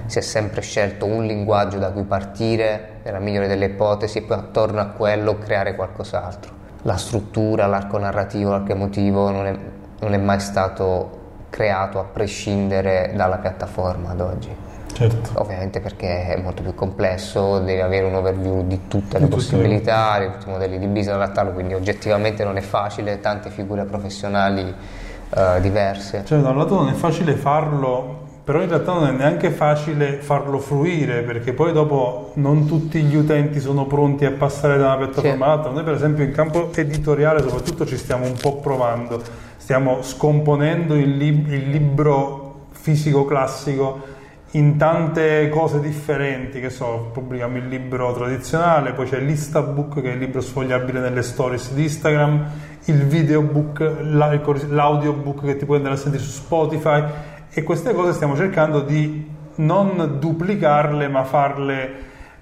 Si 0.07 0.19
è 0.19 0.23
sempre 0.23 0.61
scelto 0.61 1.07
un 1.07 1.25
linguaggio 1.25 1.79
da 1.79 1.91
cui 1.91 2.05
partire, 2.05 3.01
nella 3.03 3.19
migliore 3.19 3.49
delle 3.49 3.67
ipotesi, 3.67 4.19
e 4.19 4.23
poi 4.23 4.39
attorno 4.39 4.81
a 4.81 4.87
quello 4.87 5.39
creare 5.39 5.75
qualcos'altro. 5.75 6.55
La 6.83 6.97
struttura, 6.97 7.67
l'arco 7.67 7.99
narrativo, 7.99 8.51
l'arco 8.51 8.73
emotivo 8.73 9.31
non 9.31 9.47
è, 9.47 9.59
non 10.01 10.15
è 10.15 10.19
mai 10.19 10.39
stato 10.39 11.25
creato 11.51 11.99
a 11.99 12.05
prescindere 12.05 13.13
dalla 13.15 13.39
piattaforma 13.39 14.11
ad 14.11 14.21
oggi. 14.21 14.66
Certo. 14.97 15.29
Ovviamente 15.35 15.81
perché 15.81 16.29
è 16.29 16.41
molto 16.41 16.63
più 16.63 16.75
complesso, 16.75 17.59
devi 17.59 17.83
avere 17.83 18.07
un 18.07 18.15
overview 18.15 18.67
di 18.67 18.89
tutte 18.89 19.19
le 19.19 19.27
di 19.27 19.31
possibilità, 19.31 20.19
di 20.19 20.31
tutti 20.33 20.49
i 20.49 20.53
modelli 20.53 20.79
di 20.79 20.87
business 20.87 21.17
adattarlo, 21.17 21.53
quindi 21.53 21.75
oggettivamente 21.75 22.45
non 22.45 22.57
è 22.57 22.63
facile, 22.63 23.21
tante 23.21 23.51
figure 23.51 23.85
professionali 23.85 24.63
uh, 24.63 25.61
diverse. 25.61 26.23
Cioè 26.25 26.39
da 26.39 26.49
un 26.49 26.57
lato 26.57 26.77
non 26.77 26.89
è 26.89 26.95
facile 26.95 27.35
farlo, 27.35 28.21
però 28.43 28.63
in 28.63 28.71
realtà 28.71 28.95
non 28.95 29.07
è 29.07 29.11
neanche 29.11 29.51
facile 29.51 30.15
farlo 30.15 30.59
fruire, 30.59 31.21
perché 31.21 31.53
poi 31.53 31.75
dopo 31.75 32.31
non 32.37 32.65
tutti 32.65 33.03
gli 33.03 33.17
utenti 33.17 33.61
sono 33.61 33.85
pronti 33.85 34.25
a 34.25 34.33
passare 34.33 34.79
da 34.79 34.87
una 34.87 34.97
piattaforma 34.97 35.37
sì. 35.37 35.43
all'altra. 35.43 35.73
Noi 35.73 35.85
per 35.85 35.93
esempio 35.93 36.25
in 36.25 36.33
campo 36.33 36.71
editoriale 36.75 37.43
soprattutto 37.43 37.85
ci 37.85 37.99
stiamo 37.99 38.25
un 38.25 38.37
po' 38.41 38.61
provando, 38.61 39.21
stiamo 39.59 40.01
scomponendo 40.01 40.95
il, 40.95 41.19
lib- 41.19 41.53
il 41.53 41.69
libro 41.69 42.45
fisico 42.71 43.27
classico 43.27 44.15
in 44.57 44.77
tante 44.79 45.49
cose 45.51 45.81
differenti, 45.81 46.61
che 46.61 46.71
so, 46.71 47.11
pubblichiamo 47.13 47.59
il 47.59 47.69
libro 47.69 48.13
tradizionale, 48.15 48.93
poi 48.93 49.07
c'è 49.07 49.21
l'Instabook 49.21 50.01
che 50.01 50.11
è 50.11 50.15
il 50.15 50.19
libro 50.19 50.41
sfogliabile 50.41 51.01
nelle 51.01 51.23
stories 51.23 51.73
di 51.73 51.83
Instagram, 51.83 52.47
il 52.87 53.05
videobook, 53.05 53.81
l'audiobook 54.01 55.45
che 55.45 55.57
ti 55.57 55.67
puoi 55.67 55.77
andare 55.77 55.97
a 55.97 55.99
sentire 55.99 56.23
su 56.23 56.31
Spotify 56.31 57.05
e 57.51 57.63
queste 57.63 57.93
cose 57.93 58.13
stiamo 58.13 58.35
cercando 58.35 58.81
di 58.81 59.29
non 59.57 60.17
duplicarle 60.19 61.09
ma 61.09 61.25
farle 61.25 61.91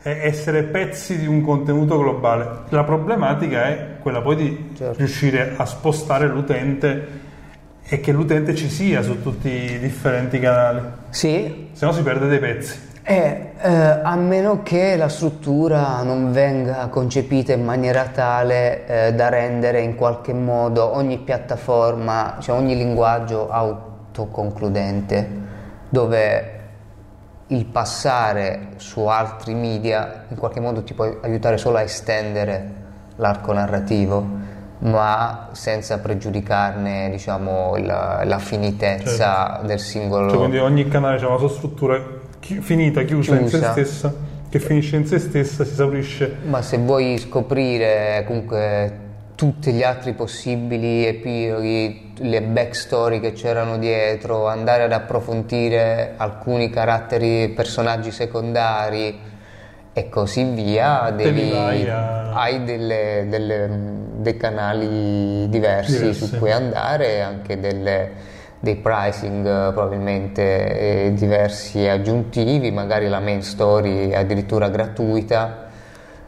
eh, 0.03 0.19
essere 0.23 0.62
pezzi 0.62 1.19
di 1.19 1.27
un 1.27 1.41
contenuto 1.41 1.99
globale. 1.99 2.62
La 2.69 2.85
problematica 2.85 3.65
è 3.65 3.97
quella 4.01 4.21
poi 4.21 4.37
di 4.37 4.71
certo. 4.77 4.99
riuscire 4.99 5.55
a 5.57 5.65
spostare 5.65 6.29
l'utente 6.29 7.23
e 7.87 8.01
che 8.01 8.12
l'utente 8.12 8.55
ci 8.55 8.68
sia 8.70 9.03
su 9.03 9.20
tutti 9.22 9.49
i 9.49 9.78
differenti 9.78 10.39
canali. 10.39 10.80
Sì. 11.11 11.68
Se 11.72 11.85
no 11.85 11.93
si 11.93 12.03
perde 12.03 12.26
dei 12.26 12.39
pezzi. 12.39 12.93
Eh, 13.07 13.51
eh, 13.61 13.70
a 14.03 14.16
meno 14.16 14.62
che 14.62 14.97
la 14.97 15.11
struttura 15.11 16.03
non 16.03 16.32
venga 16.32 16.89
concepita 16.89 17.53
in 17.53 17.62
maniera 17.62 18.05
tale 18.07 18.87
eh, 18.87 19.12
da 19.12 19.28
rendere 19.28 19.82
in 19.82 19.95
qualche 19.95 20.32
modo 20.32 20.95
ogni 20.95 21.18
piattaforma, 21.18 22.39
cioè 22.41 22.57
ogni 22.57 22.74
linguaggio 22.74 23.51
autoconcludente, 23.51 25.28
dove 25.91 26.61
il 27.49 27.66
passare 27.66 28.68
su 28.76 29.05
altri 29.05 29.53
media 29.53 30.24
in 30.28 30.37
qualche 30.37 30.61
modo 30.61 30.82
ti 30.82 30.95
può 30.95 31.05
aiutare 31.22 31.59
solo 31.59 31.76
a 31.76 31.82
estendere 31.82 32.82
l'arco 33.16 33.53
narrativo, 33.53 34.26
ma 34.85 35.49
senza 35.53 35.99
pregiudicarne 35.99 37.09
diciamo, 37.11 37.76
la, 37.76 38.39
finitezza 38.39 39.47
certo. 39.53 39.66
del 39.66 39.78
singolo. 39.78 40.28
Cioè, 40.28 40.39
quindi 40.39 40.59
ogni 40.59 40.89
canale 40.89 41.20
ha 41.22 41.28
una 41.28 41.39
sua 41.39 41.49
struttura 41.49 42.03
chi- 42.39 42.61
finita, 42.61 43.03
chiusa, 43.03 43.37
chiusa, 43.37 43.57
in 43.57 43.62
se 43.62 43.70
stessa, 43.70 44.14
che 44.49 44.59
finisce 44.59 44.97
in 44.97 45.07
se 45.07 45.18
stessa, 45.18 45.64
si 45.64 45.72
esaurisce. 45.72 46.37
Ma 46.45 46.61
se 46.61 46.76
vuoi 46.78 47.16
scoprire 47.18 48.24
comunque 48.26 49.03
tutti 49.35 49.72
gli 49.72 49.82
altri 49.82 50.12
possibili 50.12 51.07
epiloghi, 51.07 52.12
le 52.18 52.43
backstory 52.43 53.20
che 53.20 53.32
c'erano 53.32 53.78
dietro, 53.78 54.49
andare 54.49 54.85
ad 54.85 54.93
approfondire 54.93 56.12
alcuni 56.16 56.68
caratteri, 56.68 57.49
personaggi 57.49 58.11
secondari 58.11 59.32
e 59.97 60.09
così 60.09 60.45
via, 60.45 61.11
devi, 61.11 61.51
a... 61.89 62.32
hai 62.35 62.64
delle, 62.64 63.26
delle, 63.28 63.68
dei 64.25 64.37
canali 64.37 65.49
diversi, 65.49 65.99
diversi, 65.99 66.27
su 66.27 66.39
cui 66.39 66.51
andare, 66.51 67.22
anche 67.22 67.61
delle 67.61 68.33
dei 68.64 68.77
pricing 68.77 69.47
eh, 69.47 69.72
probabilmente 69.72 71.12
diversi 71.14 71.85
e 71.85 71.91
aggiuntivi, 71.91 72.72
magari 72.72 73.09
la 73.09 73.20
main 73.20 73.43
story 73.43 74.09
è 74.09 74.16
addirittura 74.16 74.68
gratuita, 74.70 75.66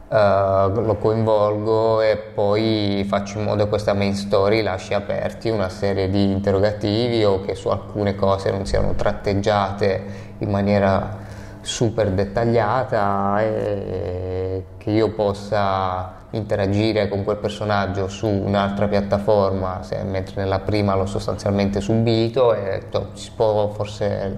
uh, 0.08 0.80
lo 0.80 0.96
coinvolgo 1.00 2.02
e 2.02 2.16
poi 2.16 3.04
faccio 3.08 3.38
in 3.38 3.44
modo 3.44 3.64
che 3.64 3.70
questa 3.70 3.94
main 3.94 4.14
story 4.14 4.62
lasci 4.62 4.94
aperti 4.94 5.48
una 5.48 5.68
serie 5.68 6.08
di 6.08 6.30
interrogativi 6.30 7.24
o 7.24 7.40
che 7.40 7.54
su 7.54 7.68
alcune 7.68 8.14
cose 8.14 8.50
non 8.50 8.66
siano 8.66 8.94
tratteggiate 8.94 10.04
in 10.38 10.50
maniera 10.50 11.24
super 11.62 12.10
dettagliata 12.10 13.40
e 13.40 14.64
che 14.76 14.90
io 14.90 15.10
possa 15.12 16.24
interagire 16.30 17.08
con 17.08 17.24
quel 17.24 17.36
personaggio 17.36 18.08
su 18.08 18.26
un'altra 18.26 18.88
piattaforma, 18.88 19.82
se, 19.82 20.02
mentre 20.02 20.42
nella 20.42 20.60
prima 20.60 20.94
l'ho 20.94 21.06
sostanzialmente 21.06 21.80
subito 21.80 22.54
e 22.54 22.82
to, 22.90 23.10
si 23.14 23.30
può 23.34 23.68
forse 23.68 24.36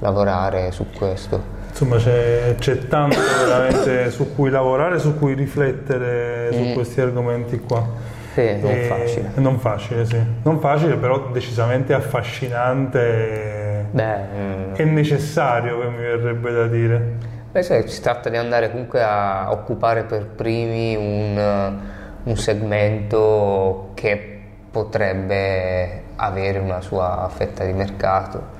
lavorare 0.00 0.70
su 0.70 0.86
questo. 0.96 1.56
Insomma 1.68 1.96
c'è, 1.96 2.54
c'è 2.58 2.86
tanto 2.88 3.16
veramente 3.46 4.10
su 4.10 4.34
cui 4.34 4.50
lavorare, 4.50 4.98
su 4.98 5.18
cui 5.18 5.34
riflettere 5.34 6.50
mm. 6.52 6.52
su 6.52 6.72
questi 6.74 7.00
argomenti 7.00 7.58
qua. 7.60 8.16
Sì, 8.34 8.60
non 8.60 8.74
facile. 8.86 9.30
Non 9.34 9.58
facile, 9.58 10.04
sì. 10.04 10.18
Non 10.42 10.60
facile, 10.60 10.94
però 10.96 11.30
decisamente 11.32 11.92
affascinante 11.92 13.86
Beh, 13.90 14.18
mm. 14.18 14.72
e 14.76 14.84
necessario, 14.84 15.80
che 15.80 15.88
mi 15.88 15.98
verrebbe 15.98 16.52
da 16.52 16.66
dire. 16.66 17.36
Beh, 17.58 17.64
sì, 17.64 17.82
si 17.86 18.00
tratta 18.00 18.28
di 18.28 18.36
andare 18.36 18.70
comunque 18.70 19.02
a 19.02 19.50
occupare 19.50 20.04
per 20.04 20.26
primi 20.26 20.94
un, 20.94 21.76
un 22.22 22.36
segmento 22.36 23.90
che 23.94 24.40
potrebbe 24.70 26.02
avere 26.14 26.60
una 26.60 26.80
sua 26.80 27.28
fetta 27.34 27.64
di 27.64 27.72
mercato. 27.72 28.56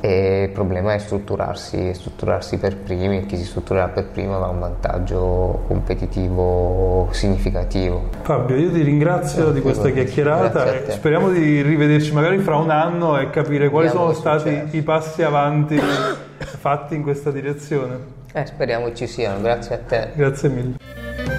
E 0.00 0.42
il 0.46 0.48
problema 0.48 0.94
è 0.94 0.98
strutturarsi, 0.98 1.94
strutturarsi 1.94 2.58
per 2.58 2.76
primi 2.76 3.18
e 3.18 3.26
chi 3.26 3.36
si 3.36 3.44
strutturerà 3.44 3.86
per 3.86 4.06
primo 4.06 4.34
avrà 4.34 4.48
un 4.48 4.58
vantaggio 4.58 5.62
competitivo 5.68 7.06
significativo. 7.12 8.08
Fabio, 8.22 8.56
io 8.56 8.72
ti 8.72 8.82
ringrazio 8.82 9.52
di 9.52 9.60
questa 9.60 9.90
chiacchierata 9.90 10.86
e 10.86 10.90
speriamo 10.90 11.30
di 11.30 11.62
rivederci 11.62 12.12
magari 12.12 12.38
fra 12.38 12.56
un 12.56 12.70
anno 12.70 13.16
e 13.16 13.30
capire 13.30 13.68
quali 13.68 13.86
Vediamo 13.86 14.12
sono 14.12 14.18
stati 14.18 14.50
successo. 14.50 14.76
i 14.76 14.82
passi 14.82 15.22
avanti 15.22 15.80
fatti 16.44 16.94
in 16.94 17.02
questa 17.02 17.30
direzione. 17.30 18.20
Eh, 18.32 18.46
speriamo 18.46 18.92
ci 18.94 19.06
siano, 19.06 19.40
grazie 19.40 19.74
a 19.74 19.78
te. 19.78 20.10
Grazie 20.14 20.48
mille. 20.48 21.31